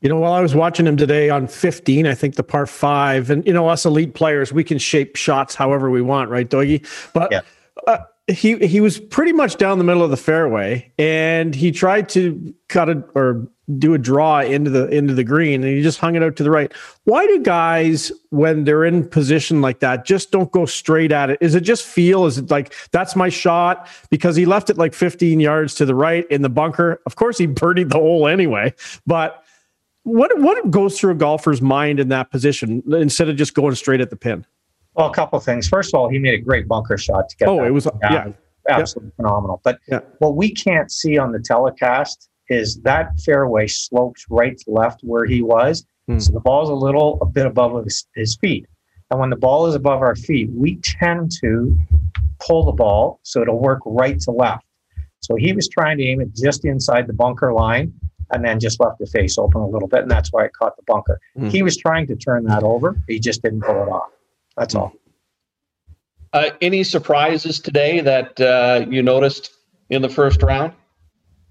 You 0.03 0.09
know, 0.09 0.19
while 0.19 0.33
I 0.33 0.41
was 0.41 0.53
watching 0.53 0.85
him 0.85 0.97
today 0.97 1.29
on 1.29 1.47
15, 1.47 2.05
I 2.05 2.13
think 2.13 2.35
the 2.35 2.43
par 2.43 2.65
five, 2.65 3.29
and 3.29 3.45
you 3.47 3.53
know, 3.53 3.69
us 3.69 3.85
elite 3.85 4.13
players, 4.13 4.51
we 4.51 4.63
can 4.63 4.77
shape 4.77 5.15
shots 5.15 5.55
however 5.55 5.89
we 5.89 6.01
want, 6.01 6.29
right, 6.29 6.47
Dougie? 6.47 6.85
But 7.13 7.31
Yeah. 7.31 7.41
uh, 7.87 7.99
he 8.27 8.57
he 8.67 8.81
was 8.81 8.99
pretty 8.99 9.31
much 9.31 9.55
down 9.55 9.77
the 9.77 9.83
middle 9.85 10.03
of 10.03 10.11
the 10.11 10.17
fairway, 10.17 10.91
and 10.99 11.55
he 11.55 11.71
tried 11.71 12.09
to 12.09 12.53
cut 12.67 12.89
it 12.89 12.97
or 13.15 13.47
do 13.79 13.93
a 13.93 13.97
draw 13.97 14.41
into 14.41 14.69
the 14.69 14.87
into 14.89 15.13
the 15.13 15.23
green, 15.23 15.63
and 15.63 15.73
he 15.73 15.81
just 15.81 15.99
hung 15.99 16.15
it 16.15 16.23
out 16.23 16.35
to 16.35 16.43
the 16.43 16.51
right. 16.51 16.73
Why 17.05 17.25
do 17.25 17.39
guys, 17.39 18.11
when 18.29 18.65
they're 18.65 18.83
in 18.83 19.07
position 19.07 19.61
like 19.61 19.79
that, 19.79 20.05
just 20.05 20.31
don't 20.31 20.51
go 20.51 20.65
straight 20.65 21.13
at 21.13 21.29
it? 21.29 21.37
Is 21.39 21.55
it 21.55 21.61
just 21.61 21.85
feel? 21.85 22.25
Is 22.25 22.37
it 22.37 22.51
like 22.51 22.73
that's 22.91 23.15
my 23.15 23.29
shot? 23.29 23.87
Because 24.09 24.35
he 24.35 24.45
left 24.45 24.69
it 24.69 24.77
like 24.77 24.93
15 24.93 25.39
yards 25.39 25.75
to 25.75 25.85
the 25.85 25.95
right 25.95 26.25
in 26.29 26.41
the 26.41 26.49
bunker. 26.49 27.01
Of 27.05 27.15
course, 27.15 27.37
he 27.37 27.47
birdied 27.47 27.87
the 27.89 27.99
hole 27.99 28.27
anyway, 28.27 28.73
but 29.07 29.42
what 30.03 30.37
what 30.39 30.69
goes 30.69 30.99
through 30.99 31.11
a 31.11 31.15
golfer's 31.15 31.61
mind 31.61 31.99
in 31.99 32.09
that 32.09 32.31
position 32.31 32.83
instead 32.93 33.29
of 33.29 33.35
just 33.35 33.53
going 33.53 33.75
straight 33.75 34.01
at 34.01 34.09
the 34.09 34.15
pin? 34.15 34.45
Well, 34.95 35.07
a 35.09 35.13
couple 35.13 35.37
of 35.37 35.43
things. 35.45 35.67
First 35.67 35.93
of 35.93 35.99
all, 35.99 36.09
he 36.09 36.19
made 36.19 36.35
a 36.35 36.41
great 36.41 36.67
bunker 36.67 36.97
shot 36.97 37.29
to 37.29 37.35
get. 37.37 37.47
Oh, 37.47 37.63
it 37.63 37.71
was 37.71 37.85
down. 37.85 38.35
yeah. 38.67 38.77
absolutely 38.77 39.11
phenomenal. 39.15 39.59
But 39.63 39.79
Yeah. 39.87 40.01
what 40.19 40.35
we 40.35 40.51
can't 40.53 40.91
see 40.91 41.17
on 41.17 41.31
the 41.31 41.39
telecast 41.39 42.29
is 42.49 42.79
that 42.81 43.09
fairway 43.25 43.67
slopes 43.67 44.25
right 44.29 44.57
to 44.57 44.71
left 44.71 45.01
where 45.03 45.25
he 45.25 45.41
was. 45.41 45.85
Hmm. 46.07 46.19
So 46.19 46.33
the 46.33 46.39
ball's 46.41 46.69
a 46.69 46.73
little 46.75 47.17
a 47.21 47.25
bit 47.25 47.45
above 47.45 47.83
his, 47.83 48.05
his 48.15 48.35
feet. 48.35 48.67
And 49.09 49.19
when 49.19 49.29
the 49.29 49.35
ball 49.35 49.65
is 49.67 49.75
above 49.75 50.01
our 50.01 50.15
feet, 50.15 50.49
we 50.51 50.75
tend 50.77 51.31
to 51.41 51.77
pull 52.39 52.65
the 52.65 52.71
ball 52.71 53.19
so 53.23 53.41
it'll 53.41 53.59
work 53.59 53.79
right 53.85 54.19
to 54.19 54.31
left. 54.31 54.65
So 55.21 55.35
he 55.35 55.53
was 55.53 55.69
trying 55.69 55.97
to 55.99 56.03
aim 56.03 56.19
it 56.19 56.35
just 56.35 56.65
inside 56.65 57.07
the 57.07 57.13
bunker 57.13 57.53
line 57.53 57.93
and 58.31 58.43
then 58.43 58.59
just 58.59 58.79
left 58.79 58.99
the 58.99 59.07
face 59.07 59.37
open 59.37 59.61
a 59.61 59.67
little 59.67 59.87
bit. 59.87 60.01
And 60.01 60.11
that's 60.11 60.31
why 60.31 60.45
it 60.45 60.53
caught 60.53 60.75
the 60.75 60.83
bunker. 60.83 61.19
Hmm. 61.35 61.49
He 61.49 61.63
was 61.63 61.77
trying 61.77 62.07
to 62.07 62.15
turn 62.15 62.45
that 62.45 62.63
over. 62.63 62.95
He 63.07 63.19
just 63.19 63.41
didn't 63.41 63.61
pull 63.61 63.83
it 63.83 63.89
off. 63.89 64.11
That's 64.57 64.75
all. 64.75 64.93
Uh, 66.33 66.49
any 66.61 66.83
surprises 66.83 67.59
today 67.59 67.99
that 67.99 68.39
uh, 68.41 68.85
you 68.89 69.03
noticed 69.03 69.51
in 69.89 70.01
the 70.01 70.09
first 70.09 70.41
round? 70.41 70.73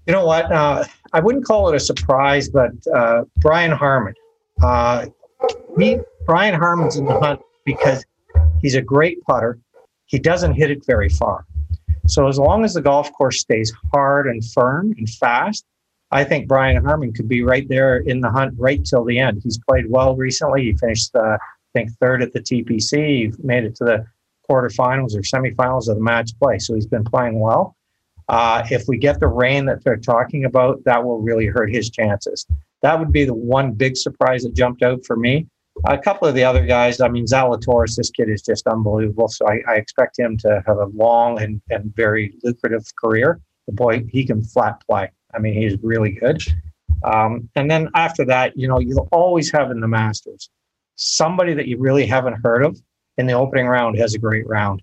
You 0.05 0.13
know 0.13 0.25
what? 0.25 0.51
Uh, 0.51 0.83
I 1.13 1.21
wouldn't 1.21 1.45
call 1.45 1.69
it 1.69 1.75
a 1.75 1.79
surprise, 1.79 2.49
but 2.49 2.71
uh, 2.93 3.23
Brian 3.37 3.71
Harman. 3.71 4.13
Uh, 4.61 5.05
he, 5.77 5.99
Brian 6.25 6.53
Harman's 6.53 6.97
in 6.97 7.05
the 7.05 7.17
hunt 7.17 7.39
because 7.65 8.03
he's 8.61 8.75
a 8.75 8.81
great 8.81 9.23
putter. 9.23 9.59
He 10.05 10.19
doesn't 10.19 10.53
hit 10.53 10.69
it 10.69 10.85
very 10.85 11.09
far. 11.09 11.45
So 12.07 12.27
as 12.27 12.37
long 12.37 12.65
as 12.65 12.73
the 12.73 12.81
golf 12.81 13.11
course 13.13 13.39
stays 13.39 13.71
hard 13.93 14.27
and 14.27 14.43
firm 14.51 14.93
and 14.97 15.09
fast, 15.09 15.65
I 16.13 16.23
think 16.23 16.47
Brian 16.47 16.83
Harman 16.85 17.11
could 17.11 17.27
be 17.27 17.43
right 17.43 17.67
there 17.67 17.97
in 17.97 18.21
the 18.21 18.29
hunt 18.29 18.53
right 18.57 18.85
till 18.85 19.03
the 19.03 19.17
end. 19.17 19.41
He's 19.43 19.57
played 19.67 19.89
well 19.89 20.15
recently. 20.15 20.65
He 20.65 20.77
finished, 20.77 21.15
uh, 21.15 21.37
I 21.37 21.37
think, 21.73 21.89
third 21.99 22.21
at 22.21 22.31
the 22.33 22.39
TPC. 22.39 22.93
He 22.93 23.33
made 23.39 23.63
it 23.63 23.75
to 23.77 23.83
the 23.83 24.05
quarterfinals 24.47 25.15
or 25.15 25.21
semifinals 25.21 25.89
of 25.89 25.95
the 25.95 26.03
match 26.03 26.31
play. 26.39 26.59
So 26.59 26.75
he's 26.75 26.85
been 26.85 27.03
playing 27.03 27.39
well. 27.39 27.75
Uh, 28.29 28.63
if 28.69 28.83
we 28.87 28.97
get 28.97 29.19
the 29.19 29.27
rain 29.27 29.65
that 29.65 29.83
they're 29.83 29.97
talking 29.97 30.45
about, 30.45 30.83
that 30.85 31.03
will 31.03 31.19
really 31.19 31.47
hurt 31.47 31.73
his 31.73 31.89
chances. 31.89 32.45
That 32.83 32.99
would 32.99 33.11
be 33.11 33.25
the 33.25 33.33
one 33.33 33.73
big 33.73 33.97
surprise 33.97 34.43
that 34.43 34.55
jumped 34.55 34.83
out 34.83 35.03
for 35.05 35.15
me. 35.15 35.47
A 35.87 35.97
couple 35.97 36.27
of 36.27 36.35
the 36.35 36.43
other 36.43 36.63
guys, 36.63 37.01
I 37.01 37.07
mean, 37.07 37.25
Zalatoris, 37.25 37.95
this 37.95 38.11
kid 38.11 38.29
is 38.29 38.43
just 38.43 38.67
unbelievable. 38.67 39.29
So 39.29 39.47
I, 39.47 39.61
I 39.67 39.75
expect 39.77 40.19
him 40.19 40.37
to 40.37 40.61
have 40.67 40.77
a 40.77 40.85
long 40.93 41.41
and, 41.41 41.59
and 41.71 41.93
very 41.95 42.35
lucrative 42.43 42.85
career. 42.95 43.41
The 43.65 43.73
boy, 43.73 44.03
he 44.11 44.25
can 44.25 44.43
flat 44.43 44.83
play. 44.87 45.09
I 45.35 45.39
mean, 45.39 45.53
he's 45.53 45.77
really 45.81 46.11
good. 46.11 46.41
Um, 47.03 47.49
and 47.55 47.69
then 47.69 47.89
after 47.95 48.25
that, 48.25 48.57
you 48.57 48.67
know, 48.67 48.79
you'll 48.79 49.09
always 49.11 49.51
have 49.51 49.71
in 49.71 49.79
the 49.79 49.87
Masters 49.87 50.49
somebody 50.95 51.53
that 51.53 51.67
you 51.67 51.77
really 51.77 52.05
haven't 52.05 52.39
heard 52.43 52.63
of 52.63 52.79
in 53.17 53.25
the 53.25 53.33
opening 53.33 53.67
round 53.67 53.97
has 53.97 54.13
a 54.13 54.19
great 54.19 54.47
round. 54.47 54.81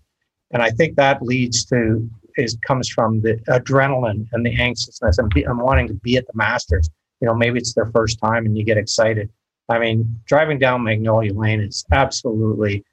And 0.53 0.63
I 0.63 0.71
think 0.71 0.97
that 0.97 1.23
leads 1.23 1.65
to 1.67 2.09
is 2.37 2.57
comes 2.67 2.89
from 2.89 3.21
the 3.21 3.37
adrenaline 3.49 4.27
and 4.33 4.47
the 4.47 4.61
anxiousness 4.61 5.19
and, 5.19 5.29
be, 5.31 5.43
and 5.43 5.59
wanting 5.59 5.89
to 5.89 5.95
be 5.95 6.17
at 6.17 6.27
the 6.27 6.33
Masters. 6.35 6.89
You 7.21 7.27
know, 7.27 7.35
maybe 7.35 7.59
it's 7.59 7.75
their 7.75 7.91
first 7.91 8.19
time 8.21 8.47
and 8.47 8.57
you 8.57 8.65
get 8.65 8.79
excited. 8.79 9.31
I 9.69 9.79
mean, 9.79 10.21
driving 10.27 10.59
down 10.59 10.83
Magnolia 10.83 11.35
Lane 11.35 11.61
is 11.61 11.85
absolutely, 11.93 12.85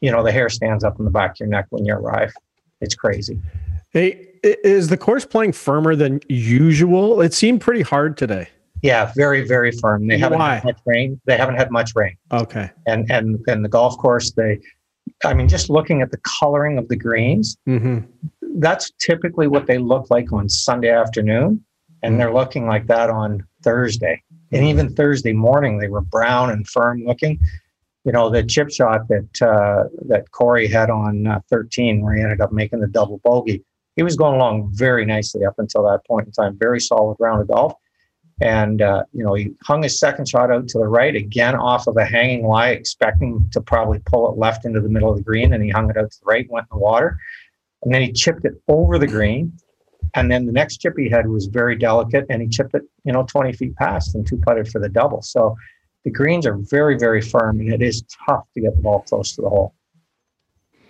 you 0.00 0.10
know, 0.10 0.22
the 0.22 0.32
hair 0.32 0.48
stands 0.48 0.84
up 0.84 0.98
in 0.98 1.04
the 1.04 1.10
back 1.10 1.32
of 1.32 1.40
your 1.40 1.48
neck 1.48 1.66
when 1.70 1.84
you 1.84 1.94
arrive. 1.94 2.32
It's 2.80 2.94
crazy. 2.94 3.40
Hey, 3.90 4.27
is 4.42 4.88
the 4.88 4.96
course 4.96 5.24
playing 5.24 5.52
firmer 5.52 5.94
than 5.96 6.20
usual? 6.28 7.20
It 7.20 7.34
seemed 7.34 7.60
pretty 7.60 7.82
hard 7.82 8.16
today. 8.16 8.48
Yeah, 8.82 9.12
very, 9.16 9.46
very 9.46 9.72
firm. 9.72 10.06
They 10.06 10.18
haven't 10.18 10.38
Why? 10.38 10.54
had 10.54 10.64
much 10.64 10.80
rain. 10.86 11.20
They 11.24 11.36
haven't 11.36 11.56
had 11.56 11.70
much 11.70 11.92
rain. 11.96 12.16
Okay. 12.32 12.70
And 12.86 13.10
and 13.10 13.38
and 13.48 13.64
the 13.64 13.68
golf 13.68 13.96
course, 13.98 14.32
they 14.32 14.60
I 15.24 15.34
mean, 15.34 15.48
just 15.48 15.70
looking 15.70 16.02
at 16.02 16.10
the 16.10 16.18
coloring 16.18 16.78
of 16.78 16.88
the 16.88 16.96
greens, 16.96 17.56
hmm 17.66 17.98
that's 18.60 18.90
typically 18.98 19.46
what 19.46 19.66
they 19.66 19.78
look 19.78 20.10
like 20.10 20.32
on 20.32 20.48
Sunday 20.48 20.90
afternoon, 20.90 21.64
and 22.02 22.18
they're 22.18 22.32
looking 22.32 22.66
like 22.66 22.88
that 22.88 23.08
on 23.08 23.46
Thursday. 23.62 24.20
And 24.50 24.64
even 24.64 24.94
Thursday 24.94 25.32
morning, 25.32 25.78
they 25.78 25.88
were 25.88 26.00
brown 26.00 26.50
and 26.50 26.66
firm 26.66 27.04
looking. 27.04 27.38
You 28.04 28.12
know, 28.12 28.30
the 28.30 28.42
chip 28.42 28.70
shot 28.70 29.06
that 29.08 29.42
uh, 29.42 29.84
that 30.06 30.30
Corey 30.30 30.66
had 30.66 30.90
on 30.90 31.26
uh, 31.26 31.40
13, 31.50 32.00
where 32.00 32.14
he 32.14 32.22
ended 32.22 32.40
up 32.40 32.52
making 32.52 32.80
the 32.80 32.86
double 32.86 33.18
bogey, 33.18 33.62
he 33.98 34.04
was 34.04 34.14
going 34.14 34.36
along 34.36 34.70
very 34.72 35.04
nicely 35.04 35.44
up 35.44 35.56
until 35.58 35.82
that 35.82 36.06
point 36.06 36.24
in 36.28 36.32
time. 36.32 36.56
Very 36.56 36.78
solid 36.78 37.16
round 37.18 37.42
of 37.42 37.48
golf. 37.48 37.74
And, 38.40 38.80
uh, 38.80 39.02
you 39.12 39.24
know, 39.24 39.34
he 39.34 39.50
hung 39.64 39.82
his 39.82 39.98
second 39.98 40.28
shot 40.28 40.52
out 40.52 40.68
to 40.68 40.78
the 40.78 40.86
right, 40.86 41.16
again 41.16 41.56
off 41.56 41.88
of 41.88 41.96
a 41.96 42.04
hanging 42.04 42.46
lie, 42.46 42.68
expecting 42.68 43.44
to 43.50 43.60
probably 43.60 43.98
pull 44.06 44.30
it 44.30 44.38
left 44.38 44.64
into 44.64 44.80
the 44.80 44.88
middle 44.88 45.10
of 45.10 45.16
the 45.16 45.24
green. 45.24 45.52
And 45.52 45.64
he 45.64 45.70
hung 45.70 45.90
it 45.90 45.96
out 45.96 46.12
to 46.12 46.20
the 46.20 46.26
right, 46.26 46.48
went 46.48 46.68
in 46.70 46.78
the 46.78 46.80
water. 46.80 47.18
And 47.82 47.92
then 47.92 48.00
he 48.02 48.12
chipped 48.12 48.44
it 48.44 48.54
over 48.68 49.00
the 49.00 49.06
green. 49.08 49.52
And 50.14 50.30
then 50.30 50.46
the 50.46 50.52
next 50.52 50.76
chip 50.76 50.94
he 50.96 51.10
had 51.10 51.26
was 51.26 51.46
very 51.46 51.74
delicate, 51.74 52.24
and 52.30 52.40
he 52.40 52.46
chipped 52.46 52.74
it, 52.74 52.82
you 53.02 53.12
know, 53.12 53.24
20 53.24 53.52
feet 53.52 53.74
past 53.74 54.14
and 54.14 54.24
two 54.24 54.36
putted 54.36 54.68
for 54.68 54.78
the 54.78 54.88
double. 54.88 55.22
So 55.22 55.56
the 56.04 56.12
greens 56.12 56.46
are 56.46 56.56
very, 56.56 56.96
very 56.96 57.20
firm, 57.20 57.58
and 57.58 57.72
it 57.72 57.82
is 57.82 58.04
tough 58.26 58.46
to 58.54 58.60
get 58.60 58.76
the 58.76 58.82
ball 58.82 59.02
close 59.02 59.34
to 59.34 59.42
the 59.42 59.48
hole. 59.48 59.74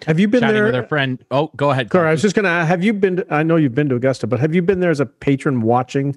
Have 0.06 0.18
you 0.18 0.28
been 0.28 0.40
there? 0.40 0.64
with 0.66 0.74
our 0.74 0.86
friend. 0.86 1.22
Oh, 1.30 1.50
go 1.56 1.70
ahead. 1.70 1.90
Corey, 1.90 2.08
I 2.08 2.10
was 2.12 2.22
just 2.22 2.34
gonna. 2.36 2.64
Have 2.64 2.82
you 2.84 2.92
been? 2.92 3.16
To, 3.16 3.26
I 3.34 3.42
know 3.42 3.56
you've 3.56 3.74
been 3.74 3.88
to 3.90 3.96
Augusta, 3.96 4.26
but 4.26 4.40
have 4.40 4.54
you 4.54 4.62
been 4.62 4.80
there 4.80 4.90
as 4.90 5.00
a 5.00 5.06
patron 5.06 5.60
watching 5.62 6.16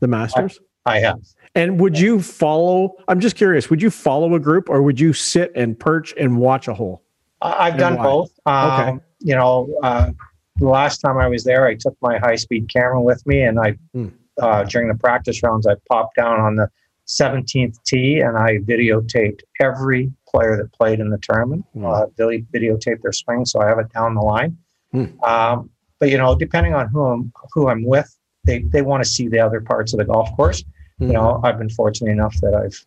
the 0.00 0.06
Masters? 0.08 0.58
I 0.86 0.98
have. 1.00 1.20
And 1.54 1.80
would 1.80 1.98
you 1.98 2.20
follow? 2.20 2.94
I'm 3.08 3.20
just 3.20 3.36
curious. 3.36 3.70
Would 3.70 3.82
you 3.82 3.90
follow 3.90 4.34
a 4.34 4.40
group, 4.40 4.68
or 4.68 4.82
would 4.82 4.98
you 5.00 5.12
sit 5.12 5.52
and 5.54 5.78
perch 5.78 6.14
and 6.18 6.38
watch 6.38 6.68
a 6.68 6.74
hole? 6.74 7.02
I've 7.42 7.78
done 7.78 7.96
why? 7.96 8.04
both. 8.04 8.30
Um, 8.46 8.70
Okay. 8.88 9.04
You 9.20 9.34
know, 9.36 9.68
uh, 9.82 10.10
the 10.56 10.66
last 10.68 10.98
time 10.98 11.18
I 11.18 11.26
was 11.28 11.44
there, 11.44 11.66
I 11.66 11.74
took 11.74 11.96
my 12.00 12.18
high 12.18 12.36
speed 12.36 12.68
camera 12.72 13.00
with 13.00 13.24
me, 13.26 13.42
and 13.42 13.58
I 13.60 13.76
Hmm. 13.92 14.08
uh, 14.40 14.64
during 14.64 14.88
the 14.88 14.94
practice 14.94 15.42
rounds, 15.42 15.66
I 15.66 15.74
popped 15.88 16.16
down 16.16 16.40
on 16.40 16.56
the 16.56 16.68
17th 17.06 17.82
tee 17.84 18.20
and 18.20 18.38
I 18.38 18.58
videotaped 18.58 19.40
every 19.60 20.10
player 20.30 20.56
that 20.56 20.72
played 20.72 21.00
in 21.00 21.10
the 21.10 21.18
tournament. 21.18 21.64
Hmm. 21.74 21.86
Uh, 21.86 22.06
video- 22.16 22.44
videotaped 22.54 23.02
their 23.02 23.12
swing, 23.12 23.44
so 23.44 23.60
I 23.60 23.66
have 23.68 23.78
it 23.78 23.92
down 23.92 24.14
the 24.14 24.20
line. 24.22 24.56
Hmm. 24.92 25.06
Um, 25.22 25.70
but 25.98 26.10
you 26.10 26.18
know, 26.18 26.34
depending 26.34 26.74
on 26.74 26.88
who 26.88 27.04
I'm 27.04 27.32
who 27.52 27.68
I'm 27.68 27.84
with, 27.84 28.08
they 28.44 28.60
they 28.62 28.82
want 28.82 29.02
to 29.04 29.08
see 29.08 29.28
the 29.28 29.40
other 29.40 29.60
parts 29.60 29.92
of 29.92 29.98
the 29.98 30.04
golf 30.04 30.34
course. 30.36 30.64
Hmm. 30.98 31.06
You 31.08 31.12
know, 31.14 31.40
I've 31.44 31.58
been 31.58 31.70
fortunate 31.70 32.10
enough 32.10 32.34
that 32.40 32.54
I've 32.54 32.78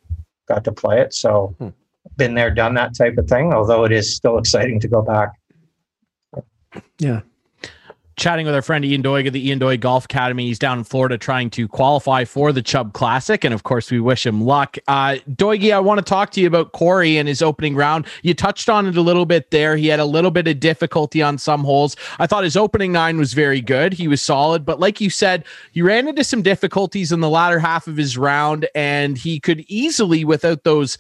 got 0.47 0.63
to 0.65 0.71
play 0.71 1.01
it, 1.01 1.13
so 1.13 1.55
Hmm. 1.59 1.69
been 2.17 2.33
there, 2.33 2.51
done 2.51 2.73
that 2.75 2.95
type 2.95 3.17
of 3.17 3.27
thing. 3.27 3.53
Although 3.53 3.83
it 3.85 3.91
is 3.91 4.15
still 4.15 4.37
exciting 4.37 4.79
to 4.81 4.87
go 4.87 5.01
back. 5.01 5.31
Yeah. 6.99 7.21
Chatting 8.15 8.45
with 8.45 8.55
our 8.55 8.61
friend 8.61 8.85
Ian 8.85 9.03
Doig 9.03 9.27
of 9.27 9.33
the 9.33 9.47
Ian 9.47 9.59
Doig 9.59 9.79
Golf 9.79 10.05
Academy. 10.05 10.45
He's 10.45 10.59
down 10.59 10.79
in 10.79 10.83
Florida 10.83 11.17
trying 11.17 11.49
to 11.51 11.67
qualify 11.67 12.25
for 12.25 12.51
the 12.51 12.61
Chubb 12.61 12.93
Classic. 12.93 13.43
And 13.43 13.53
of 13.53 13.63
course, 13.63 13.91
we 13.91 13.99
wish 13.99 14.25
him 14.25 14.41
luck. 14.41 14.77
Uh, 14.87 15.17
Doigy, 15.35 15.71
I 15.73 15.79
want 15.79 15.99
to 15.99 16.03
talk 16.03 16.31
to 16.31 16.41
you 16.41 16.47
about 16.47 16.71
Corey 16.71 17.17
and 17.17 17.27
his 17.27 17.41
opening 17.41 17.75
round. 17.75 18.05
You 18.21 18.33
touched 18.33 18.69
on 18.69 18.85
it 18.85 18.97
a 18.97 19.01
little 19.01 19.25
bit 19.25 19.51
there. 19.51 19.75
He 19.75 19.87
had 19.87 19.99
a 19.99 20.05
little 20.05 20.31
bit 20.31 20.47
of 20.47 20.59
difficulty 20.59 21.21
on 21.21 21.37
some 21.37 21.63
holes. 21.63 21.95
I 22.19 22.27
thought 22.27 22.43
his 22.43 22.57
opening 22.57 22.91
nine 22.91 23.17
was 23.17 23.33
very 23.33 23.61
good. 23.61 23.93
He 23.93 24.07
was 24.07 24.21
solid. 24.21 24.65
But 24.65 24.79
like 24.79 25.01
you 25.01 25.09
said, 25.09 25.45
he 25.71 25.81
ran 25.81 26.07
into 26.07 26.23
some 26.23 26.41
difficulties 26.41 27.11
in 27.11 27.19
the 27.19 27.29
latter 27.29 27.59
half 27.59 27.87
of 27.87 27.97
his 27.97 28.17
round, 28.17 28.67
and 28.75 29.17
he 29.17 29.39
could 29.39 29.65
easily, 29.67 30.23
without 30.25 30.63
those 30.63 30.97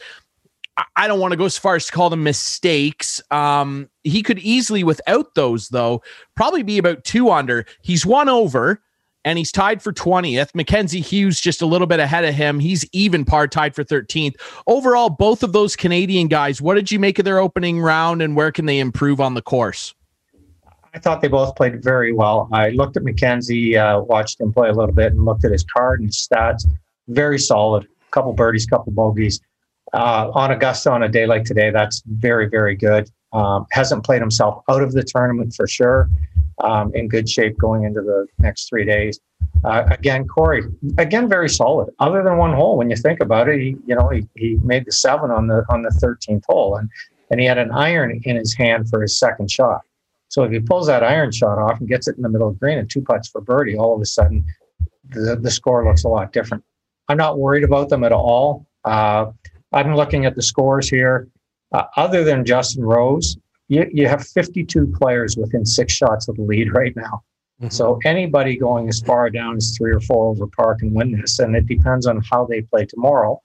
I- 0.95 1.07
don't 1.07 1.19
want 1.19 1.31
to 1.31 1.37
go 1.37 1.45
as 1.45 1.57
far 1.57 1.75
as 1.75 1.85
to 1.85 1.91
call 1.91 2.09
them 2.09 2.23
mistakes. 2.23 3.21
Um, 3.31 3.89
he 4.03 4.23
could 4.23 4.39
easily, 4.39 4.83
without 4.83 5.35
those, 5.35 5.69
though, 5.69 6.01
probably 6.35 6.63
be 6.63 6.77
about 6.77 7.03
two 7.03 7.29
under. 7.29 7.65
He's 7.81 8.05
one 8.05 8.29
over 8.29 8.81
and 9.25 9.37
he's 9.37 9.51
tied 9.51 9.81
for 9.81 9.93
20th. 9.93 10.53
Mackenzie 10.53 10.99
Hughes 10.99 11.39
just 11.39 11.61
a 11.61 11.65
little 11.65 11.87
bit 11.87 11.99
ahead 11.99 12.25
of 12.25 12.33
him. 12.33 12.59
He's 12.59 12.85
even 12.91 13.25
par 13.25 13.47
tied 13.47 13.75
for 13.75 13.83
13th. 13.83 14.35
Overall, 14.67 15.09
both 15.09 15.43
of 15.43 15.53
those 15.53 15.75
Canadian 15.75 16.27
guys, 16.27 16.61
what 16.61 16.75
did 16.75 16.91
you 16.91 16.99
make 16.99 17.19
of 17.19 17.25
their 17.25 17.39
opening 17.39 17.79
round 17.79 18.21
and 18.21 18.35
where 18.35 18.51
can 18.51 18.65
they 18.65 18.79
improve 18.79 19.21
on 19.21 19.33
the 19.33 19.41
course? 19.41 19.93
I 20.93 20.99
thought 20.99 21.21
they 21.21 21.27
both 21.27 21.55
played 21.55 21.83
very 21.83 22.13
well. 22.13 22.47
I 22.51 22.69
looked 22.69 22.97
at 22.97 23.03
Mackenzie, 23.03 23.75
uh, 23.75 24.01
watched 24.01 24.39
him 24.39 24.53
play 24.53 24.69
a 24.69 24.73
little 24.73 24.93
bit, 24.93 25.13
and 25.13 25.25
looked 25.25 25.43
at 25.43 25.51
his 25.51 25.63
card 25.63 25.99
and 25.99 26.09
his 26.09 26.27
stats. 26.27 26.67
Very 27.07 27.39
solid. 27.39 27.87
Couple 28.11 28.31
birdies, 28.33 28.67
couple 28.67 28.91
bogeys. 28.91 29.41
Uh, 29.93 30.31
on 30.33 30.51
Augusta 30.51 30.91
on 30.91 31.03
a 31.03 31.09
day 31.09 31.25
like 31.25 31.43
today, 31.43 31.69
that's 31.69 32.01
very, 32.07 32.49
very 32.49 32.75
good. 32.75 33.09
Um, 33.31 33.65
hasn't 33.71 34.03
played 34.03 34.21
himself 34.21 34.63
out 34.69 34.81
of 34.81 34.91
the 34.93 35.03
tournament 35.03 35.53
for 35.55 35.67
sure. 35.67 36.09
Um, 36.63 36.93
in 36.93 37.07
good 37.07 37.27
shape 37.27 37.57
going 37.57 37.83
into 37.83 38.01
the 38.01 38.27
next 38.37 38.69
three 38.69 38.85
days. 38.85 39.19
Uh, 39.63 39.83
again, 39.89 40.27
Corey, 40.27 40.63
again, 40.97 41.27
very 41.27 41.49
solid. 41.49 41.89
Other 41.99 42.21
than 42.21 42.37
one 42.37 42.53
hole, 42.53 42.77
when 42.77 42.89
you 42.89 42.95
think 42.95 43.21
about 43.21 43.49
it, 43.49 43.59
he, 43.59 43.75
you 43.87 43.95
know, 43.95 44.09
he, 44.09 44.27
he 44.35 44.59
made 44.63 44.85
the 44.85 44.91
seven 44.91 45.31
on 45.31 45.47
the 45.47 45.65
on 45.69 45.81
the 45.81 45.89
13th 45.89 46.43
hole, 46.47 46.75
and 46.75 46.89
and 47.31 47.39
he 47.39 47.47
had 47.47 47.57
an 47.57 47.71
iron 47.71 48.21
in 48.23 48.35
his 48.35 48.53
hand 48.53 48.89
for 48.89 49.01
his 49.01 49.17
second 49.17 49.49
shot. 49.49 49.81
So 50.27 50.43
if 50.43 50.51
he 50.51 50.59
pulls 50.59 50.87
that 50.87 51.03
iron 51.03 51.31
shot 51.31 51.57
off 51.57 51.79
and 51.79 51.87
gets 51.87 52.07
it 52.07 52.15
in 52.15 52.23
the 52.23 52.29
middle 52.29 52.47
of 52.47 52.55
the 52.55 52.59
green 52.59 52.77
and 52.77 52.89
two 52.89 53.01
putts 53.01 53.29
for 53.29 53.41
birdie, 53.41 53.77
all 53.77 53.95
of 53.95 54.01
a 54.01 54.05
sudden 54.05 54.45
the, 55.09 55.35
the 55.35 55.51
score 55.51 55.85
looks 55.85 56.03
a 56.03 56.09
lot 56.09 56.33
different. 56.33 56.63
I'm 57.07 57.17
not 57.17 57.39
worried 57.39 57.63
about 57.63 57.89
them 57.89 58.03
at 58.03 58.11
all. 58.11 58.65
Uh, 58.85 59.31
I'm 59.73 59.95
looking 59.95 60.25
at 60.25 60.35
the 60.35 60.41
scores 60.41 60.89
here. 60.89 61.27
Uh, 61.71 61.85
other 61.97 62.23
than 62.23 62.45
Justin 62.45 62.83
Rose, 62.83 63.37
you, 63.67 63.89
you 63.91 64.07
have 64.07 64.25
52 64.25 64.93
players 64.99 65.35
within 65.35 65.65
six 65.65 65.93
shots 65.93 66.27
of 66.27 66.35
the 66.35 66.43
lead 66.43 66.73
right 66.73 66.95
now. 66.95 67.23
So 67.69 67.99
anybody 68.03 68.57
going 68.57 68.89
as 68.89 68.99
far 68.99 69.29
down 69.29 69.55
as 69.55 69.77
three 69.77 69.93
or 69.93 70.01
four 70.01 70.29
over 70.29 70.47
par 70.47 70.75
can 70.75 70.93
win 70.93 71.11
this, 71.11 71.39
and 71.39 71.55
it 71.55 71.65
depends 71.65 72.05
on 72.07 72.21
how 72.29 72.45
they 72.45 72.61
play 72.61 72.85
tomorrow. 72.85 73.41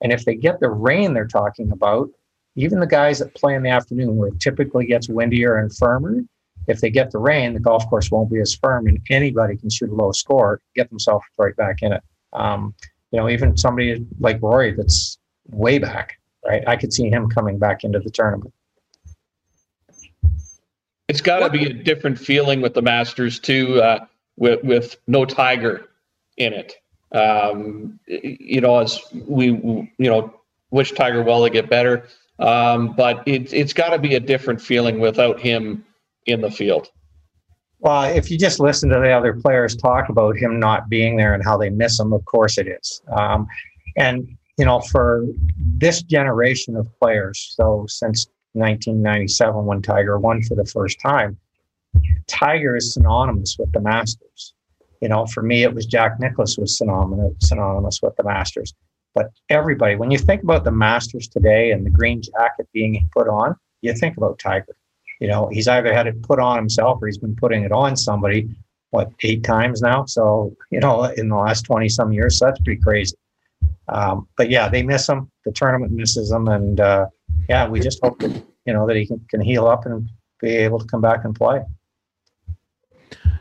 And 0.00 0.12
if 0.12 0.24
they 0.24 0.34
get 0.34 0.60
the 0.60 0.70
rain 0.70 1.14
they're 1.14 1.26
talking 1.26 1.70
about, 1.70 2.10
even 2.56 2.80
the 2.80 2.86
guys 2.86 3.20
that 3.20 3.34
play 3.34 3.54
in 3.54 3.62
the 3.62 3.70
afternoon, 3.70 4.16
where 4.16 4.28
it 4.28 4.40
typically 4.40 4.86
gets 4.86 5.08
windier 5.08 5.58
and 5.58 5.74
firmer, 5.76 6.20
if 6.66 6.80
they 6.80 6.90
get 6.90 7.10
the 7.10 7.18
rain, 7.18 7.54
the 7.54 7.60
golf 7.60 7.88
course 7.88 8.10
won't 8.10 8.30
be 8.30 8.40
as 8.40 8.54
firm, 8.54 8.86
and 8.86 8.98
anybody 9.08 9.56
can 9.56 9.70
shoot 9.70 9.90
a 9.90 9.94
low 9.94 10.12
score, 10.12 10.60
get 10.74 10.88
themselves 10.88 11.24
right 11.38 11.54
back 11.56 11.82
in 11.82 11.92
it. 11.92 12.02
Um, 12.32 12.74
you 13.12 13.20
know, 13.20 13.28
even 13.28 13.56
somebody 13.56 14.04
like 14.18 14.40
Rory 14.42 14.74
that's 14.74 15.18
way 15.52 15.78
back, 15.78 16.18
right? 16.44 16.62
I 16.66 16.76
could 16.76 16.92
see 16.92 17.08
him 17.08 17.28
coming 17.28 17.58
back 17.58 17.84
into 17.84 17.98
the 17.98 18.10
tournament. 18.10 18.52
It's 21.08 21.20
got 21.20 21.40
to 21.40 21.50
be 21.50 21.64
a 21.66 21.72
different 21.72 22.18
feeling 22.18 22.60
with 22.60 22.74
the 22.74 22.82
Masters 22.82 23.40
too, 23.40 23.82
uh, 23.82 24.06
with 24.36 24.62
with 24.62 24.96
no 25.06 25.24
Tiger 25.24 25.88
in 26.36 26.52
it. 26.52 26.74
Um, 27.12 27.98
you 28.06 28.60
know, 28.60 28.78
as 28.78 29.00
we 29.12 29.46
you 29.46 29.88
know 29.98 30.32
wish 30.70 30.92
Tiger 30.92 31.22
well 31.22 31.42
to 31.42 31.50
get 31.50 31.68
better, 31.68 32.06
um, 32.38 32.94
but 32.96 33.22
it, 33.26 33.52
it's 33.52 33.72
got 33.72 33.90
to 33.90 33.98
be 33.98 34.14
a 34.14 34.20
different 34.20 34.60
feeling 34.60 35.00
without 35.00 35.40
him 35.40 35.84
in 36.26 36.40
the 36.40 36.50
field. 36.50 36.90
Well, 37.80 38.04
if 38.04 38.30
you 38.30 38.38
just 38.38 38.60
listen 38.60 38.90
to 38.90 39.00
the 39.00 39.10
other 39.10 39.32
players 39.32 39.74
talk 39.74 40.10
about 40.10 40.36
him 40.36 40.60
not 40.60 40.88
being 40.88 41.16
there 41.16 41.32
and 41.34 41.42
how 41.42 41.56
they 41.56 41.70
miss 41.70 41.98
him, 41.98 42.12
of 42.12 42.24
course 42.26 42.58
it 42.58 42.68
is. 42.68 43.02
Um, 43.10 43.48
and 43.96 44.36
you 44.60 44.66
know, 44.66 44.78
for 44.78 45.24
this 45.56 46.02
generation 46.02 46.76
of 46.76 46.86
players, 46.98 47.54
so 47.56 47.86
since 47.88 48.26
1997 48.52 49.64
when 49.64 49.80
Tiger 49.80 50.18
won 50.18 50.42
for 50.42 50.54
the 50.54 50.66
first 50.66 51.00
time, 51.00 51.38
Tiger 52.26 52.76
is 52.76 52.92
synonymous 52.92 53.56
with 53.58 53.72
the 53.72 53.80
Masters. 53.80 54.52
You 55.00 55.08
know, 55.08 55.24
for 55.24 55.42
me, 55.42 55.62
it 55.62 55.74
was 55.74 55.86
Jack 55.86 56.20
Nicklaus 56.20 56.58
was 56.58 56.76
synonymous 56.76 57.32
synonymous 57.40 58.00
with 58.02 58.14
the 58.16 58.22
Masters. 58.22 58.74
But 59.14 59.30
everybody, 59.48 59.96
when 59.96 60.10
you 60.10 60.18
think 60.18 60.42
about 60.42 60.64
the 60.64 60.72
Masters 60.72 61.26
today 61.26 61.70
and 61.70 61.86
the 61.86 61.90
green 61.90 62.20
jacket 62.20 62.68
being 62.74 63.08
put 63.16 63.28
on, 63.28 63.56
you 63.80 63.94
think 63.94 64.18
about 64.18 64.38
Tiger. 64.38 64.76
You 65.20 65.28
know, 65.28 65.48
he's 65.50 65.68
either 65.68 65.94
had 65.94 66.06
it 66.06 66.22
put 66.22 66.38
on 66.38 66.58
himself 66.58 66.98
or 67.00 67.06
he's 67.06 67.16
been 67.16 67.34
putting 67.34 67.64
it 67.64 67.72
on 67.72 67.96
somebody, 67.96 68.50
what, 68.90 69.10
eight 69.22 69.42
times 69.42 69.80
now? 69.80 70.04
So, 70.04 70.54
you 70.70 70.80
know, 70.80 71.04
in 71.04 71.30
the 71.30 71.36
last 71.36 71.62
20 71.62 71.88
some 71.88 72.12
years, 72.12 72.36
so 72.36 72.44
that's 72.44 72.60
pretty 72.60 72.82
crazy. 72.82 73.16
Um, 73.90 74.28
but 74.36 74.50
yeah, 74.50 74.68
they 74.68 74.82
miss 74.82 75.08
him. 75.08 75.30
The 75.44 75.52
tournament 75.52 75.92
misses 75.92 76.30
him. 76.30 76.48
And 76.48 76.80
uh, 76.80 77.06
yeah, 77.48 77.68
we 77.68 77.80
just 77.80 78.00
hope 78.02 78.18
that, 78.20 78.42
you 78.66 78.72
know, 78.72 78.86
that 78.86 78.96
he 78.96 79.06
can, 79.06 79.24
can 79.30 79.40
heal 79.40 79.66
up 79.66 79.86
and 79.86 80.08
be 80.40 80.56
able 80.56 80.78
to 80.78 80.86
come 80.86 81.00
back 81.00 81.24
and 81.24 81.34
play. 81.34 81.62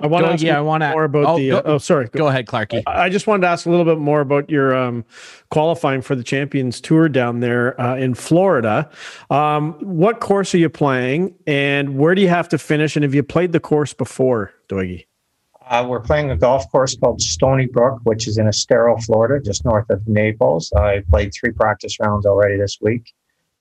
I 0.02 0.08
want 0.08 0.24
to 0.24 0.30
Doigy, 0.30 0.34
ask 0.34 0.44
you 0.44 0.52
I 0.52 0.62
want 0.62 0.84
to 0.84 0.92
more 0.92 1.04
about 1.04 1.26
oh, 1.26 1.38
the. 1.38 1.50
go, 1.50 1.58
uh, 1.58 1.62
oh, 1.66 1.78
sorry. 1.78 2.06
Go, 2.06 2.20
go 2.20 2.28
ahead, 2.28 2.46
Clarky. 2.46 2.84
I 2.88 3.06
I 3.06 3.10
just 3.10 3.28
wanted 3.28 3.42
to 3.42 3.48
ask 3.48 3.66
a 3.66 3.70
little 3.70 3.86
bit 3.86 3.98
more 3.98 4.22
about 4.22 4.50
your 4.50 4.74
um, 4.76 5.04
qualifying 5.52 6.02
for 6.02 6.16
the 6.16 6.24
Champions 6.24 6.80
Tour 6.80 7.10
down 7.10 7.42
there 7.42 7.80
uh, 7.80 7.98
in 7.98 8.14
Florida. 8.14 8.90
Um, 9.30 9.74
what 9.82 10.22
course 10.22 10.56
are 10.56 10.58
you 10.58 10.70
playing, 10.70 11.36
and 11.46 11.98
where 11.98 12.16
do 12.16 12.22
you 12.22 12.30
have 12.30 12.48
to 12.50 12.58
finish? 12.58 12.96
And 12.96 13.04
have 13.04 13.14
you 13.14 13.24
played 13.24 13.52
the 13.52 13.60
course 13.60 13.94
before, 13.94 14.54
Doigy? 14.70 15.09
Uh, 15.70 15.86
we're 15.88 16.00
playing 16.00 16.32
a 16.32 16.36
golf 16.36 16.70
course 16.72 16.98
called 16.98 17.22
Stony 17.22 17.68
Brook, 17.68 18.00
which 18.04 18.28
is 18.28 18.40
in 18.40 18.48
Estero, 18.48 18.98
Florida, 18.98 19.40
just 19.40 19.64
north 19.64 19.88
of 19.92 20.06
Naples. 20.08 20.74
I 20.74 21.04
played 21.12 21.32
three 21.32 21.52
practice 21.52 22.00
rounds 22.00 22.26
already 22.26 22.58
this 22.58 22.80
week. 22.82 23.14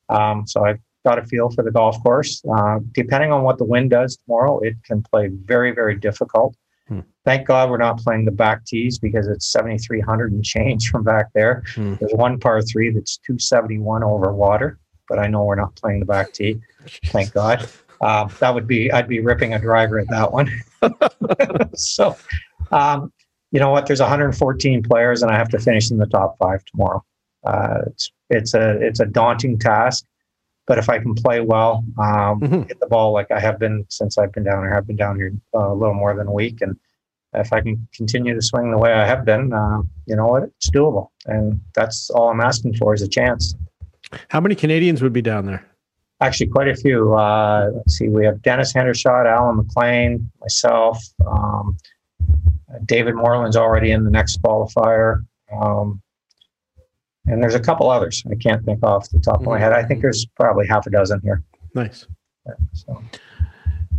Um, 0.09 0.47
so 0.47 0.65
I've 0.65 0.81
got 1.05 1.19
a 1.19 1.27
feel 1.27 1.51
for 1.51 1.63
the 1.63 1.71
golf 1.71 2.03
course. 2.03 2.43
Uh, 2.51 2.79
depending 2.93 3.31
on 3.31 3.43
what 3.43 3.59
the 3.59 3.67
wind 3.67 3.91
does 3.91 4.17
tomorrow, 4.17 4.59
it 4.61 4.77
can 4.85 5.03
play 5.03 5.29
very, 5.29 5.73
very 5.73 5.97
difficult. 5.97 6.57
Hmm. 6.89 7.01
Thank 7.27 7.47
God 7.47 7.69
we're 7.69 7.77
not 7.77 7.99
playing 7.99 8.25
the 8.25 8.31
back 8.31 8.65
tees 8.65 8.99
because 8.99 9.29
it's 9.29 9.53
7,300 9.53 10.33
and 10.33 10.43
change 10.43 10.89
from 10.89 11.05
back 11.05 11.27
there. 11.35 11.63
Hmm. 11.75 11.97
There's 12.01 12.15
one 12.15 12.41
par 12.41 12.63
three 12.63 12.91
that's 12.91 13.19
271 13.19 14.03
over 14.03 14.33
water, 14.33 14.79
but 15.11 15.19
I 15.19 15.27
know 15.27 15.45
we're 15.45 15.57
not 15.57 15.77
playing 15.77 16.01
the 16.01 16.07
back 16.07 16.33
tee. 16.33 16.59
Thank 17.07 17.35
God. 17.35 17.69
Uh, 18.01 18.27
that 18.41 18.55
would 18.55 18.67
be, 18.67 18.91
I'd 18.93 19.09
be 19.09 19.21
ripping 19.21 19.55
a 19.55 19.59
driver 19.59 19.99
at 19.99 20.09
that 20.09 20.33
one. 20.33 20.51
so, 21.75 22.17
um, 22.71 23.13
you 23.51 23.61
know 23.61 23.71
what? 23.71 23.87
There's 23.87 24.01
114 24.01 24.83
players, 24.83 25.23
and 25.23 25.31
I 25.31 25.37
have 25.37 25.49
to 25.51 25.59
finish 25.59 25.91
in 25.91 25.99
the 25.99 26.07
top 26.07 26.37
five 26.39 26.65
tomorrow. 26.67 27.05
Uh, 27.45 27.79
it's 27.87 28.11
it's 28.31 28.55
a 28.55 28.73
it's 28.85 29.01
a 29.01 29.07
daunting 29.07 29.59
task, 29.59 30.05
but 30.67 30.77
if 30.79 30.89
I 30.91 30.99
can 30.99 31.15
play 31.15 31.41
well, 31.41 31.83
um, 31.99 32.41
Mhm. 32.41 32.69
hit 32.69 32.79
the 32.81 32.87
ball 32.87 33.13
like 33.13 33.31
I 33.31 33.41
have 33.41 33.59
been 33.59 33.87
since 33.89 34.19
I've 34.19 34.33
been 34.33 34.45
down 34.45 34.63
here, 34.65 34.75
I've 34.75 34.87
been 34.87 34.97
down 34.97 35.17
here 35.17 35.33
uh, 35.55 35.73
a 35.73 35.75
little 35.75 35.95
more 35.95 36.15
than 36.15 36.27
a 36.27 36.33
week, 36.33 36.61
and 36.61 36.77
if 37.35 37.53
I 37.53 37.61
can 37.63 37.89
continue 37.95 38.35
to 38.35 38.43
swing 38.43 38.71
the 38.71 38.79
way 38.79 38.93
I 38.93 39.07
have 39.07 39.25
been, 39.25 39.53
uh, 39.53 39.79
you 40.07 40.15
know 40.17 40.27
what? 40.27 40.43
It's 40.45 40.69
doable, 40.71 41.09
and 41.27 41.59
that's 41.75 42.11
all 42.11 42.29
I'm 42.29 42.41
asking 42.41 42.75
for 42.75 42.93
is 42.93 43.03
a 43.03 43.09
chance. 43.09 43.55
How 44.29 44.41
many 44.41 44.55
Canadians 44.55 45.01
would 45.03 45.13
be 45.13 45.23
down 45.23 45.47
there? 45.47 45.65
Actually, 46.21 46.49
quite 46.49 46.69
a 46.69 46.75
few. 46.75 47.15
Uh, 47.15 47.71
let's 47.75 47.97
see. 47.97 48.09
We 48.09 48.25
have 48.25 48.43
Dennis 48.43 48.73
Hendershot, 48.73 49.27
Alan 49.27 49.57
McLean, 49.57 50.31
myself. 50.41 50.99
Um, 51.27 51.77
David 52.87 53.15
Morland's 53.15 53.57
already 53.57 53.93
in 53.93 54.05
the 54.05 54.11
next 54.11 54.43
qualifier. 54.43 55.25
Um, 55.53 56.03
and 57.27 57.43
there's 57.43 57.55
a 57.55 57.61
couple 57.61 57.91
others 57.91 58.23
I 58.31 58.35
can't 58.35 58.65
think 58.65 58.83
off 58.83 59.09
the 59.11 59.21
top 59.21 59.41
of 59.41 59.47
my 59.47 59.59
head. 59.59 59.73
I 59.73 59.85
think 59.85 60.03
there's 60.03 60.27
probably 60.37 60.67
half 60.67 60.87
a 60.87 60.91
dozen 60.91 61.21
here. 61.23 61.43
Nice. 61.75 62.07
Yeah, 62.47 62.55
so. 62.73 63.03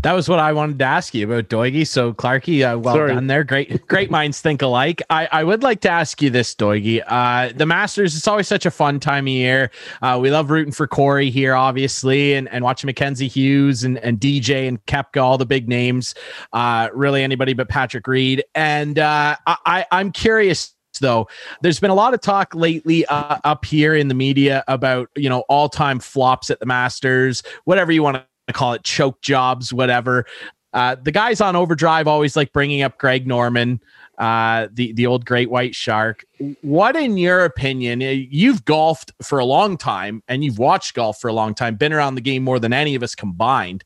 That 0.01 0.13
was 0.13 0.29
what 0.29 0.39
I 0.39 0.53
wanted 0.53 0.79
to 0.79 0.85
ask 0.85 1.13
you 1.13 1.29
about 1.29 1.49
Doigie. 1.49 1.85
So 1.85 2.13
Clarky, 2.13 2.61
uh, 2.61 2.79
well 2.79 2.95
Sorry. 2.95 3.13
done 3.13 3.27
there. 3.27 3.43
Great, 3.43 3.85
great 3.87 4.09
minds 4.09 4.39
think 4.39 4.61
alike. 4.61 5.01
I, 5.09 5.27
I 5.29 5.43
would 5.43 5.61
like 5.61 5.81
to 5.81 5.89
ask 5.89 6.21
you 6.21 6.29
this, 6.29 6.55
Doigie. 6.55 7.03
Uh, 7.05 7.51
the 7.53 7.65
Masters, 7.65 8.15
it's 8.15 8.27
always 8.27 8.47
such 8.47 8.65
a 8.65 8.71
fun 8.71 9.01
time 9.01 9.25
of 9.25 9.33
year. 9.33 9.71
Uh, 10.01 10.17
we 10.21 10.31
love 10.31 10.51
rooting 10.51 10.71
for 10.71 10.87
Corey 10.87 11.29
here, 11.29 11.53
obviously, 11.53 12.33
and, 12.33 12.47
and 12.47 12.63
watching 12.63 12.87
Mackenzie 12.87 13.27
Hughes 13.27 13.83
and, 13.83 13.97
and 13.97 14.21
DJ 14.21 14.69
and 14.69 14.83
Koepka, 14.85 15.21
all 15.21 15.37
the 15.37 15.45
big 15.45 15.67
names. 15.67 16.15
Uh, 16.53 16.87
really 16.93 17.21
anybody 17.21 17.51
but 17.51 17.67
Patrick 17.67 18.07
Reed. 18.07 18.41
And 18.55 18.99
uh, 18.99 19.35
I, 19.45 19.57
I, 19.65 19.85
I'm 19.91 20.13
curious 20.13 20.75
though 21.01 21.29
there's 21.61 21.79
been 21.79 21.91
a 21.91 21.95
lot 21.95 22.13
of 22.13 22.19
talk 22.19 22.53
lately 22.53 23.05
uh, 23.05 23.37
up 23.45 23.63
here 23.63 23.95
in 23.95 24.09
the 24.09 24.13
media 24.13 24.65
about 24.67 25.07
you 25.15 25.29
know 25.29 25.45
all-time 25.47 25.97
flops 25.97 26.49
at 26.49 26.59
the 26.59 26.65
masters 26.65 27.41
whatever 27.63 27.91
you 27.91 28.03
want 28.03 28.21
to 28.49 28.53
call 28.53 28.73
it 28.73 28.83
choke 28.83 29.21
jobs 29.21 29.73
whatever 29.73 30.25
uh, 30.73 30.95
the 31.01 31.11
guys 31.11 31.41
on 31.41 31.55
overdrive 31.55 32.07
always 32.07 32.35
like 32.35 32.51
bringing 32.53 32.81
up 32.81 32.97
greg 32.97 33.27
norman 33.27 33.79
uh, 34.17 34.67
the 34.73 34.91
the 34.93 35.05
old 35.05 35.25
great 35.25 35.49
white 35.49 35.73
shark 35.73 36.25
what 36.61 36.95
in 36.95 37.17
your 37.17 37.45
opinion 37.45 38.01
uh, 38.01 38.07
you've 38.07 38.65
golfed 38.65 39.13
for 39.21 39.39
a 39.39 39.45
long 39.45 39.77
time 39.77 40.21
and 40.27 40.43
you've 40.43 40.59
watched 40.59 40.93
golf 40.93 41.19
for 41.19 41.29
a 41.29 41.33
long 41.33 41.55
time 41.55 41.75
been 41.75 41.93
around 41.93 42.15
the 42.15 42.21
game 42.21 42.43
more 42.43 42.59
than 42.59 42.73
any 42.73 42.95
of 42.95 43.03
us 43.03 43.15
combined 43.15 43.83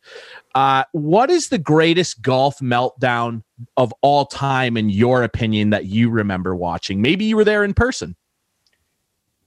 uh, 0.55 0.83
what 0.91 1.31
is 1.31 1.49
the 1.49 1.57
greatest 1.57 2.21
golf 2.21 2.59
meltdown 2.59 3.43
of 3.75 3.93
all 4.01 4.25
time, 4.25 4.77
in 4.77 4.89
your 4.89 5.23
opinion, 5.23 5.71
that 5.71 5.85
you 5.85 6.09
remember 6.09 6.55
watching? 6.55 7.01
Maybe 7.01 7.25
you 7.25 7.35
were 7.35 7.43
there 7.43 7.63
in 7.63 7.73
person. 7.73 8.15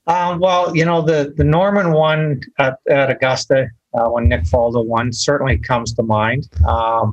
Um, 0.09 0.39
well, 0.39 0.77
you 0.77 0.85
know, 0.85 1.03
the, 1.03 1.33
the 1.37 1.45
Norman 1.45 1.93
one 1.93 2.41
at, 2.59 2.79
at 2.89 3.11
Augusta 3.11 3.69
uh, 3.97 4.09
when 4.09 4.29
Nick 4.29 4.43
Faldo 4.43 4.85
won 4.85 5.13
certainly 5.13 5.59
comes 5.59 5.93
to 5.95 6.03
mind. 6.03 6.49
Um, 6.67 7.13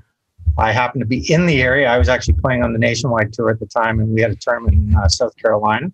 I 0.58 0.72
happened 0.72 1.02
to 1.02 1.08
be 1.08 1.32
in 1.32 1.46
the 1.46 1.62
area. 1.62 1.90
I 1.90 1.98
was 1.98 2.10
actually 2.10 2.36
playing 2.36 2.64
on 2.64 2.74
the 2.74 2.80
nationwide 2.80 3.34
tour 3.34 3.50
at 3.50 3.60
the 3.60 3.66
time, 3.66 4.00
and 4.00 4.14
we 4.14 4.22
had 4.22 4.32
a 4.32 4.36
tournament 4.36 4.76
in 4.76 4.96
uh, 4.96 5.08
South 5.08 5.36
Carolina. 5.38 5.92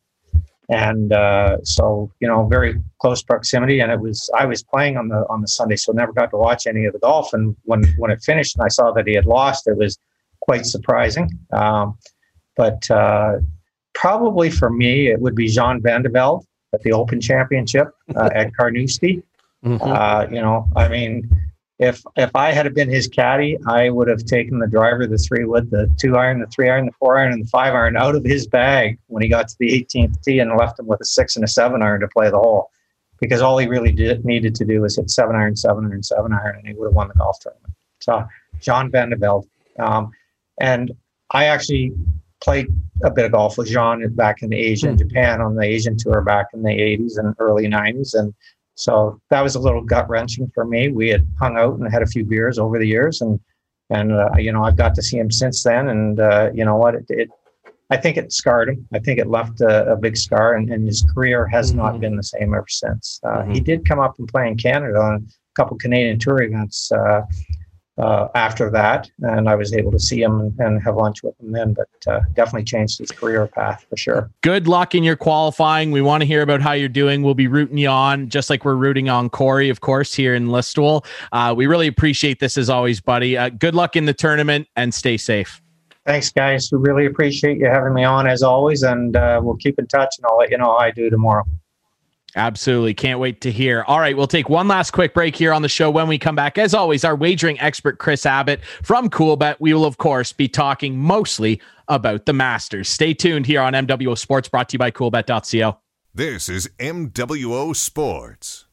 And 0.70 1.14
uh, 1.14 1.58
so, 1.64 2.12
you 2.20 2.28
know, 2.28 2.46
very 2.46 2.76
close 3.02 3.24
proximity. 3.24 3.80
And 3.80 3.92
it 3.92 4.00
was 4.00 4.30
I 4.38 4.46
was 4.46 4.62
playing 4.62 4.98
on 4.98 5.08
the 5.08 5.26
on 5.30 5.42
the 5.42 5.48
Sunday, 5.48 5.76
so 5.76 5.92
never 5.94 6.14
got 6.14 6.30
to 6.32 6.38
watch 6.38 6.68
any 6.68 6.86
of 6.86 6.94
the 6.94 7.00
golf. 7.00 7.34
And 7.34 7.56
when 7.64 7.84
when 7.98 8.12
it 8.12 8.22
finished, 8.22 8.56
and 8.56 8.64
I 8.64 8.68
saw 8.68 8.92
that 8.92 9.08
he 9.08 9.16
had 9.16 9.26
lost, 9.26 9.68
it 9.68 9.78
was 9.78 9.98
quite 10.42 10.66
surprising. 10.66 11.30
Um, 11.54 11.98
but 12.56 12.90
uh, 12.92 13.38
probably 13.96 14.52
for 14.52 14.70
me, 14.70 15.08
it 15.08 15.20
would 15.22 15.36
be 15.36 15.48
Jean 15.48 15.82
Van 15.82 16.04
de 16.04 16.10
Velde 16.10 16.46
at 16.74 16.82
the 16.82 16.92
Open 16.92 17.20
Championship 17.20 17.88
uh, 18.16 18.30
at 18.36 18.54
Carnoustie. 18.58 19.24
Uh, 19.64 20.28
you 20.32 20.41
know, 20.41 20.68
I 20.76 20.88
mean, 20.88 21.30
if 21.80 22.03
if 22.18 22.36
I 22.36 22.51
had 22.51 22.74
been 22.74 22.89
his 22.89 23.07
caddy, 23.07 23.57
I 23.68 23.89
would 23.89 24.07
have 24.10 24.26
taken 24.26 24.60
the 24.60 24.68
driver, 24.68 25.07
the 25.07 25.18
three 25.18 25.45
wood, 25.45 25.72
the 25.72 25.89
two 25.99 26.18
iron, 26.18 26.39
the 26.39 26.47
three 26.47 26.70
iron, 26.70 26.86
the 26.86 26.91
four 26.93 27.18
iron, 27.18 27.32
and 27.32 27.45
the 27.45 27.49
five 27.49 27.74
iron 27.74 27.95
out 27.95 28.16
of 28.16 28.24
his 28.24 28.47
bag 28.47 28.99
when 29.07 29.24
he 29.24 29.30
got 29.30 29.47
to 29.47 29.55
the 29.60 29.70
18th 29.70 30.22
tee 30.22 30.39
and 30.39 30.55
left 30.57 30.80
him 30.80 30.88
with 30.88 30.99
a 31.01 31.05
six 31.05 31.36
and 31.36 31.45
a 31.45 31.47
seven 31.47 31.82
iron 31.82 32.01
to 32.01 32.07
play 32.10 32.30
the 32.30 32.38
hole, 32.38 32.70
because 33.20 33.41
all 33.41 33.57
he 33.57 33.68
really 33.68 33.93
did 33.93 34.26
needed 34.26 34.55
to 34.55 34.66
do 34.66 34.82
was 34.82 34.97
hit 34.97 35.10
seven 35.10 35.36
iron, 35.36 35.55
seven 35.55 35.86
iron, 35.86 36.03
seven 36.03 36.34
iron, 36.34 36.57
and 36.57 36.68
he 36.68 36.74
would 36.74 36.88
have 36.88 36.95
won 36.95 37.07
the 37.07 37.14
golf 37.14 37.39
tournament. 37.39 37.74
So 37.99 38.26
John 38.60 38.91
Van 38.91 39.10
de 39.10 39.16
Velde, 39.16 39.47
um, 39.80 40.12
and 40.60 40.91
I 41.32 41.45
actually 41.45 41.93
played 42.41 42.68
a 43.03 43.12
bit 43.12 43.26
of 43.26 43.32
golf 43.32 43.57
with 43.57 43.68
John 43.68 44.05
back 44.16 44.41
in 44.41 44.53
Asia 44.53 44.89
and 44.89 44.97
Japan 44.97 45.41
on 45.41 45.55
the 45.55 45.64
Asian 45.64 45.97
tour 45.97 46.22
back 46.22 46.47
in 46.53 46.64
the 46.64 46.70
80s 46.70 47.18
and 47.18 47.36
early 47.39 47.68
90s, 47.68 48.14
and 48.14 48.34
so 48.80 49.20
that 49.30 49.42
was 49.42 49.56
a 49.56 49.60
little 49.60 49.82
gut 49.82 50.10
wrenching 50.10 50.50
for 50.56 50.64
me. 50.64 50.88
We 50.88 51.10
had 51.10 51.28
hung 51.38 51.58
out 51.58 51.78
and 51.78 51.92
had 51.92 52.02
a 52.02 52.08
few 52.08 52.24
beers 52.24 52.58
over 52.58 52.80
the 52.80 52.88
years, 52.88 53.20
and 53.20 53.38
and 53.90 54.14
uh, 54.14 54.30
you 54.38 54.54
know 54.54 54.64
I've 54.64 54.78
got 54.78 54.96
to 54.96 55.02
see 55.02 55.18
him 55.18 55.30
since 55.30 55.64
then, 55.64 55.90
and 55.90 56.20
uh, 56.20 56.50
you 56.54 56.64
know 56.64 56.78
what 56.78 56.96
it, 56.96 57.06
it, 57.10 57.30
I 57.90 57.98
think 57.98 58.16
it 58.16 58.32
scarred 58.32 58.70
him. 58.70 58.88
I 58.94 59.00
think 59.00 59.20
it 59.20 59.28
left 59.28 59.60
a, 59.60 59.92
a 59.92 59.98
big 59.98 60.16
scar, 60.16 60.56
and, 60.56 60.72
and 60.72 60.88
his 60.88 61.06
career 61.14 61.46
has 61.48 61.74
not 61.74 62.00
been 62.00 62.16
the 62.16 62.24
same 62.24 62.54
ever 62.54 62.68
since. 62.70 63.20
Uh, 63.22 63.44
He 63.44 63.60
did 63.60 63.86
come 63.86 64.00
up 64.00 64.18
and 64.18 64.30
play 64.30 64.48
in 64.48 64.56
Canada 64.56 64.98
on 64.98 65.16
a 65.16 65.54
couple 65.56 65.78
Canadian 65.78 66.18
tour 66.18 66.42
events 66.42 66.90
uh, 68.00 68.30
after 68.36 68.70
that, 68.72 69.12
and 69.22 69.50
I 69.50 69.56
was 69.56 69.74
able 69.74 69.91
to 69.91 70.00
see 70.00 70.22
him 70.22 70.39
and, 70.39 70.60
and 70.60 70.84
have 70.84 70.95
lunch 70.95 71.22
with 71.22 71.39
him 71.39 71.52
then. 71.52 71.74
But 71.74 71.89
uh, 72.12 72.22
definitely 72.34 72.64
changed 72.64 73.00
his 73.00 73.12
career 73.12 73.45
path 73.47 73.86
for 73.89 73.97
sure. 73.97 74.32
Good 74.41 74.68
luck 74.68 74.95
in 74.95 75.04
your 75.04 75.16
qualifying. 75.16 75.91
We 75.91 76.02
want 76.02 76.22
to 76.22 76.28
hear 76.28 76.41
about 76.41 76.62
how 76.62 76.72
you're 76.72 76.89
doing. 76.89 77.24
We'll 77.24 77.34
be 77.34 77.47
rooting 77.47 77.78
you 77.78 77.89
on, 77.89 78.30
just 78.30 78.50
like 78.50 78.66
we're 78.66 78.76
rooting 78.76 79.10
on 79.10 79.30
Corey, 79.30 79.70
of 79.70 79.82
course, 79.82 80.14
here 80.14 80.34
in 80.34 80.47
Listowel. 80.47 81.06
Uh, 81.32 81.54
we 81.56 81.68
really 81.68 81.88
appreciate 81.88 82.39
this 82.39 82.58
as 82.58 82.70
always, 82.70 83.02
buddy. 83.02 83.38
Uh, 83.38 83.50
good 83.50 83.76
luck 83.76 83.95
in 83.95 84.06
the 84.06 84.14
tournament 84.14 84.68
and 84.76 84.93
stay 84.93 85.18
safe. 85.18 85.62
Thanks, 86.06 86.32
guys. 86.32 86.70
We 86.72 86.80
really 86.80 87.06
appreciate 87.06 87.58
you 87.58 87.68
having 87.68 87.93
me 87.93 88.04
on 88.04 88.26
as 88.26 88.41
always, 88.41 88.82
and 88.82 89.16
uh, 89.16 89.41
we'll 89.43 89.58
keep 89.58 89.78
in 89.78 89.86
touch, 89.86 90.16
and 90.18 90.26
I'll 90.26 90.38
let 90.38 90.50
you 90.50 90.58
know 90.58 90.66
how 90.66 90.78
I 90.78 90.91
do 90.91 91.10
tomorrow. 91.10 91.43
Absolutely. 92.36 92.94
Can't 92.94 93.20
wait 93.20 93.42
to 93.42 93.52
hear. 93.52 93.84
All 93.88 94.00
right. 94.00 94.16
We'll 94.16 94.28
take 94.28 94.50
one 94.50 94.68
last 94.68 94.92
quick 94.92 95.14
break 95.14 95.36
here 95.36 95.52
on 95.52 95.62
the 95.62 95.70
show. 95.70 95.90
When 95.90 96.08
we 96.08 96.18
come 96.18 96.36
back, 96.36 96.58
as 96.58 96.74
always, 96.74 97.04
our 97.04 97.16
wagering 97.16 97.60
expert, 97.60 97.98
Chris 97.98 98.26
Abbott 98.26 98.64
from 98.84 99.10
Coolbet. 99.10 99.56
We 99.60 99.74
will, 99.74 99.86
of 99.86 99.98
course, 99.98 100.32
be 100.32 100.48
talking 100.48 100.98
mostly 100.98 101.60
about 101.88 102.26
the 102.26 102.34
Masters. 102.34 102.88
Stay 102.88 103.14
tuned 103.14 103.46
here 103.46 103.62
on 103.62 103.74
MWO 103.74 104.18
Sports, 104.18 104.48
brought 104.48 104.70
to 104.70 104.76
you 104.76 104.80
by 104.80 104.92
coolbet.co. 104.92 105.78
This 106.14 106.50
is 106.50 106.70
MWO 106.80 107.76
Sports. 107.76 108.66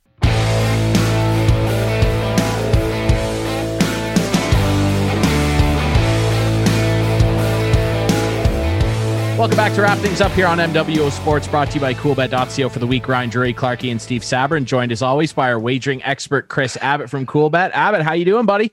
Welcome 9.36 9.58
back 9.58 9.74
to 9.74 9.82
wrap 9.82 9.98
things 9.98 10.22
up 10.22 10.32
here 10.32 10.46
on 10.46 10.56
MWO 10.56 11.10
Sports, 11.10 11.46
brought 11.46 11.68
to 11.68 11.74
you 11.74 11.80
by 11.82 11.92
coolbet.co 11.92 12.70
for 12.70 12.78
the 12.78 12.86
week. 12.86 13.06
Ryan 13.06 13.28
Drury, 13.28 13.52
Clarkey, 13.52 13.90
and 13.90 14.00
Steve 14.00 14.22
Sabrin, 14.22 14.64
joined 14.64 14.92
as 14.92 15.02
always 15.02 15.34
by 15.34 15.50
our 15.50 15.58
wagering 15.58 16.02
expert, 16.04 16.48
Chris 16.48 16.78
Abbott 16.80 17.10
from 17.10 17.26
Coolbet. 17.26 17.70
Abbott, 17.72 18.00
how 18.00 18.14
you 18.14 18.24
doing, 18.24 18.46
buddy? 18.46 18.72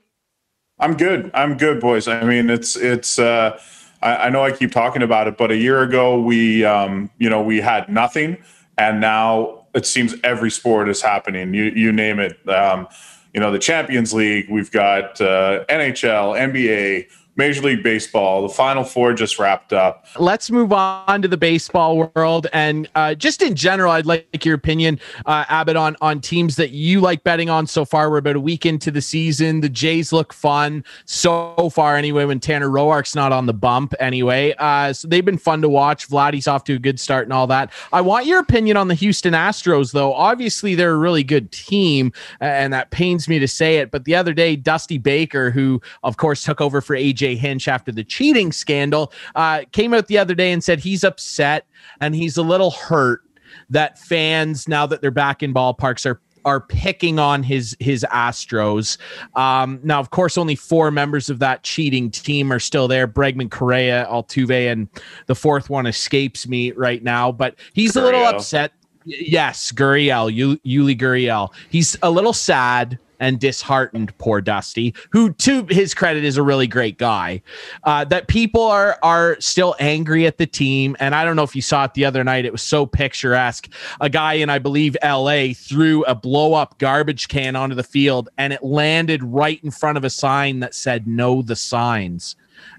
I'm 0.78 0.96
good. 0.96 1.30
I'm 1.34 1.58
good, 1.58 1.82
boys. 1.82 2.08
I 2.08 2.24
mean, 2.24 2.48
it's 2.48 2.76
it's. 2.76 3.18
Uh, 3.18 3.60
I, 4.00 4.16
I 4.16 4.28
know 4.30 4.42
I 4.42 4.52
keep 4.52 4.72
talking 4.72 5.02
about 5.02 5.28
it, 5.28 5.36
but 5.36 5.50
a 5.50 5.56
year 5.56 5.82
ago 5.82 6.18
we, 6.18 6.64
um, 6.64 7.10
you 7.18 7.28
know, 7.28 7.42
we 7.42 7.60
had 7.60 7.90
nothing, 7.90 8.38
and 8.78 9.02
now 9.02 9.66
it 9.74 9.84
seems 9.84 10.14
every 10.24 10.50
sport 10.50 10.88
is 10.88 11.02
happening. 11.02 11.52
You 11.52 11.64
you 11.64 11.92
name 11.92 12.18
it. 12.18 12.38
Um, 12.48 12.88
you 13.34 13.40
know, 13.40 13.52
the 13.52 13.58
Champions 13.58 14.14
League. 14.14 14.48
We've 14.48 14.70
got 14.70 15.20
uh, 15.20 15.66
NHL, 15.68 16.38
NBA, 16.38 17.08
Major 17.36 17.62
League 17.62 17.82
Baseball. 17.82 18.42
The 18.42 18.48
Final 18.48 18.84
Four 18.84 19.12
just 19.12 19.38
wrapped 19.38 19.72
up. 19.72 20.06
Let's 20.18 20.50
move 20.50 20.72
on 20.72 21.20
to 21.22 21.28
the 21.28 21.36
baseball 21.36 22.10
world 22.14 22.46
and 22.52 22.88
uh, 22.94 23.14
just 23.14 23.42
in 23.42 23.56
general. 23.56 23.90
I'd 23.90 24.06
like 24.06 24.44
your 24.44 24.54
opinion, 24.54 25.00
uh, 25.26 25.44
Abbott, 25.48 25.76
on 25.76 25.96
on 26.00 26.20
teams 26.20 26.56
that 26.56 26.70
you 26.70 27.00
like 27.00 27.24
betting 27.24 27.50
on 27.50 27.66
so 27.66 27.84
far. 27.84 28.08
We're 28.08 28.18
about 28.18 28.36
a 28.36 28.40
week 28.40 28.64
into 28.64 28.90
the 28.90 29.00
season. 29.00 29.60
The 29.60 29.68
Jays 29.68 30.12
look 30.12 30.32
fun 30.32 30.84
so 31.06 31.70
far, 31.74 31.96
anyway. 31.96 32.24
When 32.24 32.38
Tanner 32.38 32.68
Roark's 32.68 33.16
not 33.16 33.32
on 33.32 33.46
the 33.46 33.54
bump, 33.54 33.94
anyway, 33.98 34.54
uh, 34.58 34.92
so 34.92 35.08
they've 35.08 35.24
been 35.24 35.38
fun 35.38 35.60
to 35.62 35.68
watch. 35.68 36.08
Vladdy's 36.08 36.46
off 36.46 36.62
to 36.64 36.74
a 36.74 36.78
good 36.78 37.00
start 37.00 37.24
and 37.24 37.32
all 37.32 37.48
that. 37.48 37.72
I 37.92 38.00
want 38.00 38.26
your 38.26 38.38
opinion 38.38 38.76
on 38.76 38.88
the 38.88 38.94
Houston 38.94 39.34
Astros, 39.34 39.92
though. 39.92 40.14
Obviously, 40.14 40.76
they're 40.76 40.92
a 40.92 40.98
really 40.98 41.24
good 41.24 41.50
team, 41.50 42.12
and 42.40 42.72
that 42.72 42.92
pains 42.92 43.28
me 43.28 43.40
to 43.40 43.48
say 43.48 43.78
it. 43.78 43.90
But 43.90 44.04
the 44.04 44.14
other 44.14 44.32
day, 44.32 44.54
Dusty 44.54 44.98
Baker, 44.98 45.50
who 45.50 45.82
of 46.04 46.16
course 46.16 46.44
took 46.44 46.60
over 46.60 46.80
for 46.80 46.94
AJ 46.94 47.23
Hinch 47.32 47.68
after 47.68 47.90
the 47.90 48.04
cheating 48.04 48.52
scandal, 48.52 49.12
uh, 49.34 49.62
came 49.72 49.94
out 49.94 50.06
the 50.06 50.18
other 50.18 50.34
day 50.34 50.52
and 50.52 50.62
said 50.62 50.80
he's 50.80 51.04
upset 51.04 51.66
and 52.00 52.14
he's 52.14 52.36
a 52.36 52.42
little 52.42 52.70
hurt 52.70 53.22
that 53.70 53.98
fans, 53.98 54.68
now 54.68 54.86
that 54.86 55.00
they're 55.00 55.10
back 55.10 55.42
in 55.42 55.54
ballparks, 55.54 56.06
are 56.06 56.20
are 56.44 56.60
picking 56.60 57.18
on 57.18 57.42
his 57.42 57.76
his 57.80 58.04
Astros. 58.12 58.98
Um, 59.34 59.80
now, 59.82 59.98
of 60.00 60.10
course, 60.10 60.36
only 60.36 60.54
four 60.54 60.90
members 60.90 61.30
of 61.30 61.38
that 61.38 61.62
cheating 61.62 62.10
team 62.10 62.52
are 62.52 62.58
still 62.58 62.88
there: 62.88 63.08
Bregman, 63.08 63.50
Correa, 63.50 64.06
Altuve, 64.10 64.70
and 64.70 64.88
the 65.26 65.34
fourth 65.34 65.70
one 65.70 65.86
escapes 65.86 66.46
me 66.46 66.72
right 66.72 67.02
now. 67.02 67.32
But 67.32 67.56
he's 67.72 67.96
a 67.96 68.02
little 68.02 68.24
upset. 68.24 68.72
Yes, 69.06 69.70
Gurriel, 69.72 70.34
Yuli 70.64 70.98
Gurriel. 70.98 71.52
He's 71.70 71.96
a 72.02 72.10
little 72.10 72.32
sad 72.32 72.98
and 73.20 73.38
disheartened, 73.38 74.16
poor 74.18 74.40
Dusty, 74.40 74.94
who, 75.10 75.32
to 75.34 75.66
his 75.68 75.94
credit, 75.94 76.24
is 76.24 76.36
a 76.36 76.42
really 76.42 76.66
great 76.66 76.98
guy. 76.98 77.42
Uh, 77.84 78.04
that 78.04 78.28
people 78.28 78.62
are 78.62 78.98
are 79.02 79.36
still 79.40 79.74
angry 79.80 80.26
at 80.26 80.38
the 80.38 80.46
team, 80.46 80.96
and 81.00 81.14
I 81.14 81.24
don't 81.24 81.36
know 81.36 81.42
if 81.42 81.56
you 81.56 81.62
saw 81.62 81.84
it 81.84 81.94
the 81.94 82.04
other 82.04 82.24
night. 82.24 82.44
It 82.44 82.52
was 82.52 82.62
so 82.62 82.86
picturesque. 82.86 83.68
A 84.00 84.08
guy 84.08 84.34
in, 84.34 84.50
I 84.50 84.58
believe, 84.58 84.96
L.A. 85.02 85.54
threw 85.54 86.04
a 86.04 86.14
blow 86.14 86.54
up 86.54 86.78
garbage 86.78 87.28
can 87.28 87.56
onto 87.56 87.74
the 87.74 87.82
field, 87.82 88.28
and 88.38 88.52
it 88.52 88.62
landed 88.62 89.22
right 89.22 89.62
in 89.62 89.70
front 89.70 89.98
of 89.98 90.04
a 90.04 90.10
sign 90.10 90.60
that 90.60 90.74
said 90.74 91.06
"No 91.06 91.42
the 91.42 91.56
signs." 91.56 92.36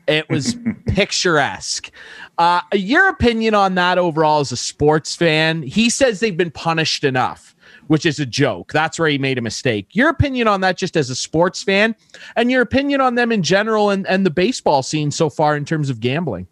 It 0.07 0.29
was 0.29 0.57
picturesque. 0.87 1.91
Uh, 2.37 2.61
your 2.73 3.07
opinion 3.09 3.53
on 3.53 3.75
that 3.75 3.97
overall 3.97 4.39
as 4.39 4.51
a 4.51 4.57
sports 4.57 5.15
fan? 5.15 5.63
He 5.63 5.89
says 5.89 6.19
they've 6.19 6.35
been 6.35 6.51
punished 6.51 7.03
enough, 7.03 7.54
which 7.87 8.05
is 8.05 8.19
a 8.19 8.25
joke. 8.25 8.71
That's 8.71 8.99
where 8.99 9.09
he 9.09 9.17
made 9.17 9.37
a 9.37 9.41
mistake. 9.41 9.87
Your 9.91 10.09
opinion 10.09 10.47
on 10.47 10.61
that, 10.61 10.77
just 10.77 10.97
as 10.97 11.09
a 11.09 11.15
sports 11.15 11.63
fan, 11.63 11.95
and 12.35 12.51
your 12.51 12.61
opinion 12.61 13.01
on 13.01 13.15
them 13.15 13.31
in 13.31 13.43
general 13.43 13.89
and, 13.89 14.07
and 14.07 14.25
the 14.25 14.31
baseball 14.31 14.83
scene 14.83 15.11
so 15.11 15.29
far 15.29 15.55
in 15.55 15.65
terms 15.65 15.89
of 15.89 15.99
gambling? 15.99 16.47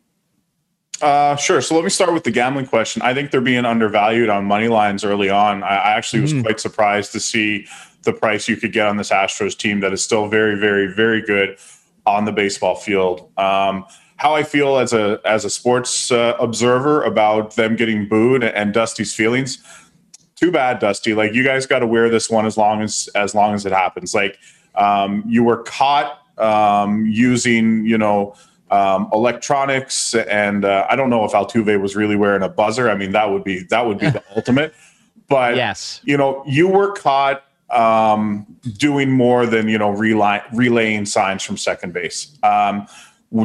Uh, 1.01 1.35
sure. 1.35 1.61
So 1.61 1.75
let 1.75 1.83
me 1.83 1.89
start 1.89 2.13
with 2.13 2.23
the 2.23 2.31
gambling 2.31 2.65
question. 2.65 3.01
I 3.01 3.13
think 3.13 3.31
they're 3.31 3.41
being 3.41 3.65
undervalued 3.65 4.29
on 4.29 4.45
money 4.45 4.69
lines 4.69 5.03
early 5.03 5.29
on. 5.29 5.63
I, 5.63 5.75
I 5.75 5.91
actually 5.97 6.21
was 6.21 6.33
mm. 6.33 6.43
quite 6.43 6.59
surprised 6.59 7.11
to 7.11 7.19
see 7.19 7.67
the 8.03 8.13
price 8.13 8.47
you 8.47 8.55
could 8.55 8.71
get 8.71 8.87
on 8.87 8.97
this 8.97 9.09
Astros 9.09 9.57
team 9.57 9.79
that 9.81 9.91
is 9.91 10.01
still 10.01 10.27
very, 10.27 10.57
very, 10.57 10.87
very 10.93 11.21
good 11.21 11.57
on 12.05 12.25
the 12.25 12.31
baseball 12.31 12.75
field. 12.75 13.29
Um, 13.37 13.85
how 14.17 14.35
I 14.35 14.43
feel 14.43 14.77
as 14.77 14.93
a 14.93 15.19
as 15.25 15.43
a 15.43 15.49
sports 15.49 16.11
uh, 16.11 16.35
observer 16.39 17.03
about 17.03 17.55
them 17.55 17.75
getting 17.75 18.07
booed 18.07 18.43
and 18.43 18.73
Dusty's 18.73 19.13
feelings. 19.13 19.61
Too 20.35 20.51
bad, 20.51 20.79
Dusty. 20.79 21.13
Like 21.13 21.33
you 21.33 21.43
guys 21.43 21.65
got 21.65 21.79
to 21.79 21.87
wear 21.87 22.09
this 22.09 22.29
one 22.29 22.45
as 22.45 22.57
long 22.57 22.81
as 22.81 23.09
as 23.15 23.35
long 23.35 23.53
as 23.53 23.65
it 23.65 23.71
happens. 23.71 24.13
Like 24.13 24.39
um, 24.75 25.23
you 25.27 25.43
were 25.43 25.63
caught 25.63 26.19
um, 26.37 27.05
using, 27.05 27.85
you 27.85 27.97
know 27.97 28.35
um, 28.73 29.07
electronics, 29.13 30.15
and 30.15 30.65
uh, 30.65 30.87
I 30.89 30.95
don't 30.95 31.11
know 31.11 31.23
if 31.25 31.31
Altuve 31.31 31.79
was 31.79 31.95
really 31.95 32.15
wearing 32.15 32.41
a 32.41 32.49
buzzer. 32.49 32.89
I 32.89 32.95
mean, 32.95 33.11
that 33.11 33.29
would 33.29 33.43
be 33.43 33.63
that 33.69 33.85
would 33.85 33.99
be 33.99 34.09
the 34.09 34.23
ultimate. 34.35 34.73
But 35.27 35.55
yes, 35.55 36.01
you 36.03 36.17
know, 36.17 36.43
you 36.47 36.67
were 36.67 36.91
caught 36.91 37.43
um, 37.69 38.47
doing 38.77 39.11
more 39.11 39.45
than 39.45 39.67
you 39.67 39.77
know 39.77 39.91
relay, 39.91 40.41
relaying 40.53 41.05
signs 41.05 41.43
from 41.43 41.55
second 41.55 41.93
base. 41.93 42.35
Um, 42.41 42.87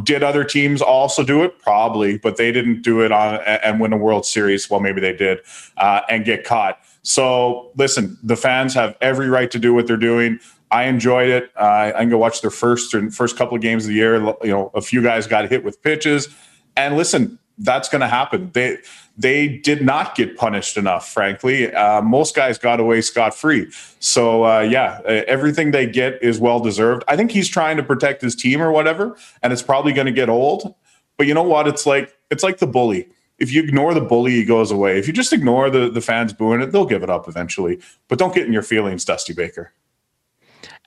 did 0.05 0.23
other 0.23 0.45
teams 0.45 0.83
also 0.83 1.25
do 1.25 1.43
it? 1.43 1.59
Probably, 1.61 2.19
but 2.19 2.37
they 2.37 2.53
didn't 2.53 2.83
do 2.83 3.01
it 3.01 3.11
on 3.11 3.41
and 3.47 3.81
win 3.81 3.93
a 3.93 3.97
World 3.97 4.27
Series. 4.27 4.69
Well, 4.69 4.81
maybe 4.81 5.01
they 5.01 5.15
did 5.15 5.41
uh, 5.79 6.03
and 6.09 6.25
get 6.25 6.45
caught. 6.45 6.79
So 7.03 7.71
listen, 7.77 8.19
the 8.23 8.37
fans 8.37 8.75
have 8.75 8.97
every 9.01 9.29
right 9.29 9.51
to 9.51 9.59
do 9.59 9.73
what 9.73 9.87
they're 9.87 9.97
doing. 9.97 10.41
I 10.71 10.85
enjoyed 10.85 11.31
it. 11.31 11.51
Uh, 11.57 11.93
I 11.95 12.01
can 12.01 12.11
go 12.11 12.19
watch 12.19 12.43
their 12.43 12.51
first 12.51 12.95
first 13.13 13.39
couple 13.39 13.57
of 13.57 13.63
games 13.63 13.85
of 13.85 13.89
the 13.89 13.95
year. 13.95 14.17
You 14.43 14.51
know, 14.51 14.71
a 14.75 14.83
few 14.83 15.03
guys 15.03 15.27
got 15.27 15.49
hit 15.49 15.65
with 15.65 15.83
pitches, 15.83 16.29
and 16.77 16.97
listen, 16.97 17.39
that's 17.57 17.89
going 17.89 18.03
to 18.03 18.09
happen. 18.09 18.51
They 18.53 18.79
they 19.19 19.49
did 19.49 19.83
not 19.83 20.15
get 20.15 20.37
punished 20.37 20.77
enough. 20.77 21.09
Frankly, 21.13 21.75
uh, 21.75 22.01
most 22.01 22.37
guys 22.37 22.57
got 22.57 22.79
away 22.79 23.01
scot 23.01 23.35
free. 23.35 23.71
So 23.99 24.45
uh, 24.45 24.61
yeah, 24.61 25.01
everything 25.05 25.73
they 25.73 25.87
get 25.87 26.23
is 26.23 26.39
well 26.39 26.61
deserved. 26.61 27.03
I 27.09 27.17
think 27.17 27.33
he's 27.33 27.49
trying 27.49 27.77
to 27.79 27.83
protect 27.83 28.23
his 28.23 28.37
team 28.37 28.63
or 28.63 28.71
whatever, 28.71 29.17
and 29.43 29.53
it's 29.53 29.63
probably 29.63 29.93
going 29.93 30.07
to 30.07 30.13
get 30.13 30.29
old. 30.29 30.75
But 31.17 31.27
you 31.27 31.35
know 31.35 31.43
what? 31.43 31.67
It's 31.67 31.85
like 31.85 32.17
it's 32.31 32.45
like 32.45 32.59
the 32.59 32.67
bully. 32.67 33.09
If 33.39 33.53
you 33.53 33.63
ignore 33.63 33.93
the 33.93 34.01
bully, 34.01 34.33
he 34.33 34.45
goes 34.45 34.71
away. 34.71 34.99
If 34.99 35.07
you 35.07 35.13
just 35.13 35.33
ignore 35.33 35.69
the 35.69 35.91
the 35.91 36.01
fans 36.01 36.33
booing 36.33 36.63
it, 36.63 36.71
they'll 36.71 36.87
give 36.87 37.03
it 37.03 37.11
up 37.11 37.29
eventually. 37.29 37.81
But 38.07 38.19
don't 38.21 38.35
get 38.35 38.47
in 38.47 38.53
your 38.53 38.63
feelings, 38.63 39.05
Dusty 39.05 39.33
Baker. 39.33 39.73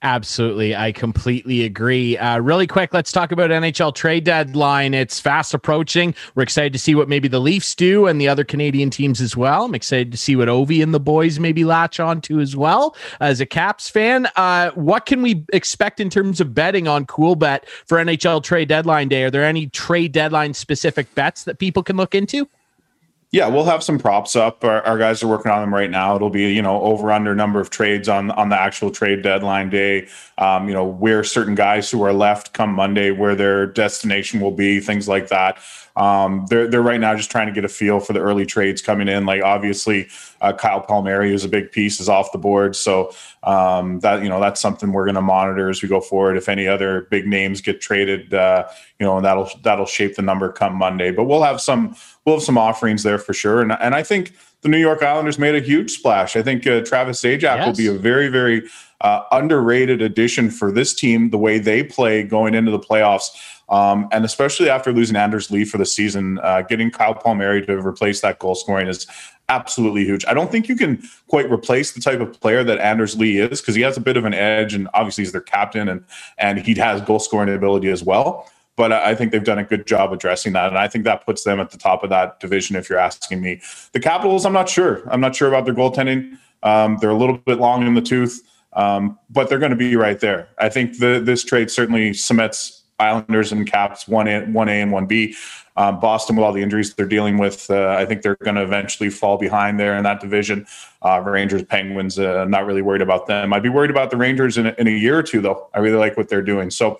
Absolutely. 0.04 0.76
I 0.76 0.92
completely 0.92 1.64
agree. 1.64 2.18
Uh, 2.18 2.40
really 2.40 2.66
quick, 2.66 2.92
let's 2.92 3.12
talk 3.12 3.32
about 3.32 3.52
NHL 3.52 3.94
trade 3.94 4.24
deadline. 4.24 4.96
It's 4.96 5.20
fast 5.20 5.54
approaching. 5.54 6.16
We're 6.34 6.42
excited 6.42 6.74
to 6.74 6.80
see 6.80 6.96
what 6.96 7.08
maybe 7.08 7.28
the 7.28 7.40
Leafs 7.40 7.76
do 7.76 8.08
and 8.08 8.20
the 8.20 8.28
other 8.28 8.44
Canadian 8.44 8.90
teams 8.90 9.22
as 9.22 9.38
well. 9.38 9.66
I'm 9.66 9.76
excited 9.76 10.12
to 10.12 10.18
see 10.18 10.36
what 10.36 10.48
Ovi 10.48 10.82
and 10.82 10.92
the 10.92 11.00
boys 11.00 11.40
maybe 11.40 11.64
latch 11.64 12.00
on 12.00 12.20
to 12.22 12.40
as 12.40 12.56
well. 12.56 12.96
As 13.20 13.42
a 13.42 13.46
Caps 13.46 13.92
fan, 13.92 14.28
uh, 14.38 14.72
what 14.72 15.06
can 15.06 15.22
we 15.22 15.46
expect 15.54 16.00
in 16.00 16.10
terms 16.10 16.42
of 16.42 16.56
betting 16.56 16.88
on 16.88 17.06
Coolbet 17.06 17.68
for 17.86 18.00
NHL 18.00 18.42
trade 18.42 18.70
deadline 18.70 19.08
day? 19.08 19.24
Are 19.24 19.32
there 19.32 19.46
any 19.46 19.68
trade 19.68 20.14
deadline 20.14 20.56
specific 20.56 21.14
bets 21.14 21.44
that 21.44 21.60
people 21.60 21.84
can 21.84 21.96
look 21.96 22.16
into? 22.16 22.50
Yeah, 23.34 23.48
we'll 23.48 23.64
have 23.64 23.82
some 23.82 23.98
props 23.98 24.36
up. 24.36 24.62
Our, 24.66 24.82
our, 24.82 24.98
guys 24.98 25.24
are 25.24 25.28
working 25.28 25.54
on 25.54 25.62
them 25.62 25.74
right 25.74 25.90
now. 25.90 26.18
It'll 26.18 26.30
be 26.30 26.54
you 26.54 26.62
know 26.62 26.82
over 26.82 27.14
under 27.14 27.34
number 27.34 27.62
of 27.62 27.70
trades 27.70 28.10
on 28.10 28.30
on 28.32 28.50
the 28.50 28.60
actual 28.60 28.92
trade 28.92 29.22
deadline 29.22 29.70
day. 29.70 30.10
Um, 30.38 30.68
you 30.68 30.74
know 30.74 30.84
where 30.84 31.24
certain 31.24 31.56
guys 31.56 31.90
who 31.90 32.04
are 32.04 32.12
left 32.12 32.52
come 32.52 32.74
Monday, 32.74 33.12
where 33.12 33.34
their 33.34 33.68
destination 33.68 34.42
will 34.42 34.52
be, 34.52 34.82
things 34.82 35.08
like 35.08 35.30
that. 35.30 35.60
Um, 35.96 36.46
they're 36.50 36.68
they're 36.68 36.82
right 36.82 37.00
now 37.00 37.16
just 37.16 37.32
trying 37.32 37.48
to 37.48 37.54
get 37.54 37.64
a 37.64 37.70
feel 37.70 38.02
for 38.02 38.12
the 38.12 38.20
early 38.20 38.46
trades 38.46 38.82
coming 38.82 39.08
in. 39.08 39.26
Like 39.26 39.42
obviously, 39.44 40.10
uh, 40.42 40.52
Kyle 40.52 40.82
Palmieri 40.82 41.34
is 41.34 41.46
a 41.46 41.50
big 41.50 41.72
piece, 41.72 42.02
is 42.02 42.10
off 42.10 42.34
the 42.34 42.38
board, 42.38 42.76
so 42.76 43.14
um, 43.44 44.02
that 44.02 44.24
you 44.24 44.30
know 44.30 44.42
that's 44.42 44.60
something 44.60 44.92
we're 44.92 45.06
going 45.06 45.16
to 45.16 45.22
monitor 45.22 45.70
as 45.70 45.82
we 45.82 45.88
go 45.88 46.02
forward. 46.02 46.36
If 46.36 46.50
any 46.50 46.68
other 46.68 47.08
big 47.10 47.28
names 47.28 47.62
get 47.62 47.80
traded, 47.80 48.34
uh, 48.34 48.68
you 49.00 49.08
know, 49.08 49.20
that'll 49.20 49.50
that'll 49.64 49.88
shape 49.88 50.16
the 50.16 50.22
number 50.22 50.52
come 50.52 50.76
Monday. 50.76 51.12
But 51.12 51.24
we'll 51.24 51.42
have 51.42 51.60
some 51.60 51.96
we'll 52.26 52.36
have 52.36 52.44
some 52.44 52.58
offerings 52.58 53.04
there 53.04 53.18
for 53.18 53.34
sure, 53.34 53.62
and 53.62 53.72
and 53.74 53.96
I 53.96 54.04
think 54.04 54.34
the 54.62 54.70
New 54.70 54.78
York 54.78 55.02
Islanders 55.02 55.40
made 55.40 55.56
a 55.56 55.60
huge 55.60 55.92
splash. 55.92 56.36
I 56.36 56.42
think 56.42 56.66
uh, 56.68 56.82
Travis 56.82 57.22
Zajac 57.22 57.42
yes. 57.42 57.66
will 57.66 57.76
be 57.76 57.88
a 57.88 58.00
very 58.00 58.28
very 58.28 58.64
uh, 59.02 59.24
underrated 59.32 60.02
addition 60.02 60.50
for 60.50 60.72
this 60.72 60.94
team. 60.94 61.30
The 61.30 61.38
way 61.38 61.60
they 61.60 61.84
play 61.84 62.24
going 62.24 62.54
into 62.54 62.72
the 62.72 62.80
playoffs. 62.80 63.30
Um, 63.70 64.10
and 64.12 64.26
especially 64.26 64.70
after 64.70 64.92
losing 64.92 65.16
Anders 65.16 65.50
Lee 65.50 65.64
for 65.64 65.78
the 65.78 65.86
season, 65.86 66.40
uh, 66.44 66.62
getting 66.64 66.92
Kyle 66.92 67.16
Palmieri 67.16 67.66
to 67.68 67.78
replace 67.78 68.20
that 68.20 68.38
goal 68.38 68.54
scoring 68.54 68.88
is 68.88 69.08
absolutely 69.48 70.04
huge. 70.04 70.26
I 70.26 70.34
don't 70.34 70.52
think 70.52 70.68
you 70.68 70.76
can 70.76 71.02
quite 71.28 71.50
replace 71.50 71.94
the 71.94 72.02
type 72.02 72.20
of 72.20 72.40
player 72.40 72.64
that 72.66 72.80
Anders 72.80 73.18
Lee 73.18 73.38
is 73.38 73.62
because 73.62 73.76
he 73.76 73.82
has 73.82 73.98
a 73.98 74.02
bit 74.02 74.18
of 74.18 74.26
an 74.26 74.34
edge, 74.34 74.74
and 74.74 74.90
obviously 74.94 75.24
he's 75.24 75.32
their 75.32 75.42
captain, 75.42 75.88
and 75.88 76.04
and 76.38 76.60
he 76.60 76.74
has 76.76 77.02
goal 77.02 77.20
scoring 77.20 77.54
ability 77.54 77.90
as 77.90 78.04
well. 78.04 78.50
But 78.78 78.92
I 78.94 79.16
think 79.16 79.32
they've 79.32 79.44
done 79.44 79.60
a 79.60 79.64
good 79.64 79.86
job 79.86 80.14
addressing 80.14 80.54
that, 80.54 80.70
and 80.70 80.78
I 80.78 80.88
think 80.88 81.04
that 81.04 81.26
puts 81.26 81.44
them 81.44 81.60
at 81.60 81.72
the 81.72 81.78
top 81.78 82.04
of 82.04 82.10
that 82.10 82.40
division. 82.40 82.76
If 82.76 82.90
you're 82.90 83.00
asking 83.00 83.42
me, 83.42 83.62
the 83.92 84.00
Capitals, 84.00 84.46
I'm 84.46 84.54
not 84.54 84.70
sure. 84.70 85.08
I'm 85.12 85.22
not 85.22 85.36
sure 85.36 85.48
about 85.48 85.66
their 85.66 85.76
goaltending. 85.76 86.38
Um, 86.64 86.98
they're 87.02 87.10
a 87.10 87.18
little 87.18 87.38
bit 87.38 87.60
long 87.60 87.86
in 87.86 87.94
the 87.96 88.02
tooth, 88.02 88.42
um, 88.74 89.20
but 89.30 89.50
they're 89.50 89.60
going 89.60 89.72
to 89.72 89.76
be 89.78 89.96
right 89.96 90.20
there. 90.20 90.48
I 90.58 90.70
think 90.70 91.00
the, 91.00 91.22
this 91.24 91.44
trade 91.44 91.70
certainly 91.70 92.14
cements 92.14 92.82
Islanders 93.02 93.52
and 93.52 93.70
Caps 93.70 94.08
one 94.08 94.28
A, 94.28 94.46
one 94.46 94.70
A 94.70 94.82
and 94.82 94.92
one 94.92 95.08
B. 95.08 95.36
Um, 95.76 96.00
Boston, 96.00 96.36
with 96.36 96.44
all 96.46 96.52
the 96.52 96.62
injuries 96.62 96.94
they're 96.94 97.08
dealing 97.08 97.38
with, 97.38 97.70
uh, 97.70 97.96
I 97.98 98.06
think 98.06 98.22
they're 98.22 98.36
going 98.44 98.56
to 98.56 98.62
eventually 98.62 99.10
fall 99.10 99.38
behind 99.38 99.80
there 99.80 99.96
in 99.96 100.04
that 100.04 100.20
division. 100.20 100.68
Uh, 101.02 101.22
Rangers, 101.26 101.64
Penguins, 101.64 102.20
uh, 102.20 102.46
not 102.46 102.66
really 102.66 102.82
worried 102.82 103.02
about 103.02 103.26
them. 103.26 103.54
I'd 103.54 103.64
be 103.64 103.70
worried 103.70 103.90
about 103.90 104.12
the 104.12 104.18
Rangers 104.18 104.58
in 104.58 104.68
in 104.68 104.88
a 104.88 104.92
year 104.92 105.18
or 105.18 105.24
two, 105.24 105.42
though. 105.42 105.70
I 105.74 105.80
really 105.80 105.98
like 105.98 106.18
what 106.18 106.30
they're 106.30 106.42
doing. 106.42 106.70
So, 106.70 107.00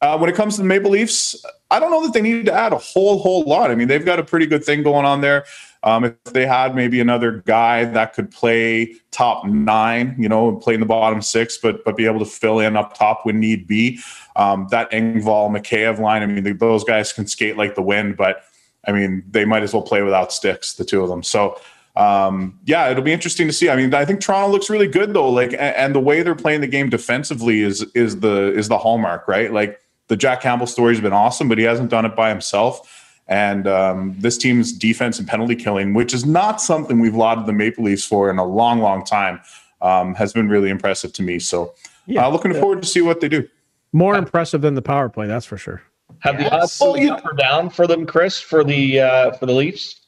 uh, 0.00 0.18
when 0.18 0.28
it 0.28 0.36
comes 0.36 0.56
to 0.56 0.62
the 0.62 0.68
Maple 0.68 0.90
Leafs, 0.90 1.44
I 1.70 1.80
don't 1.80 1.90
know 1.90 2.02
that 2.04 2.12
they 2.12 2.20
need 2.20 2.46
to 2.46 2.52
add 2.52 2.72
a 2.72 2.78
whole 2.78 3.18
whole 3.18 3.44
lot. 3.44 3.70
I 3.70 3.74
mean, 3.74 3.88
they've 3.88 4.04
got 4.04 4.18
a 4.18 4.24
pretty 4.24 4.46
good 4.46 4.64
thing 4.64 4.82
going 4.82 5.06
on 5.06 5.20
there. 5.20 5.44
Um, 5.82 6.04
if 6.04 6.24
they 6.24 6.44
had 6.44 6.74
maybe 6.74 7.00
another 7.00 7.42
guy 7.46 7.84
that 7.84 8.12
could 8.12 8.30
play 8.30 8.96
top 9.12 9.46
nine, 9.46 10.14
you 10.18 10.28
know, 10.28 10.48
and 10.48 10.60
play 10.60 10.74
in 10.74 10.80
the 10.80 10.86
bottom 10.86 11.22
six, 11.22 11.56
but 11.56 11.84
but 11.84 11.96
be 11.96 12.04
able 12.06 12.18
to 12.18 12.26
fill 12.26 12.58
in 12.60 12.76
up 12.76 12.96
top 12.98 13.24
when 13.24 13.40
need 13.40 13.66
be, 13.66 14.00
um, 14.36 14.66
that 14.70 14.90
Engvall 14.90 15.50
Mikheyev 15.50 15.98
line. 15.98 16.22
I 16.22 16.26
mean, 16.26 16.58
those 16.58 16.84
guys 16.84 17.12
can 17.12 17.26
skate 17.26 17.56
like 17.56 17.74
the 17.74 17.82
wind, 17.82 18.16
but 18.16 18.42
I 18.86 18.92
mean, 18.92 19.24
they 19.30 19.44
might 19.44 19.62
as 19.62 19.72
well 19.72 19.82
play 19.82 20.02
without 20.02 20.32
sticks, 20.32 20.74
the 20.74 20.84
two 20.84 21.02
of 21.02 21.08
them. 21.08 21.22
So. 21.22 21.58
Um, 21.98 22.58
yeah, 22.64 22.88
it'll 22.90 23.02
be 23.02 23.12
interesting 23.12 23.48
to 23.48 23.52
see. 23.52 23.68
I 23.68 23.76
mean, 23.76 23.92
I 23.92 24.04
think 24.04 24.20
Toronto 24.20 24.52
looks 24.52 24.70
really 24.70 24.86
good 24.86 25.12
though. 25.14 25.28
Like, 25.28 25.52
and, 25.52 25.60
and 25.60 25.94
the 25.94 26.00
way 26.00 26.22
they're 26.22 26.36
playing 26.36 26.60
the 26.60 26.68
game 26.68 26.88
defensively 26.88 27.60
is 27.62 27.82
is 27.94 28.20
the 28.20 28.52
is 28.54 28.68
the 28.68 28.78
hallmark, 28.78 29.26
right? 29.26 29.52
Like 29.52 29.80
the 30.06 30.16
Jack 30.16 30.40
Campbell 30.40 30.68
story 30.68 30.94
has 30.94 31.02
been 31.02 31.12
awesome, 31.12 31.48
but 31.48 31.58
he 31.58 31.64
hasn't 31.64 31.90
done 31.90 32.04
it 32.04 32.14
by 32.14 32.28
himself. 32.28 32.94
And 33.26 33.66
um, 33.66 34.14
this 34.18 34.38
team's 34.38 34.72
defense 34.72 35.18
and 35.18 35.28
penalty 35.28 35.54
killing, 35.54 35.92
which 35.92 36.14
is 36.14 36.24
not 36.24 36.62
something 36.62 36.98
we've 36.98 37.14
lauded 37.14 37.46
the 37.46 37.52
Maple 37.52 37.84
Leafs 37.84 38.04
for 38.04 38.30
in 38.30 38.38
a 38.38 38.44
long, 38.44 38.78
long 38.78 39.04
time, 39.04 39.40
um, 39.82 40.14
has 40.14 40.32
been 40.32 40.48
really 40.48 40.70
impressive 40.70 41.12
to 41.14 41.22
me. 41.22 41.38
So, 41.38 41.74
yeah, 42.06 42.26
uh, 42.26 42.30
looking 42.30 42.54
forward 42.54 42.80
to 42.80 42.88
see 42.88 43.02
what 43.02 43.20
they 43.20 43.28
do. 43.28 43.46
More 43.92 44.16
impressive 44.16 44.62
than 44.62 44.74
the 44.74 44.82
power 44.82 45.10
play, 45.10 45.26
that's 45.26 45.44
for 45.44 45.58
sure. 45.58 45.82
Have 46.20 46.40
yes. 46.40 46.48
the 46.48 46.56
odds 46.56 46.78
oh, 46.80 46.96
yeah. 46.96 47.14
up 47.14 47.24
or 47.26 47.34
down 47.34 47.68
for 47.68 47.86
them, 47.86 48.06
Chris, 48.06 48.40
for 48.40 48.64
the 48.64 49.00
uh, 49.00 49.32
for 49.32 49.44
the 49.44 49.52
Leafs? 49.52 50.00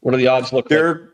What 0.00 0.14
are 0.14 0.18
the 0.18 0.26
odds 0.26 0.52
look 0.52 0.68
they're, 0.68 0.94
like? 0.94 1.08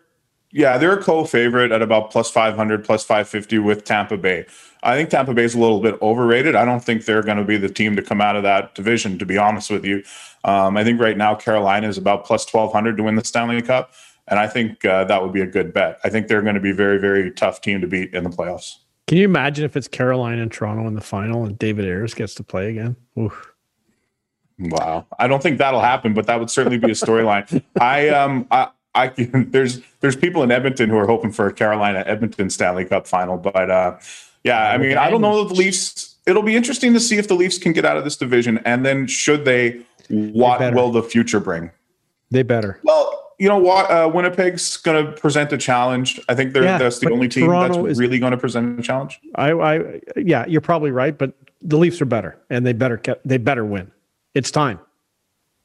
Yeah, 0.52 0.76
they're 0.76 0.92
a 0.92 1.02
co-favorite 1.02 1.72
at 1.72 1.80
about 1.80 2.10
plus 2.10 2.30
500, 2.30 2.84
plus 2.84 3.02
550 3.04 3.58
with 3.58 3.84
Tampa 3.84 4.18
Bay. 4.18 4.44
I 4.82 4.96
think 4.96 5.08
Tampa 5.08 5.32
Bay 5.32 5.44
is 5.44 5.54
a 5.54 5.58
little 5.58 5.80
bit 5.80 6.00
overrated. 6.02 6.54
I 6.54 6.66
don't 6.66 6.84
think 6.84 7.06
they're 7.06 7.22
going 7.22 7.38
to 7.38 7.44
be 7.44 7.56
the 7.56 7.70
team 7.70 7.96
to 7.96 8.02
come 8.02 8.20
out 8.20 8.36
of 8.36 8.42
that 8.42 8.74
division, 8.74 9.18
to 9.18 9.24
be 9.24 9.38
honest 9.38 9.70
with 9.70 9.84
you. 9.84 10.02
Um, 10.44 10.76
I 10.76 10.84
think 10.84 11.00
right 11.00 11.16
now 11.16 11.34
Carolina 11.34 11.88
is 11.88 11.96
about 11.96 12.26
plus 12.26 12.44
1200 12.52 12.98
to 12.98 13.02
win 13.02 13.14
the 13.14 13.24
Stanley 13.24 13.62
Cup. 13.62 13.92
And 14.28 14.38
I 14.38 14.46
think 14.46 14.84
uh, 14.84 15.04
that 15.04 15.22
would 15.22 15.32
be 15.32 15.40
a 15.40 15.46
good 15.46 15.72
bet. 15.72 15.98
I 16.04 16.10
think 16.10 16.28
they're 16.28 16.42
going 16.42 16.54
to 16.54 16.60
be 16.60 16.70
a 16.70 16.74
very, 16.74 16.98
very 16.98 17.30
tough 17.30 17.60
team 17.60 17.80
to 17.80 17.86
beat 17.86 18.12
in 18.12 18.24
the 18.24 18.30
playoffs. 18.30 18.76
Can 19.08 19.18
you 19.18 19.24
imagine 19.24 19.64
if 19.64 19.76
it's 19.76 19.88
Carolina 19.88 20.42
and 20.42 20.52
Toronto 20.52 20.86
in 20.86 20.94
the 20.94 21.00
final 21.00 21.44
and 21.44 21.58
David 21.58 21.86
Ayres 21.86 22.14
gets 22.14 22.34
to 22.34 22.44
play 22.44 22.70
again? 22.70 22.96
Oof. 23.18 23.52
Wow. 24.58 25.06
I 25.18 25.28
don't 25.28 25.42
think 25.42 25.58
that'll 25.58 25.80
happen, 25.80 26.14
but 26.14 26.26
that 26.26 26.38
would 26.38 26.50
certainly 26.50 26.78
be 26.78 26.90
a 26.90 26.94
storyline. 26.94 27.62
I 27.80 28.10
um 28.10 28.46
I 28.50 28.68
I 28.94 29.08
can, 29.08 29.50
there's 29.50 29.80
there's 30.00 30.16
people 30.16 30.42
in 30.42 30.50
Edmonton 30.50 30.90
who 30.90 30.96
are 30.98 31.06
hoping 31.06 31.32
for 31.32 31.46
a 31.46 31.52
Carolina 31.52 32.04
Edmonton 32.06 32.50
Stanley 32.50 32.84
Cup 32.84 33.06
final, 33.06 33.36
but 33.36 33.70
uh 33.70 33.98
yeah, 34.44 34.70
I 34.70 34.78
mean, 34.78 34.96
I 34.96 35.08
don't 35.08 35.20
know 35.20 35.44
that 35.44 35.54
the 35.54 35.60
Leafs 35.60 36.12
it'll 36.26 36.42
be 36.42 36.56
interesting 36.56 36.92
to 36.94 37.00
see 37.00 37.18
if 37.18 37.28
the 37.28 37.34
Leafs 37.34 37.58
can 37.58 37.72
get 37.72 37.84
out 37.84 37.96
of 37.96 38.04
this 38.04 38.16
division, 38.16 38.58
and 38.64 38.84
then 38.84 39.06
should 39.06 39.44
they, 39.44 39.84
what 40.08 40.58
They 40.58 40.70
will 40.70 40.90
the 40.90 41.02
future 41.02 41.40
bring? 41.40 41.70
They 42.30 42.42
better. 42.42 42.80
Well, 42.82 43.34
you 43.38 43.48
know 43.48 43.58
what? 43.58 43.90
Uh, 43.90 44.10
Winnipeg's 44.12 44.76
going 44.76 45.04
to 45.04 45.12
present 45.12 45.52
a 45.52 45.58
challenge. 45.58 46.20
I 46.28 46.34
think 46.34 46.52
they're 46.52 46.64
Yeah, 46.64 46.78
that's 46.78 46.98
the 46.98 47.10
only 47.10 47.28
team 47.28 47.48
that's 47.48 47.76
is- 47.76 47.98
really 47.98 48.18
going 48.18 48.32
to 48.32 48.38
present 48.38 48.78
a 48.78 48.82
challenge. 48.82 49.20
I, 49.34 49.52
I, 49.52 50.00
yeah, 50.16 50.46
you're 50.46 50.60
probably 50.60 50.90
right, 50.90 51.16
but 51.16 51.34
the 51.60 51.76
Leafs 51.76 52.00
are 52.00 52.06
better, 52.06 52.38
and 52.50 52.66
they 52.66 52.72
better 52.72 53.00
they 53.24 53.38
better 53.38 53.64
win. 53.64 53.90
It's 54.34 54.50
time. 54.50 54.80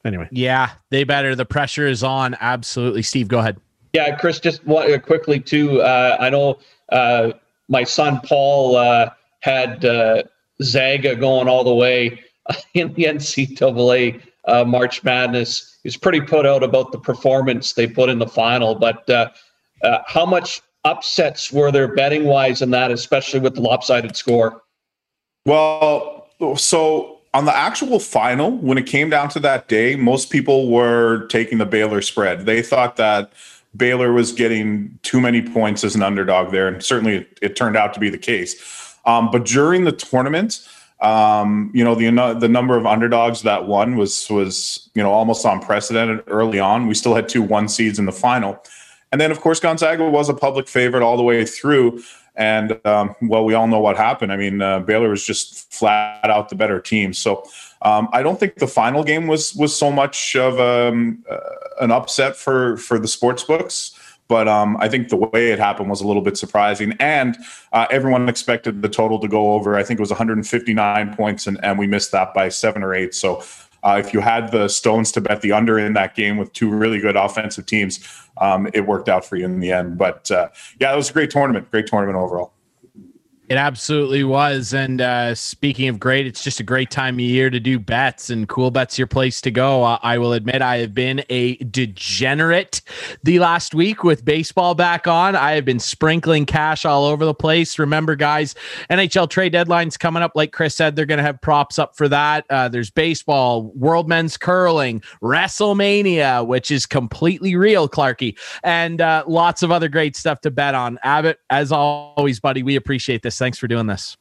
Anyway, 0.07 0.27
Yeah, 0.31 0.71
they 0.89 1.03
better. 1.03 1.35
The 1.35 1.45
pressure 1.45 1.85
is 1.85 2.01
on. 2.01 2.35
Absolutely. 2.39 3.01
Steve, 3.01 3.27
go 3.27 3.39
ahead. 3.39 3.59
Yeah, 3.91 4.15
Chris, 4.15 4.39
just 4.39 4.65
one, 4.65 4.91
uh, 4.91 4.97
quickly 4.99 5.39
too. 5.39 5.81
Uh, 5.81 6.15
I 6.19 6.29
know 6.29 6.59
uh, 6.93 7.31
my 7.67 7.83
son 7.83 8.21
Paul 8.23 8.77
uh, 8.77 9.09
had 9.41 9.83
uh, 9.83 10.23
Zaga 10.63 11.15
going 11.15 11.49
all 11.49 11.65
the 11.65 11.73
way 11.73 12.23
in 12.73 12.93
the 12.93 13.03
NCAA 13.03 14.21
uh, 14.47 14.63
March 14.63 15.03
Madness. 15.03 15.77
He 15.83 15.87
was 15.87 15.97
pretty 15.97 16.21
put 16.21 16.45
out 16.45 16.63
about 16.63 16.93
the 16.93 16.99
performance 16.99 17.73
they 17.73 17.85
put 17.85 18.09
in 18.09 18.19
the 18.19 18.27
final. 18.27 18.75
But 18.75 19.09
uh, 19.09 19.29
uh, 19.83 19.99
how 20.07 20.25
much 20.25 20.61
upsets 20.85 21.51
were 21.51 21.69
there 21.69 21.93
betting 21.93 22.23
wise 22.23 22.61
in 22.61 22.71
that, 22.71 22.91
especially 22.91 23.41
with 23.41 23.55
the 23.55 23.61
lopsided 23.61 24.15
score? 24.15 24.63
Well, 25.45 26.29
so 26.55 27.16
on 27.37 27.45
the 27.45 27.55
actual 27.55 27.99
final, 27.99 28.49
when 28.49 28.79
it 28.79 28.87
came 28.87 29.11
down 29.11 29.29
to 29.29 29.39
that 29.39 29.67
day, 29.67 29.95
most 29.95 30.31
people 30.31 30.71
were 30.71 31.27
taking 31.27 31.59
the 31.59 31.67
Baylor 31.67 32.01
spread. 32.01 32.47
They 32.47 32.63
thought 32.63 32.95
that 32.95 33.31
Baylor 33.75 34.11
was 34.11 34.31
getting 34.31 34.97
too 35.03 35.21
many 35.21 35.43
points 35.43 35.83
as 35.83 35.93
an 35.93 36.01
underdog 36.01 36.51
there, 36.51 36.67
and 36.67 36.83
certainly 36.83 37.17
it, 37.17 37.37
it 37.43 37.55
turned 37.55 37.77
out 37.77 37.93
to 37.93 37.99
be 37.99 38.09
the 38.09 38.17
case. 38.17 38.97
Um, 39.05 39.29
but 39.29 39.45
during 39.45 39.83
the 39.83 39.91
tournament, 39.91 40.67
um, 40.99 41.69
you 41.75 41.83
know 41.83 41.93
the 41.93 42.09
the 42.39 42.47
number 42.47 42.75
of 42.75 42.87
underdogs 42.87 43.43
that 43.43 43.67
won 43.67 43.97
was 43.97 44.27
was 44.31 44.89
you 44.95 45.03
know 45.03 45.11
almost 45.11 45.45
unprecedented 45.45 46.23
early 46.25 46.59
on. 46.59 46.87
We 46.87 46.95
still 46.95 47.13
had 47.13 47.29
two 47.29 47.43
one 47.43 47.69
seeds 47.69 47.99
in 47.99 48.07
the 48.07 48.11
final, 48.11 48.57
and 49.11 49.21
then 49.21 49.29
of 49.29 49.41
course 49.41 49.59
Gonzaga 49.59 50.09
was 50.09 50.27
a 50.27 50.33
public 50.33 50.67
favorite 50.67 51.03
all 51.03 51.17
the 51.17 51.23
way 51.23 51.45
through. 51.45 52.01
And 52.37 52.79
um, 52.85 53.15
well, 53.21 53.43
we 53.43 53.55
all 53.55 53.67
know 53.67 53.79
what 53.79 53.97
happened. 53.97 54.31
I 54.31 54.37
mean, 54.37 54.61
uh, 54.61 54.79
Baylor 54.79 55.09
was 55.09 55.25
just 55.25 55.73
flat 55.73 56.29
out 56.29 56.49
the 56.49 56.55
better 56.55 56.79
team. 56.79 57.11
So 57.11 57.43
um, 57.81 58.07
I 58.13 58.21
don't 58.21 58.39
think 58.39 58.55
the 58.55 58.67
final 58.67 59.03
game 59.03 59.27
was 59.27 59.55
was 59.55 59.75
so 59.75 59.91
much 59.91 60.35
of 60.35 60.59
um, 60.59 61.23
uh, 61.29 61.37
an 61.81 61.91
upset 61.91 62.35
for 62.35 62.77
for 62.77 62.99
the 62.99 63.07
sports 63.07 63.43
books. 63.43 63.97
But 64.27 64.47
um, 64.47 64.75
I 64.79 64.89
think 64.89 65.07
the 65.07 65.15
way 65.15 65.51
it 65.51 65.59
happened 65.59 65.89
was 65.89 66.01
a 66.01 66.07
little 66.07 66.21
bit 66.21 66.37
surprising, 66.37 66.93
and 66.99 67.37
uh, 67.71 67.87
everyone 67.89 68.27
expected 68.27 68.81
the 68.81 68.89
total 68.89 69.19
to 69.19 69.27
go 69.27 69.53
over. 69.53 69.77
I 69.77 69.83
think 69.83 69.99
it 69.99 70.01
was 70.01 70.09
159 70.09 71.15
points, 71.15 71.47
and, 71.47 71.57
and 71.63 71.79
we 71.79 71.87
missed 71.87 72.11
that 72.11 72.33
by 72.33 72.49
seven 72.49 72.83
or 72.83 72.93
eight. 72.93 73.15
So 73.15 73.41
uh, 73.83 74.01
if 74.03 74.13
you 74.13 74.19
had 74.19 74.51
the 74.51 74.67
stones 74.67 75.11
to 75.13 75.21
bet 75.21 75.41
the 75.41 75.51
under 75.51 75.77
in 75.77 75.93
that 75.93 76.15
game 76.15 76.37
with 76.37 76.51
two 76.53 76.69
really 76.69 76.99
good 76.99 77.15
offensive 77.15 77.65
teams, 77.65 78.05
um, 78.37 78.67
it 78.73 78.85
worked 78.85 79.09
out 79.09 79.25
for 79.25 79.35
you 79.35 79.45
in 79.45 79.59
the 79.59 79.71
end. 79.71 79.97
But 79.97 80.29
uh, 80.31 80.49
yeah, 80.79 80.93
it 80.93 80.95
was 80.95 81.09
a 81.09 81.13
great 81.13 81.31
tournament. 81.31 81.69
Great 81.71 81.87
tournament 81.87 82.17
overall. 82.17 82.53
It 83.49 83.55
absolutely 83.55 84.25
was. 84.25 84.73
And 84.73 84.99
uh, 84.99 85.33
speaking 85.33 85.87
of 85.87 86.01
great, 86.01 86.27
it's 86.27 86.43
just 86.43 86.59
a 86.59 86.63
great 86.63 86.91
time 86.91 87.15
of 87.15 87.21
year 87.21 87.49
to 87.49 87.61
do 87.61 87.79
bets, 87.79 88.29
and 88.29 88.47
Cool 88.49 88.71
Bet's 88.71 88.97
your 88.97 89.07
place 89.07 89.39
to 89.39 89.51
go. 89.51 89.83
I 89.83 90.17
will 90.17 90.33
admit 90.33 90.61
I 90.61 90.79
have 90.79 90.93
been 90.93 91.23
a 91.29 91.55
degenerate 91.57 92.81
the 93.23 93.39
last 93.39 93.73
week 93.73 94.03
with 94.03 94.25
baseball 94.25 94.75
back 94.75 95.07
on. 95.07 95.37
I 95.37 95.53
have 95.53 95.63
been 95.63 95.79
sprinkling 95.79 96.45
cash 96.45 96.83
all 96.83 97.05
over 97.05 97.23
the 97.23 97.33
place. 97.33 97.79
Remember, 97.79 98.17
guys, 98.17 98.53
NHL 98.89 99.29
trade 99.29 99.53
deadlines 99.53 99.97
coming 99.97 100.21
up. 100.21 100.33
Like 100.35 100.51
Chris 100.51 100.75
said, 100.75 100.97
they're 100.97 101.05
going 101.05 101.19
to 101.19 101.23
have 101.23 101.39
props 101.39 101.79
up 101.79 101.95
for 101.95 102.09
that. 102.09 102.43
Uh, 102.49 102.67
there's 102.67 102.91
baseball, 102.91 103.71
World 103.75 104.09
Men's 104.09 104.35
Curling, 104.35 105.01
WrestleMania, 105.23 106.45
which 106.45 106.69
is 106.69 106.85
completely 106.85 107.55
real, 107.55 107.87
Clarky, 107.87 108.37
and 108.63 108.99
uh, 108.99 109.23
lots 109.25 109.63
of 109.63 109.71
other 109.71 109.87
great 109.87 110.17
stuff 110.17 110.41
to 110.41 110.51
bet 110.51 110.75
on. 110.75 110.99
Abbott, 111.03 111.39
as 111.49 111.71
always, 111.71 112.41
buddy, 112.41 112.61
we 112.61 112.75
appreciate 112.75 113.21
this. 113.21 113.36
Thanks 113.37 113.57
for 113.57 113.67
doing 113.67 113.87
this. 113.87 114.17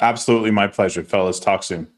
Absolutely 0.00 0.50
my 0.50 0.66
pleasure, 0.66 1.02
fellas. 1.02 1.40
Talk 1.40 1.62
soon. 1.62 1.88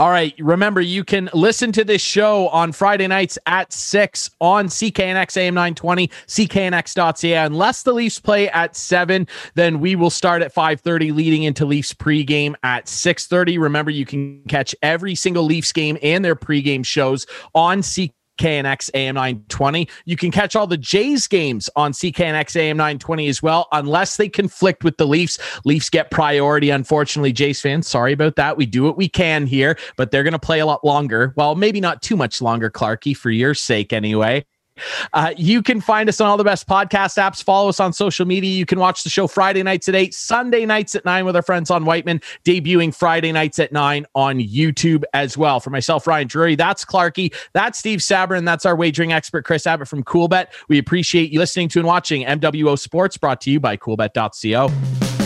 All 0.00 0.08
right. 0.08 0.34
Remember, 0.38 0.80
you 0.80 1.04
can 1.04 1.28
listen 1.34 1.72
to 1.72 1.84
this 1.84 2.00
show 2.00 2.48
on 2.48 2.72
Friday 2.72 3.06
nights 3.06 3.38
at 3.44 3.70
6 3.70 4.30
on 4.40 4.68
CKNX 4.68 5.36
AM 5.36 5.52
920, 5.52 6.08
CKNX.ca. 6.26 7.34
Unless 7.34 7.82
the 7.82 7.92
Leafs 7.92 8.18
play 8.18 8.48
at 8.48 8.74
7, 8.74 9.28
then 9.56 9.78
we 9.78 9.96
will 9.96 10.08
start 10.08 10.40
at 10.40 10.54
5.30 10.54 11.14
leading 11.14 11.42
into 11.42 11.66
Leafs 11.66 11.92
pregame 11.92 12.54
at 12.62 12.86
6.30. 12.86 13.60
Remember, 13.60 13.90
you 13.90 14.06
can 14.06 14.42
catch 14.44 14.74
every 14.80 15.14
single 15.14 15.44
Leafs 15.44 15.70
game 15.70 15.98
and 16.02 16.24
their 16.24 16.36
pregame 16.36 16.82
shows 16.82 17.26
on 17.54 17.82
CKNX. 17.82 18.14
KNX 18.40 18.90
AM 18.94 19.14
920. 19.14 19.88
You 20.06 20.16
can 20.16 20.30
catch 20.30 20.56
all 20.56 20.66
the 20.66 20.78
Jays 20.78 21.28
games 21.28 21.68
on 21.76 21.92
CKNX 21.92 22.56
AM 22.56 22.76
920 22.76 23.28
as 23.28 23.42
well, 23.42 23.68
unless 23.72 24.16
they 24.16 24.28
conflict 24.28 24.82
with 24.82 24.96
the 24.96 25.06
Leafs. 25.06 25.38
Leafs 25.64 25.90
get 25.90 26.10
priority, 26.10 26.70
unfortunately. 26.70 27.32
Jays 27.32 27.60
fans, 27.60 27.86
sorry 27.86 28.12
about 28.12 28.36
that. 28.36 28.56
We 28.56 28.66
do 28.66 28.82
what 28.82 28.96
we 28.96 29.08
can 29.08 29.46
here, 29.46 29.76
but 29.96 30.10
they're 30.10 30.24
going 30.24 30.32
to 30.32 30.38
play 30.38 30.60
a 30.60 30.66
lot 30.66 30.84
longer. 30.84 31.34
Well, 31.36 31.54
maybe 31.54 31.80
not 31.80 32.00
too 32.00 32.16
much 32.16 32.40
longer, 32.40 32.70
Clarky, 32.70 33.14
for 33.16 33.30
your 33.30 33.54
sake 33.54 33.92
anyway. 33.92 34.44
Uh, 35.12 35.32
you 35.36 35.62
can 35.62 35.80
find 35.80 36.08
us 36.08 36.20
on 36.20 36.28
all 36.28 36.36
the 36.36 36.44
best 36.44 36.66
podcast 36.66 37.18
apps. 37.18 37.42
Follow 37.42 37.68
us 37.68 37.80
on 37.80 37.92
social 37.92 38.26
media. 38.26 38.50
You 38.50 38.66
can 38.66 38.78
watch 38.78 39.02
the 39.02 39.10
show 39.10 39.26
Friday 39.26 39.62
nights 39.62 39.88
at 39.88 39.94
8, 39.94 40.14
Sunday 40.14 40.64
nights 40.66 40.94
at 40.94 41.04
9 41.04 41.24
with 41.24 41.36
our 41.36 41.42
friends 41.42 41.70
on 41.70 41.84
Whiteman, 41.84 42.20
debuting 42.44 42.94
Friday 42.94 43.32
nights 43.32 43.58
at 43.58 43.72
9 43.72 44.06
on 44.14 44.38
YouTube 44.38 45.02
as 45.14 45.36
well. 45.36 45.60
For 45.60 45.70
myself, 45.70 46.06
Ryan 46.06 46.28
Drury, 46.28 46.54
that's 46.56 46.84
Clarky, 46.84 47.34
that's 47.52 47.78
Steve 47.78 48.00
Sabrin, 48.00 48.44
that's 48.44 48.64
our 48.64 48.76
wagering 48.76 49.12
expert, 49.12 49.44
Chris 49.44 49.66
Abbott 49.66 49.88
from 49.88 50.04
Coolbet. 50.04 50.46
We 50.68 50.78
appreciate 50.78 51.32
you 51.32 51.38
listening 51.38 51.68
to 51.70 51.80
and 51.80 51.86
watching 51.86 52.24
MWO 52.24 52.78
Sports, 52.78 53.16
brought 53.16 53.40
to 53.42 53.50
you 53.50 53.58
by 53.58 53.76
coolbet.co. 53.76 55.19